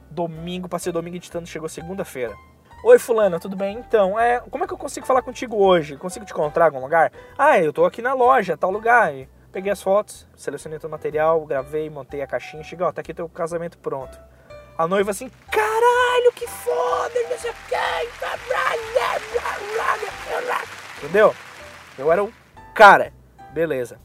Domingo, 0.10 0.68
passei 0.68 0.92
domingo 0.92 1.16
editando, 1.16 1.48
chegou 1.48 1.70
segunda-feira. 1.70 2.36
Oi, 2.84 2.98
fulana, 2.98 3.40
tudo 3.40 3.56
bem? 3.56 3.78
Então, 3.78 4.20
é, 4.20 4.40
como 4.40 4.64
é 4.64 4.68
que 4.68 4.74
eu 4.74 4.78
consigo 4.78 5.06
falar 5.06 5.22
contigo 5.22 5.56
hoje? 5.56 5.98
Consigo 5.98 6.26
te 6.26 6.34
encontrar 6.34 6.66
em 6.66 6.68
algum 6.68 6.82
lugar? 6.82 7.12
Ah, 7.38 7.60
eu 7.60 7.72
tô 7.72 7.86
aqui 7.86 8.02
na 8.02 8.14
loja, 8.14 8.58
tal 8.58 8.72
lugar. 8.72 9.14
Peguei 9.52 9.72
as 9.72 9.82
fotos, 9.82 10.28
selecionei 10.36 10.80
todo 10.80 10.90
o 10.90 10.92
material, 10.92 11.46
gravei, 11.46 11.90
montei 11.90 12.22
a 12.22 12.28
caixinha, 12.28 12.64
cheguei, 12.64 12.86
ó, 12.86 12.92
tá 12.92 13.02
aqui 13.02 13.14
teu 13.14 13.28
casamento 13.28 13.78
pronto. 13.78 14.18
A 14.78 14.88
noiva 14.88 15.12
assim, 15.12 15.30
caralho, 15.52 16.32
que 16.34 16.48
foda, 16.48 17.14
não 17.30 17.38
sei 17.38 17.52
o 17.52 17.54
que. 17.54 17.72
Entendeu? 20.98 21.36
Eu 21.98 22.12
era 22.12 22.24
o 22.24 22.32
cara. 22.74 23.12
Beleza. 23.54 24.00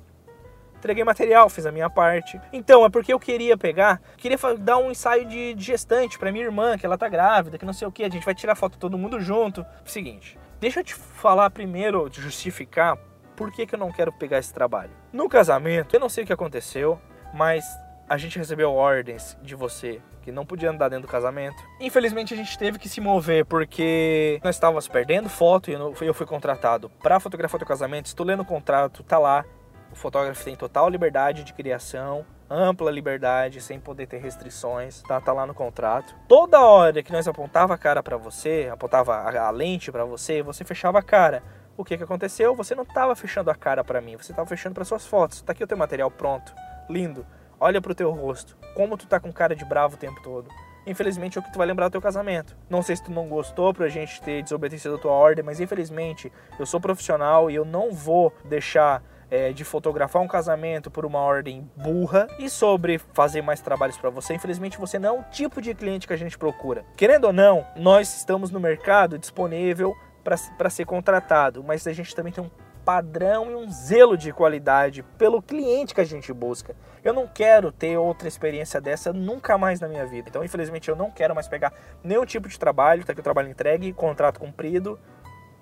Entreguei 0.79 1.05
material, 1.05 1.49
fiz 1.49 1.67
a 1.67 1.73
minha 1.73 1.89
parte. 1.89 2.41
Então, 2.53 2.85
é 2.85 2.89
porque 2.89 3.13
eu 3.13 3.19
queria 3.19 3.57
pegar, 3.57 4.01
queria 4.17 4.39
dar 4.59 4.79
um 4.79 4.91
ensaio 4.91 5.27
de, 5.27 5.55
gestante 5.59 6.19
pra 6.19 6.33
minha 6.33 6.45
irmã, 6.45 6.77
que 6.79 6.87
ela 6.87 6.99
tá 6.99 7.09
grávida, 7.09 7.59
que 7.59 7.65
não 7.65 7.73
sei 7.73 7.87
o 7.87 7.93
que. 7.93 8.03
A 8.03 8.09
gente 8.09 8.25
vai 8.25 8.35
tirar 8.35 8.55
foto 8.55 8.79
todo 8.79 8.99
mundo 8.99 9.21
junto. 9.21 9.65
Seguinte, 9.85 10.39
deixa 10.59 10.81
eu 10.81 10.85
te 10.85 10.95
falar 10.95 11.51
primeiro, 11.51 12.09
justificar 12.13 12.99
por 13.37 13.53
que, 13.53 13.67
que 13.67 13.75
eu 13.75 13.79
não 13.79 13.93
quero 13.93 14.11
pegar 14.11 14.39
esse 14.39 14.53
trabalho. 14.53 14.91
No 15.13 15.29
casamento, 15.29 15.95
eu 15.95 16.01
não 16.01 16.09
sei 16.09 16.25
o 16.25 16.27
que 16.27 16.33
aconteceu, 16.33 16.99
mas 17.35 17.65
a 18.09 18.17
gente 18.17 18.39
recebeu 18.39 18.73
ordens 18.73 19.37
de 19.43 19.55
você 19.55 20.01
que 20.23 20.33
não 20.33 20.45
podia 20.45 20.71
andar 20.71 20.89
dentro 20.89 21.07
do 21.07 21.11
casamento. 21.11 21.63
Infelizmente 21.79 22.35
a 22.35 22.37
gente 22.37 22.59
teve 22.59 22.79
que 22.79 22.89
se 22.89 23.01
mover 23.01 23.45
porque 23.45 24.41
nós 24.43 24.57
estávamos 24.57 24.89
perdendo 24.89 25.29
foto 25.29 25.71
e 25.71 25.75
eu 25.75 26.15
fui 26.15 26.27
contratado 26.27 26.91
para 27.03 27.21
fotografar 27.21 27.63
o 27.63 27.67
casamento. 27.67 28.07
Estou 28.07 28.27
lendo 28.27 28.41
o 28.41 28.45
contrato, 28.45 29.05
tá 29.05 29.19
lá. 29.19 29.45
O 29.93 29.95
fotógrafo 29.95 30.45
tem 30.45 30.57
total 30.57 30.89
liberdade 30.89 31.45
de 31.45 31.53
criação, 31.53 32.27
ampla 32.51 32.91
liberdade, 32.91 33.61
sem 33.61 33.79
poder 33.79 34.07
ter 34.07 34.19
restrições, 34.19 35.01
tá? 35.03 35.21
Tá 35.21 35.33
lá 35.33 35.47
no 35.47 35.55
contrato. 35.55 36.15
Toda 36.29 36.61
hora 36.61 37.03
que 37.03 37.13
nós 37.13 37.29
apontava 37.29 37.75
a 37.75 37.79
cara 37.79 38.03
para 38.03 38.17
você, 38.17 38.69
apontava 38.71 39.15
a 39.15 39.51
lente 39.51 39.93
para 39.93 40.05
você, 40.05 40.43
você 40.43 40.65
fechava 40.65 40.99
a 40.99 41.03
cara 41.03 41.43
o 41.77 41.85
que, 41.85 41.97
que 41.97 42.05
aconteceu? 42.05 42.55
Você 42.55 42.75
não 42.75 42.83
estava 42.83 43.15
fechando 43.15 43.51
a 43.51 43.55
cara 43.55 43.85
para 43.85 44.01
mim, 44.01 44.17
você 44.17 44.33
estava 44.33 44.49
fechando 44.49 44.75
para 44.75 44.85
suas 44.85 45.07
fotos. 45.07 45.43
Tá 45.43 45.53
aqui 45.53 45.63
o 45.63 45.67
teu 45.67 45.77
material 45.77 46.11
pronto, 46.11 46.55
lindo. 46.89 47.27
Olha 47.59 47.81
pro 47.81 47.95
teu 47.95 48.11
rosto, 48.11 48.57
como 48.75 48.97
tu 48.97 49.07
tá 49.07 49.19
com 49.19 49.33
cara 49.33 49.55
de 49.55 49.65
bravo 49.65 49.95
o 49.95 49.99
tempo 49.99 50.21
todo. 50.23 50.49
Infelizmente 50.87 51.37
é 51.37 51.41
o 51.41 51.45
que 51.45 51.53
tu 51.53 51.59
vai 51.59 51.67
lembrar 51.67 51.89
do 51.89 51.93
teu 51.93 52.01
casamento. 52.01 52.57
Não 52.71 52.81
sei 52.81 52.95
se 52.97 53.03
tu 53.03 53.11
não 53.11 53.29
gostou 53.29 53.75
pra 53.75 53.89
gente 53.89 54.23
ter 54.23 54.43
desobedecido 54.43 54.95
a 54.95 54.99
tua 54.99 55.13
ordem, 55.13 55.45
mas 55.45 55.59
infelizmente 55.59 56.31
eu 56.59 56.67
sou 56.67 56.81
profissional 56.81 57.51
e 57.51 57.55
eu 57.55 57.65
não 57.65 57.93
vou 57.93 58.33
deixar 58.45 59.03
é, 59.31 59.53
de 59.53 59.65
fotografar 59.65 60.23
um 60.23 60.29
casamento 60.29 60.91
por 60.91 61.05
uma 61.05 61.19
ordem 61.19 61.69
burra 61.77 62.29
e 62.39 62.49
sobre 62.49 62.99
fazer 62.99 63.43
mais 63.43 63.61
trabalhos 63.61 63.97
para 63.97 64.11
você. 64.11 64.35
Infelizmente, 64.35 64.79
você 64.79 64.99
não 64.99 65.09
é 65.09 65.21
o 65.21 65.23
tipo 65.25 65.61
de 65.61 65.75
cliente 65.75 66.07
que 66.07 66.13
a 66.13 66.17
gente 66.17 66.39
procura. 66.39 66.85
Querendo 66.97 67.25
ou 67.25 67.33
não, 67.33 67.67
nós 67.75 68.17
estamos 68.17 68.51
no 68.51 68.61
mercado 68.61 69.19
disponível 69.19 69.97
para 70.27 70.71
ser 70.71 70.85
contratado, 70.85 71.63
mas 71.63 71.87
a 71.87 71.93
gente 71.93 72.15
também 72.15 72.33
tem 72.33 72.43
um 72.43 72.51
padrão 72.85 73.51
e 73.51 73.55
um 73.55 73.71
zelo 73.71 74.17
de 74.17 74.33
qualidade 74.33 75.05
pelo 75.17 75.41
cliente 75.41 75.95
que 75.95 76.01
a 76.01 76.05
gente 76.05 76.33
busca. 76.33 76.75
Eu 77.05 77.13
não 77.13 77.29
quero 77.29 77.71
ter 77.71 77.97
outra 77.97 78.27
experiência 78.27 78.81
dessa 78.81 79.13
nunca 79.13 79.57
mais 79.57 79.79
na 79.79 79.87
minha 79.87 80.05
vida. 80.05 80.29
Então, 80.29 80.45
infelizmente, 80.45 80.89
eu 80.89 80.97
não 80.97 81.11
quero 81.11 81.35
mais 81.35 81.47
pegar 81.47 81.73
nenhum 82.03 82.25
tipo 82.25 82.49
de 82.49 82.59
trabalho, 82.59 83.05
tá 83.05 83.13
aqui 83.13 83.21
o 83.21 83.25
trabalho 83.25 83.49
entregue, 83.49 83.93
contrato 83.93 84.41
cumprido 84.41 84.99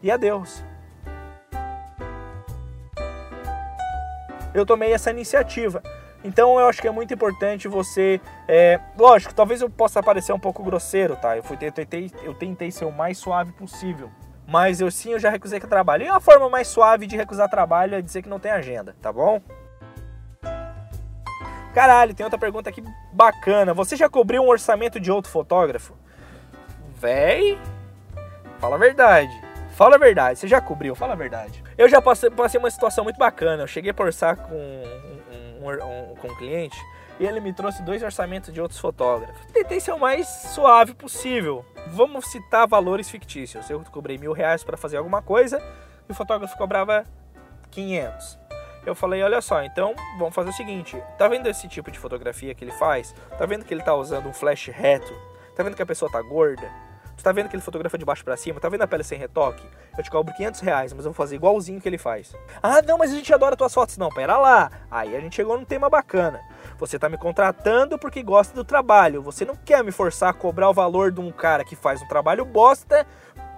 e 0.02 0.10
adeus. 0.10 0.64
Eu 4.54 4.64
tomei 4.64 4.92
essa 4.92 5.10
iniciativa. 5.10 5.82
Então 6.22 6.58
eu 6.58 6.66
acho 6.66 6.80
que 6.80 6.88
é 6.88 6.90
muito 6.90 7.12
importante 7.12 7.68
você. 7.68 8.18
É, 8.48 8.80
lógico, 8.98 9.34
talvez 9.34 9.60
eu 9.60 9.68
possa 9.68 10.02
parecer 10.02 10.32
um 10.32 10.38
pouco 10.38 10.62
grosseiro, 10.62 11.16
tá? 11.16 11.36
Eu, 11.36 11.42
fui, 11.42 11.58
eu, 11.60 11.72
tentei, 11.72 12.10
eu 12.22 12.32
tentei 12.32 12.70
ser 12.70 12.86
o 12.86 12.92
mais 12.92 13.18
suave 13.18 13.52
possível. 13.52 14.10
Mas 14.47 14.80
eu 14.80 14.90
sim, 14.90 15.12
eu 15.12 15.18
já 15.18 15.30
recusei 15.30 15.59
que 15.59 15.66
trabalho. 15.66 16.05
E 16.05 16.11
uma 16.11 16.20
forma 16.20 16.49
mais 16.49 16.68
suave 16.68 17.07
de 17.07 17.16
recusar 17.16 17.49
trabalho 17.49 17.95
é 17.95 18.03
dizer 18.03 18.22
que 18.22 18.28
não 18.28 18.38
tem 18.38 18.53
agenda, 18.53 18.95
tá 19.01 19.12
bom? 19.12 19.40
Caralho, 21.74 22.14
tem 22.14 22.24
outra 22.24 22.38
pergunta 22.38 22.70
aqui 22.70 22.84
bacana. 23.12 23.74
Você 23.74 23.97
já 23.97 24.09
cobriu 24.09 24.42
um 24.42 24.49
orçamento 24.49 25.01
de 25.01 25.11
outro 25.11 25.30
fotógrafo? 25.30 25.95
véi, 27.05 27.59
fala 28.59 28.76
a 28.76 28.78
verdade. 28.78 29.42
Fala 29.72 29.97
a 29.97 29.99
verdade, 29.99 30.38
você 30.38 30.49
já 30.49 30.61
cobriu, 30.61 30.95
fala 30.95 31.12
a 31.12 31.16
verdade. 31.16 31.62
Eu 31.76 31.88
já 31.88 32.01
passei, 32.01 32.30
passei 32.30 32.59
uma 32.59 32.70
situação 32.70 33.05
muito 33.05 33.18
bacana. 33.18 33.64
Eu 33.64 33.66
cheguei 33.66 33.92
a 33.92 34.03
orçar 34.03 34.36
com 34.36 34.55
um, 34.55 35.66
um, 35.66 35.70
um, 35.70 36.14
com 36.14 36.28
um 36.28 36.36
cliente 36.36 36.78
e 37.18 37.26
ele 37.26 37.40
me 37.40 37.52
trouxe 37.52 37.82
dois 37.82 38.02
orçamentos 38.02 38.52
de 38.52 38.60
outros 38.60 38.80
fotógrafos. 38.80 39.44
Tentei 39.52 39.80
ser 39.80 39.92
o 39.92 39.98
mais 39.98 40.26
suave 40.28 40.94
possível. 40.94 41.64
Vamos 41.88 42.26
citar 42.26 42.66
valores 42.66 43.08
fictícios. 43.08 43.68
Eu 43.70 43.80
cobrei 43.90 44.18
mil 44.18 44.32
reais 44.32 44.64
para 44.64 44.76
fazer 44.76 44.96
alguma 44.96 45.22
coisa 45.22 45.62
e 46.08 46.12
o 46.12 46.14
fotógrafo 46.14 46.56
cobrava 46.56 47.04
500. 47.70 48.38
Eu 48.86 48.94
falei, 48.94 49.22
olha 49.22 49.40
só, 49.40 49.62
então 49.62 49.94
vamos 50.18 50.34
fazer 50.34 50.50
o 50.50 50.52
seguinte. 50.52 51.02
Tá 51.16 51.26
vendo 51.26 51.48
esse 51.48 51.66
tipo 51.68 51.90
de 51.90 51.98
fotografia 51.98 52.54
que 52.54 52.64
ele 52.64 52.72
faz? 52.72 53.14
Tá 53.38 53.46
vendo 53.46 53.64
que 53.64 53.72
ele 53.72 53.82
tá 53.82 53.94
usando 53.94 54.28
um 54.28 54.32
flash 54.32 54.66
reto? 54.68 55.12
Tá 55.56 55.62
vendo 55.62 55.74
que 55.76 55.82
a 55.82 55.86
pessoa 55.86 56.10
tá 56.10 56.20
gorda? 56.20 56.70
Tu 57.16 57.22
tá 57.22 57.32
vendo 57.32 57.48
que 57.48 57.56
ele 57.56 57.62
fotografa 57.62 57.96
de 57.96 58.04
baixo 58.04 58.24
para 58.24 58.36
cima? 58.36 58.60
Tá 58.60 58.68
vendo 58.68 58.82
a 58.82 58.86
pele 58.86 59.04
sem 59.04 59.18
retoque? 59.18 59.66
Eu 59.96 60.02
te 60.02 60.10
cobro 60.10 60.34
500 60.34 60.60
reais, 60.60 60.92
mas 60.92 61.04
eu 61.04 61.12
vou 61.12 61.16
fazer 61.16 61.36
igualzinho 61.36 61.80
que 61.80 61.88
ele 61.88 61.98
faz. 61.98 62.34
Ah, 62.62 62.82
não, 62.82 62.98
mas 62.98 63.12
a 63.12 63.14
gente 63.14 63.32
adora 63.32 63.56
tuas 63.56 63.72
fotos. 63.72 63.96
Não, 63.96 64.08
pera 64.08 64.36
lá. 64.36 64.70
Aí 64.90 65.16
a 65.16 65.20
gente 65.20 65.36
chegou 65.36 65.56
num 65.56 65.64
tema 65.64 65.88
bacana. 65.88 66.40
Você 66.78 66.98
tá 66.98 67.08
me 67.08 67.16
contratando 67.16 67.98
porque 67.98 68.22
gosta 68.22 68.54
do 68.54 68.64
trabalho. 68.64 69.22
Você 69.22 69.44
não 69.44 69.56
quer 69.56 69.84
me 69.84 69.92
forçar 69.92 70.30
a 70.30 70.32
cobrar 70.32 70.68
o 70.68 70.74
valor 70.74 71.12
de 71.12 71.20
um 71.20 71.30
cara 71.30 71.64
que 71.64 71.76
faz 71.76 72.02
um 72.02 72.08
trabalho 72.08 72.44
bosta 72.44 73.06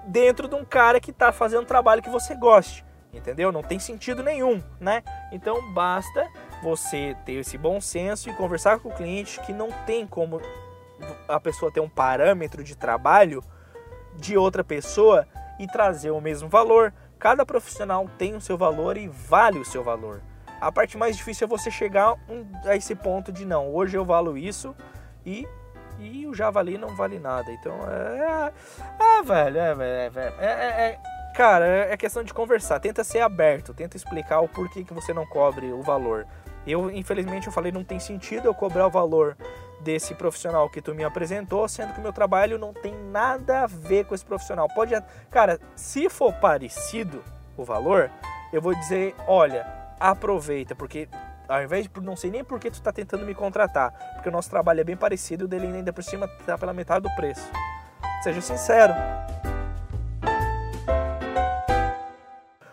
dentro 0.06 0.46
de 0.48 0.54
um 0.54 0.64
cara 0.64 1.00
que 1.00 1.12
tá 1.12 1.32
fazendo 1.32 1.62
um 1.62 1.66
trabalho 1.66 2.02
que 2.02 2.10
você 2.10 2.34
goste. 2.34 2.84
Entendeu? 3.12 3.50
Não 3.50 3.62
tem 3.62 3.78
sentido 3.78 4.22
nenhum, 4.22 4.62
né? 4.78 5.02
Então 5.32 5.72
basta 5.72 6.28
você 6.62 7.16
ter 7.24 7.34
esse 7.34 7.56
bom 7.56 7.80
senso 7.80 8.28
e 8.28 8.34
conversar 8.34 8.78
com 8.78 8.90
o 8.90 8.94
cliente 8.94 9.40
que 9.40 9.52
não 9.52 9.70
tem 9.86 10.06
como 10.06 10.40
a 11.28 11.40
pessoa 11.40 11.70
ter 11.70 11.80
um 11.80 11.88
parâmetro 11.88 12.62
de 12.62 12.76
trabalho 12.76 13.42
de 14.14 14.36
outra 14.36 14.64
pessoa 14.64 15.26
e 15.58 15.66
trazer 15.66 16.10
o 16.10 16.20
mesmo 16.20 16.48
valor. 16.48 16.92
Cada 17.18 17.44
profissional 17.46 18.08
tem 18.18 18.34
o 18.34 18.40
seu 18.40 18.56
valor 18.56 18.96
e 18.96 19.08
vale 19.08 19.58
o 19.58 19.64
seu 19.64 19.82
valor. 19.82 20.20
A 20.60 20.72
parte 20.72 20.96
mais 20.96 21.16
difícil 21.16 21.46
é 21.46 21.48
você 21.48 21.70
chegar 21.70 22.14
a 22.64 22.76
esse 22.76 22.94
ponto 22.94 23.30
de 23.30 23.44
não, 23.44 23.74
hoje 23.74 23.96
eu 23.96 24.04
valo 24.04 24.38
isso 24.38 24.74
e, 25.24 25.46
e 25.98 26.26
o 26.26 26.34
javali 26.34 26.78
não 26.78 26.96
vale 26.96 27.18
nada. 27.18 27.50
Então 27.52 27.74
é. 27.88 28.52
Ah, 28.98 29.22
velho, 29.22 29.58
é, 29.58 30.10
é, 30.12 30.34
é, 30.38 30.46
é, 30.46 30.98
Cara, 31.34 31.66
é 31.66 31.96
questão 31.98 32.24
de 32.24 32.32
conversar. 32.32 32.80
Tenta 32.80 33.04
ser 33.04 33.20
aberto, 33.20 33.74
tenta 33.74 33.96
explicar 33.96 34.40
o 34.40 34.48
porquê 34.48 34.82
que 34.82 34.94
você 34.94 35.12
não 35.12 35.26
cobre 35.26 35.70
o 35.70 35.82
valor. 35.82 36.26
Eu, 36.66 36.90
infelizmente, 36.90 37.46
eu 37.46 37.52
falei, 37.52 37.70
não 37.70 37.84
tem 37.84 38.00
sentido 38.00 38.46
eu 38.46 38.54
cobrar 38.54 38.86
o 38.86 38.90
valor 38.90 39.36
desse 39.80 40.14
profissional 40.14 40.68
que 40.68 40.80
tu 40.80 40.94
me 40.94 41.04
apresentou, 41.04 41.68
sendo 41.68 41.92
que 41.92 42.00
o 42.00 42.02
meu 42.02 42.12
trabalho 42.12 42.58
não 42.58 42.72
tem 42.72 42.94
nada 42.94 43.62
a 43.62 43.66
ver 43.66 44.04
com 44.04 44.14
esse 44.14 44.24
profissional. 44.24 44.68
Pode, 44.68 44.94
cara, 45.30 45.60
se 45.74 46.08
for 46.08 46.32
parecido 46.34 47.22
o 47.56 47.64
valor, 47.64 48.10
eu 48.52 48.60
vou 48.60 48.74
dizer, 48.74 49.14
olha, 49.26 49.66
aproveita, 49.98 50.74
porque 50.74 51.08
ao 51.48 51.62
invés 51.62 51.86
de 51.86 52.00
não 52.00 52.16
sei 52.16 52.30
nem 52.30 52.44
por 52.44 52.58
que 52.58 52.70
tu 52.70 52.74
está 52.74 52.92
tentando 52.92 53.24
me 53.24 53.34
contratar, 53.34 53.92
porque 54.14 54.28
o 54.28 54.32
nosso 54.32 54.50
trabalho 54.50 54.80
é 54.80 54.84
bem 54.84 54.96
parecido, 54.96 55.44
o 55.44 55.48
dele 55.48 55.66
ainda 55.66 55.92
por 55.92 56.02
cima 56.02 56.28
tá 56.44 56.58
pela 56.58 56.72
metade 56.72 57.08
do 57.08 57.14
preço. 57.14 57.48
Seja 58.22 58.40
sincero. 58.40 58.94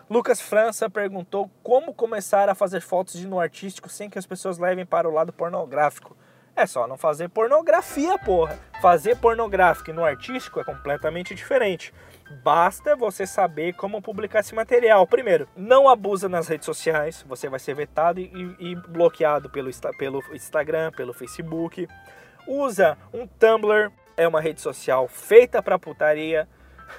Lucas 0.08 0.40
França 0.40 0.88
perguntou 0.90 1.50
como 1.62 1.94
começar 1.94 2.48
a 2.48 2.54
fazer 2.54 2.80
fotos 2.80 3.14
de 3.14 3.26
no 3.26 3.40
artístico 3.40 3.88
sem 3.88 4.10
que 4.10 4.18
as 4.18 4.26
pessoas 4.26 4.58
levem 4.58 4.84
para 4.84 5.08
o 5.08 5.12
lado 5.12 5.32
pornográfico. 5.32 6.16
É 6.56 6.66
só 6.66 6.86
não 6.86 6.96
fazer 6.96 7.28
pornografia, 7.28 8.16
porra. 8.16 8.58
Fazer 8.80 9.16
pornográfico 9.16 9.92
no 9.92 10.04
artístico 10.04 10.60
é 10.60 10.64
completamente 10.64 11.34
diferente. 11.34 11.92
Basta 12.44 12.94
você 12.94 13.26
saber 13.26 13.74
como 13.74 14.00
publicar 14.00 14.40
esse 14.40 14.54
material. 14.54 15.04
Primeiro, 15.04 15.48
não 15.56 15.88
abusa 15.88 16.28
nas 16.28 16.46
redes 16.46 16.64
sociais. 16.64 17.24
Você 17.28 17.48
vai 17.48 17.58
ser 17.58 17.74
vetado 17.74 18.20
e, 18.20 18.56
e 18.60 18.76
bloqueado 18.76 19.50
pelo, 19.50 19.70
pelo 19.98 20.22
Instagram, 20.32 20.92
pelo 20.92 21.12
Facebook. 21.12 21.88
Usa 22.46 22.96
um 23.12 23.26
Tumblr. 23.26 23.90
É 24.16 24.28
uma 24.28 24.40
rede 24.40 24.60
social 24.60 25.08
feita 25.08 25.60
para 25.60 25.76
putaria. 25.76 26.48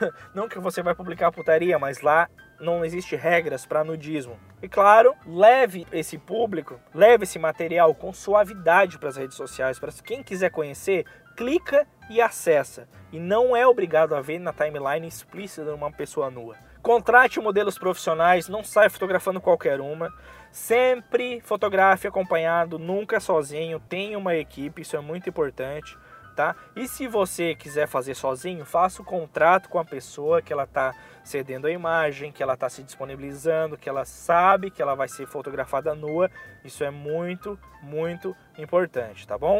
Não 0.36 0.50
que 0.50 0.60
você 0.60 0.82
vai 0.82 0.94
publicar 0.94 1.32
putaria, 1.32 1.80
mas 1.80 2.02
lá 2.02 2.30
não 2.60 2.84
existe 2.84 3.16
regras 3.16 3.66
para 3.66 3.84
nudismo. 3.84 4.40
E 4.62 4.68
claro, 4.68 5.14
leve 5.26 5.86
esse 5.92 6.18
público, 6.18 6.80
leve 6.94 7.24
esse 7.24 7.38
material 7.38 7.94
com 7.94 8.14
suavidade 8.14 8.98
para 8.98 9.10
as 9.10 9.18
redes 9.18 9.38
sociais, 9.38 9.80
para 9.80 9.92
quem 10.04 10.24
quiser 10.24 10.50
conhecer, 10.52 11.06
clica 11.36 11.88
e 12.10 12.22
acessa. 12.22 12.88
E 13.12 13.20
não 13.20 13.56
é 13.56 13.66
obrigado 13.68 14.16
a 14.16 14.22
ver 14.22 14.40
na 14.40 14.54
timeline 14.54 15.08
explícita 15.08 15.66
de 15.66 15.72
uma 15.72 15.92
pessoa 15.92 16.30
nua. 16.30 16.56
Contrate 16.82 17.40
modelos 17.40 17.78
profissionais, 17.78 18.48
não 18.48 18.64
saia 18.64 18.90
fotografando 18.90 19.42
qualquer 19.42 19.82
uma. 19.82 20.14
Sempre 20.52 21.42
fotografe 21.42 22.08
acompanhado, 22.08 22.78
nunca 22.78 23.20
sozinho. 23.20 23.80
Tenha 23.80 24.18
uma 24.18 24.36
equipe, 24.36 24.84
isso 24.84 24.96
é 24.96 25.02
muito 25.02 25.28
importante 25.28 25.98
tá? 26.36 26.56
E 26.76 26.88
se 26.88 27.08
você 27.08 27.56
quiser 27.56 27.88
fazer 27.88 28.14
sozinho, 28.14 28.66
faça 28.66 29.02
o 29.02 29.06
contrato 29.06 29.70
com 29.70 29.80
a 29.80 29.86
pessoa 29.86 30.42
que 30.42 30.52
ela 30.52 30.66
está 30.66 30.94
cedendo 31.24 31.66
a 31.66 31.72
imagem, 31.72 32.32
que 32.32 32.44
ela 32.44 32.54
está 32.54 32.70
se 32.70 32.84
disponibilizando, 32.84 33.78
que 33.78 33.90
ela 33.90 34.06
sabe 34.06 34.70
que 34.70 34.82
ela 34.82 34.94
vai 34.94 35.08
ser 35.08 35.26
fotografada 35.26 35.96
nua. 35.96 36.30
Isso 36.64 36.84
é 36.84 36.92
muito, 36.92 37.58
muito 37.82 38.36
importante, 38.58 39.26
tá 39.26 39.38
bom? 39.38 39.60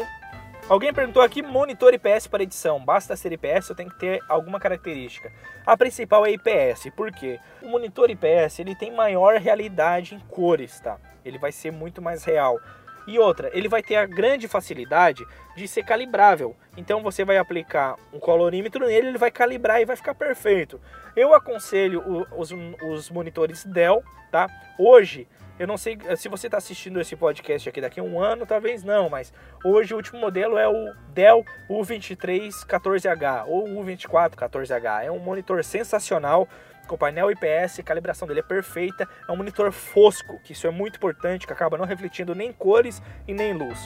Alguém 0.68 0.92
perguntou 0.92 1.22
aqui 1.22 1.42
monitor 1.42 1.94
IPS 1.94 2.26
para 2.26 2.42
edição. 2.42 2.84
Basta 2.84 3.14
ser 3.16 3.32
IPS 3.32 3.70
ou 3.70 3.76
tem 3.76 3.88
que 3.88 3.98
ter 3.98 4.20
alguma 4.28 4.58
característica? 4.58 5.32
A 5.64 5.76
principal 5.76 6.26
é 6.26 6.32
IPS, 6.32 6.90
por 6.96 7.12
quê? 7.12 7.38
O 7.62 7.68
monitor 7.68 8.10
IPS 8.10 8.58
ele 8.58 8.74
tem 8.74 8.92
maior 8.92 9.36
realidade 9.40 10.14
em 10.14 10.18
cores, 10.18 10.80
tá? 10.80 10.98
Ele 11.24 11.38
vai 11.38 11.52
ser 11.52 11.70
muito 11.70 12.02
mais 12.02 12.24
real. 12.24 12.58
E 13.06 13.18
outra, 13.18 13.50
ele 13.52 13.68
vai 13.68 13.82
ter 13.82 13.96
a 13.96 14.06
grande 14.06 14.48
facilidade 14.48 15.24
de 15.56 15.68
ser 15.68 15.84
calibrável. 15.84 16.56
Então 16.76 17.02
você 17.02 17.24
vai 17.24 17.38
aplicar 17.38 17.96
um 18.12 18.18
colorímetro 18.18 18.86
nele, 18.86 19.08
ele 19.08 19.18
vai 19.18 19.30
calibrar 19.30 19.80
e 19.80 19.84
vai 19.84 19.96
ficar 19.96 20.14
perfeito. 20.14 20.80
Eu 21.14 21.34
aconselho 21.34 22.26
os, 22.36 22.50
os 22.82 23.10
monitores 23.10 23.64
Dell, 23.64 24.02
tá? 24.30 24.48
Hoje, 24.78 25.26
eu 25.58 25.66
não 25.66 25.78
sei 25.78 25.96
se 26.16 26.28
você 26.28 26.48
está 26.48 26.58
assistindo 26.58 27.00
esse 27.00 27.16
podcast 27.16 27.66
aqui 27.66 27.80
daqui 27.80 27.98
a 27.98 28.02
um 28.02 28.20
ano, 28.20 28.44
talvez 28.44 28.84
não, 28.84 29.08
mas 29.08 29.32
hoje 29.64 29.94
o 29.94 29.96
último 29.96 30.20
modelo 30.20 30.58
é 30.58 30.68
o 30.68 30.92
Dell 31.14 31.42
U23 31.70 32.50
14H 32.66 33.44
ou 33.46 33.64
U24 33.64 34.32
14H. 34.34 35.04
É 35.04 35.10
um 35.10 35.18
monitor 35.18 35.64
sensacional 35.64 36.46
com 36.86 36.96
painel 36.96 37.30
IPS, 37.30 37.80
a 37.80 37.82
calibração 37.82 38.26
dele 38.26 38.40
é 38.40 38.42
perfeita, 38.42 39.08
é 39.28 39.32
um 39.32 39.36
monitor 39.36 39.70
fosco, 39.72 40.40
que 40.44 40.52
isso 40.52 40.66
é 40.66 40.70
muito 40.70 40.96
importante, 40.96 41.46
que 41.46 41.52
acaba 41.52 41.76
não 41.76 41.84
refletindo 41.84 42.34
nem 42.34 42.52
cores 42.52 43.02
e 43.26 43.34
nem 43.34 43.52
luz. 43.52 43.78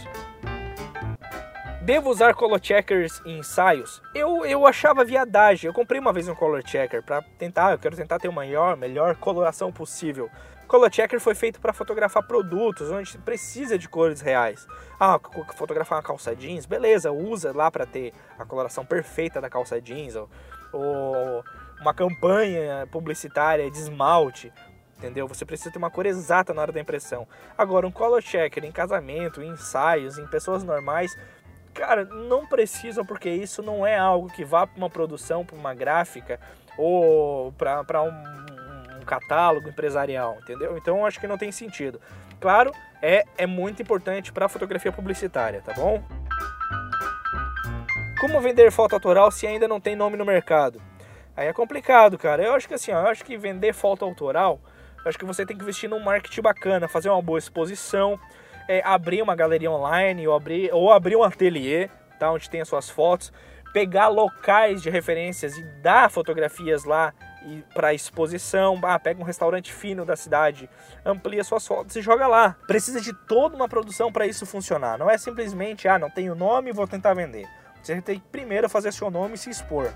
Devo 1.83 2.11
usar 2.11 2.35
color 2.35 2.61
checkers 2.61 3.23
em 3.25 3.39
ensaios? 3.39 4.03
Eu, 4.15 4.45
eu 4.45 4.67
achava 4.67 5.03
viadagem. 5.03 5.67
Eu 5.67 5.73
comprei 5.73 5.99
uma 5.99 6.13
vez 6.13 6.29
um 6.29 6.35
color 6.35 6.63
checker 6.63 7.03
para 7.03 7.23
tentar, 7.39 7.73
eu 7.73 7.79
quero 7.79 7.97
tentar 7.97 8.19
ter 8.19 8.29
uma 8.29 8.41
maior, 8.41 8.77
melhor 8.77 9.17
coloração 9.17 9.73
possível. 9.73 10.31
Color 10.69 10.89
checker 10.89 11.19
foi 11.19 11.35
feito 11.35 11.61
para 11.61 11.73
fotografar 11.73 12.23
produtos 12.23 12.91
onde 12.91 13.19
precisa 13.19 13.77
de 13.77 13.89
cores 13.89 14.21
reais. 14.21 14.69
Ah, 15.01 15.19
fotografar 15.57 15.99
uma 15.99 16.03
calça 16.05 16.37
jeans, 16.37 16.65
beleza, 16.65 17.11
usa 17.11 17.53
lá 17.53 17.71
para 17.71 17.85
ter 17.85 18.13
a 18.39 18.45
coloração 18.45 18.87
perfeita 18.87 19.41
da 19.41 19.51
calça 19.51 19.81
jeans 19.81 20.15
ou, 20.15 20.31
ou 20.73 21.45
uma 21.81 21.95
campanha 21.95 22.87
publicitária 22.91 23.71
de 23.71 23.79
esmalte, 23.79 24.53
entendeu? 24.99 25.27
Você 25.27 25.45
precisa 25.45 25.71
ter 25.71 25.79
uma 25.79 25.91
cor 25.91 26.07
exata 26.07 26.53
na 26.53 26.63
hora 26.63 26.73
da 26.73 26.81
impressão. 26.81 27.27
Agora, 27.57 27.87
um 27.87 27.91
color 27.91 28.23
checker 28.23 28.65
em 28.65 28.73
casamento, 28.73 29.43
em 29.43 29.49
ensaios, 29.49 30.19
em 30.19 30.27
pessoas 30.27 30.63
normais, 30.63 31.17
cara, 31.73 32.05
não 32.05 32.47
precisam 32.47 33.05
porque 33.05 33.31
isso 33.31 33.63
não 33.63 33.87
é 33.87 33.97
algo 33.97 34.29
que 34.29 34.45
vá 34.45 34.67
para 34.67 34.77
uma 34.77 34.91
produção, 34.91 35.45
para 35.45 35.57
uma 35.57 35.75
gráfica 35.75 36.39
ou 36.77 37.53
para 37.53 38.03
um, 38.03 38.13
um 39.01 39.05
catálogo 39.05 39.69
empresarial, 39.69 40.39
entendeu? 40.43 40.77
Então, 40.77 41.07
acho 41.07 41.19
que 41.19 41.27
não 41.27 41.39
tem 41.39 41.51
sentido. 41.51 42.01
Claro, 42.39 42.73
é, 43.03 43.25
é 43.37 43.47
muito 43.47 43.83
importante 43.83 44.33
para 44.33 44.47
a 44.47 44.49
fotografia 44.49 44.93
publicitária, 44.93 45.63
tá 45.63 45.73
bom? 45.73 46.03
Como 48.21 48.39
vender 48.41 48.71
foto 48.71 48.95
autoral 48.95 49.31
se 49.31 49.47
ainda 49.47 49.67
não 49.67 49.81
tem 49.81 49.97
nome 49.97 50.17
no 50.17 50.27
mercado? 50.27 50.90
Aí 51.41 51.47
é 51.47 51.55
complicado, 51.55 52.19
cara. 52.19 52.43
Eu 52.43 52.53
acho 52.53 52.69
que 52.69 52.75
assim, 52.75 52.93
ó, 52.93 53.01
eu 53.01 53.07
acho 53.07 53.25
que 53.25 53.35
vender 53.39 53.73
foto 53.73 54.05
autoral, 54.05 54.61
eu 55.03 55.09
acho 55.09 55.19
que 55.19 55.25
você 55.25 55.47
tem 55.47 55.57
que 55.57 55.63
investir 55.63 55.89
num 55.89 55.99
marketing 55.99 56.43
bacana, 56.43 56.87
fazer 56.87 57.09
uma 57.09 57.23
boa 57.23 57.39
exposição, 57.39 58.21
é, 58.69 58.83
abrir 58.85 59.23
uma 59.23 59.35
galeria 59.35 59.71
online 59.71 60.29
ou 60.29 60.37
abrir, 60.37 60.71
ou 60.71 60.93
abrir 60.93 61.17
um 61.17 61.23
ateliê, 61.23 61.89
tá, 62.19 62.31
onde 62.31 62.51
tem 62.51 62.61
as 62.61 62.69
suas 62.69 62.91
fotos, 62.91 63.33
pegar 63.73 64.09
locais 64.09 64.83
de 64.83 64.91
referências 64.91 65.57
e 65.57 65.63
dar 65.81 66.11
fotografias 66.11 66.85
lá 66.85 67.15
e 67.47 67.65
para 67.73 67.95
exposição, 67.95 68.79
ah, 68.83 68.99
pega 68.99 69.19
um 69.19 69.25
restaurante 69.25 69.73
fino 69.73 70.05
da 70.05 70.17
cidade, 70.17 70.69
amplia 71.07 71.43
suas 71.43 71.67
fotos 71.67 71.97
e 71.97 72.03
joga 72.03 72.27
lá. 72.27 72.55
Precisa 72.67 73.01
de 73.01 73.15
toda 73.15 73.57
uma 73.57 73.67
produção 73.67 74.13
para 74.13 74.27
isso 74.27 74.45
funcionar. 74.45 74.99
Não 74.99 75.09
é 75.09 75.17
simplesmente, 75.17 75.89
ah, 75.89 75.99
não 75.99 76.11
tenho 76.11 76.35
nome, 76.35 76.71
vou 76.71 76.87
tentar 76.87 77.15
vender. 77.15 77.49
Você 77.83 77.99
tem 78.03 78.21
que 78.21 78.29
primeiro 78.29 78.69
fazer 78.69 78.93
seu 78.93 79.11
nome 79.11 79.37
e 79.37 79.39
se 79.39 79.49
expor. 79.49 79.91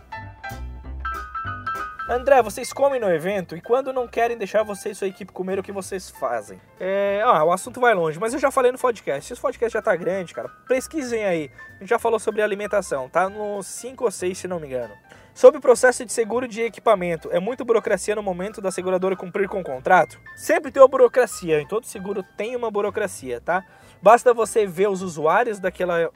André, 2.06 2.42
vocês 2.42 2.70
comem 2.70 3.00
no 3.00 3.08
evento 3.08 3.56
e 3.56 3.62
quando 3.62 3.90
não 3.90 4.06
querem 4.06 4.36
deixar 4.36 4.62
você 4.62 4.90
e 4.90 4.94
sua 4.94 5.08
equipe 5.08 5.32
comer 5.32 5.58
o 5.58 5.62
que 5.62 5.72
vocês 5.72 6.10
fazem? 6.10 6.60
É, 6.78 7.22
ah, 7.24 7.42
o 7.44 7.50
assunto 7.50 7.80
vai 7.80 7.94
longe, 7.94 8.20
mas 8.20 8.34
eu 8.34 8.38
já 8.38 8.50
falei 8.50 8.70
no 8.70 8.78
podcast. 8.78 9.26
Se 9.26 9.38
o 9.38 9.42
podcast 9.42 9.72
já 9.72 9.80
tá 9.80 9.96
grande, 9.96 10.34
cara, 10.34 10.50
pesquisem 10.68 11.24
aí. 11.24 11.50
A 11.76 11.78
gente 11.78 11.88
já 11.88 11.98
falou 11.98 12.18
sobre 12.18 12.42
alimentação, 12.42 13.08
tá 13.08 13.30
no 13.30 13.62
5 13.62 14.04
ou 14.04 14.10
6, 14.10 14.36
se 14.36 14.46
não 14.46 14.60
me 14.60 14.66
engano. 14.66 14.92
Sobre 15.32 15.56
o 15.56 15.62
processo 15.62 16.04
de 16.04 16.12
seguro 16.12 16.46
de 16.46 16.60
equipamento, 16.60 17.30
é 17.32 17.40
muito 17.40 17.64
burocracia 17.64 18.14
no 18.14 18.22
momento 18.22 18.60
da 18.60 18.70
seguradora 18.70 19.16
cumprir 19.16 19.48
com 19.48 19.60
o 19.60 19.64
contrato? 19.64 20.20
Sempre 20.36 20.70
tem 20.70 20.82
uma 20.82 20.88
burocracia, 20.88 21.58
em 21.58 21.66
todo 21.66 21.86
seguro 21.86 22.22
tem 22.36 22.54
uma 22.54 22.70
burocracia, 22.70 23.40
tá? 23.40 23.64
Basta 24.02 24.34
você 24.34 24.66
ver 24.66 24.90
os 24.90 25.00
usuários 25.00 25.58
daquela 25.58 26.10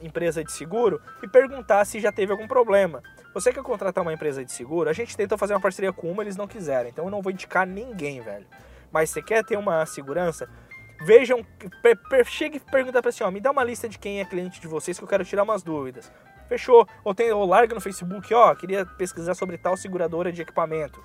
empresa 0.00 0.44
de 0.44 0.52
seguro 0.52 1.02
e 1.20 1.26
perguntar 1.26 1.84
se 1.84 1.98
já 1.98 2.12
teve 2.12 2.30
algum 2.30 2.46
problema. 2.46 3.02
Você 3.34 3.52
quer 3.52 3.62
contratar 3.62 4.02
uma 4.02 4.12
empresa 4.12 4.44
de 4.44 4.52
seguro? 4.52 4.90
A 4.90 4.92
gente 4.92 5.16
tentou 5.16 5.38
fazer 5.38 5.54
uma 5.54 5.60
parceria 5.60 5.92
com 5.92 6.10
uma, 6.10 6.22
eles 6.22 6.36
não 6.36 6.46
quiseram. 6.46 6.88
Então 6.88 7.06
eu 7.06 7.10
não 7.10 7.22
vou 7.22 7.32
indicar 7.32 7.66
ninguém, 7.66 8.20
velho. 8.20 8.46
Mas 8.90 9.10
você 9.10 9.22
quer 9.22 9.42
ter 9.44 9.56
uma 9.56 9.84
segurança? 9.86 10.48
Vejam, 11.04 11.44
per, 11.82 11.96
per, 12.08 12.26
chega 12.26 12.56
e 12.58 12.60
pergunta 12.60 13.00
para 13.00 13.08
assim, 13.08 13.24
ó, 13.24 13.30
me 13.30 13.40
dá 13.40 13.50
uma 13.50 13.64
lista 13.64 13.88
de 13.88 13.98
quem 13.98 14.20
é 14.20 14.24
cliente 14.24 14.60
de 14.60 14.68
vocês 14.68 14.98
que 14.98 15.04
eu 15.04 15.08
quero 15.08 15.24
tirar 15.24 15.42
umas 15.42 15.62
dúvidas. 15.62 16.12
Fechou. 16.46 16.86
Ou, 17.02 17.14
tem, 17.14 17.32
ou 17.32 17.46
larga 17.46 17.74
no 17.74 17.80
Facebook, 17.80 18.32
ó, 18.34 18.54
queria 18.54 18.84
pesquisar 18.84 19.34
sobre 19.34 19.56
tal 19.56 19.76
seguradora 19.76 20.30
de 20.30 20.42
equipamento. 20.42 21.02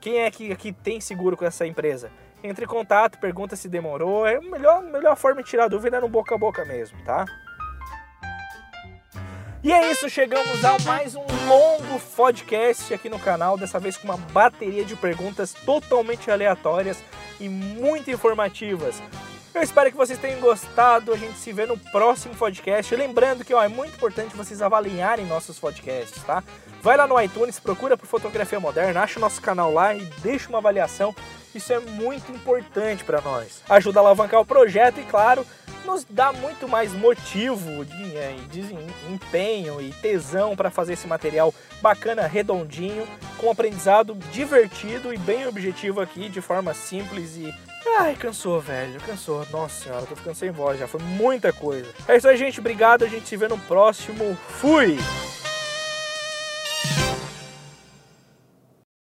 Quem 0.00 0.22
é 0.22 0.30
que 0.30 0.50
aqui 0.50 0.72
tem 0.72 1.00
seguro 1.00 1.36
com 1.36 1.44
essa 1.44 1.66
empresa? 1.66 2.10
Entre 2.42 2.64
em 2.64 2.68
contato, 2.68 3.20
pergunta 3.20 3.54
se 3.54 3.68
demorou. 3.68 4.26
É 4.26 4.36
a 4.36 4.40
melhor, 4.40 4.82
melhor 4.82 5.16
forma 5.16 5.42
de 5.42 5.50
tirar 5.50 5.68
dúvida 5.68 5.98
é 5.98 6.00
no 6.00 6.08
boca 6.08 6.34
a 6.34 6.38
boca 6.38 6.64
mesmo, 6.64 6.98
tá? 7.04 7.26
E 9.64 9.72
é 9.72 9.92
isso, 9.92 10.10
chegamos 10.10 10.64
a 10.64 10.76
mais 10.80 11.14
um 11.14 11.24
longo 11.46 12.00
podcast 12.16 12.92
aqui 12.92 13.08
no 13.08 13.16
canal, 13.16 13.56
dessa 13.56 13.78
vez 13.78 13.96
com 13.96 14.08
uma 14.08 14.16
bateria 14.16 14.84
de 14.84 14.96
perguntas 14.96 15.54
totalmente 15.54 16.28
aleatórias 16.32 16.98
e 17.38 17.48
muito 17.48 18.10
informativas. 18.10 19.00
Eu 19.54 19.62
espero 19.62 19.88
que 19.88 19.96
vocês 19.96 20.18
tenham 20.18 20.40
gostado. 20.40 21.12
A 21.12 21.16
gente 21.16 21.38
se 21.38 21.52
vê 21.52 21.64
no 21.64 21.78
próximo 21.78 22.34
podcast. 22.34 22.96
Lembrando 22.96 23.44
que 23.44 23.54
ó, 23.54 23.62
é 23.62 23.68
muito 23.68 23.94
importante 23.94 24.34
vocês 24.34 24.60
avaliarem 24.60 25.26
nossos 25.26 25.60
podcasts, 25.60 26.20
tá? 26.24 26.42
Vai 26.82 26.96
lá 26.96 27.06
no 27.06 27.20
iTunes, 27.20 27.60
procura 27.60 27.96
por 27.96 28.06
Fotografia 28.06 28.58
Moderna, 28.58 29.02
acha 29.02 29.20
o 29.20 29.22
nosso 29.22 29.40
canal 29.40 29.72
lá 29.72 29.94
e 29.94 30.04
deixa 30.22 30.48
uma 30.48 30.58
avaliação. 30.58 31.14
Isso 31.54 31.72
é 31.72 31.78
muito 31.78 32.32
importante 32.32 33.04
para 33.04 33.20
nós. 33.20 33.62
Ajuda 33.68 34.00
a 34.00 34.02
alavancar 34.02 34.40
o 34.40 34.46
projeto 34.46 34.98
e, 34.98 35.04
claro, 35.04 35.46
nos 35.84 36.06
dá 36.08 36.32
muito 36.32 36.68
mais 36.68 36.92
motivo, 36.92 37.84
de, 37.84 38.16
é, 38.16 38.36
de 38.50 38.60
empenho 39.12 39.80
e 39.80 39.90
tesão 39.92 40.56
para 40.56 40.70
fazer 40.70 40.94
esse 40.94 41.06
material 41.06 41.54
bacana, 41.80 42.26
redondinho, 42.26 43.06
com 43.38 43.50
aprendizado 43.50 44.14
divertido 44.32 45.12
e 45.12 45.18
bem 45.18 45.46
objetivo 45.46 46.00
aqui, 46.00 46.28
de 46.28 46.40
forma 46.40 46.74
simples 46.74 47.36
e. 47.36 47.52
Ai, 47.98 48.14
cansou, 48.14 48.60
velho, 48.60 49.00
cansou. 49.00 49.44
Nossa 49.50 49.84
senhora, 49.84 50.06
tô 50.06 50.14
ficando 50.14 50.36
sem 50.36 50.50
voz 50.50 50.78
já, 50.78 50.86
foi 50.86 51.00
muita 51.02 51.52
coisa. 51.52 51.88
É 52.06 52.16
isso 52.16 52.28
aí, 52.28 52.36
gente, 52.36 52.60
obrigado, 52.60 53.04
a 53.04 53.08
gente 53.08 53.28
se 53.28 53.36
vê 53.36 53.48
no 53.48 53.58
próximo. 53.58 54.36
Fui! 54.48 54.96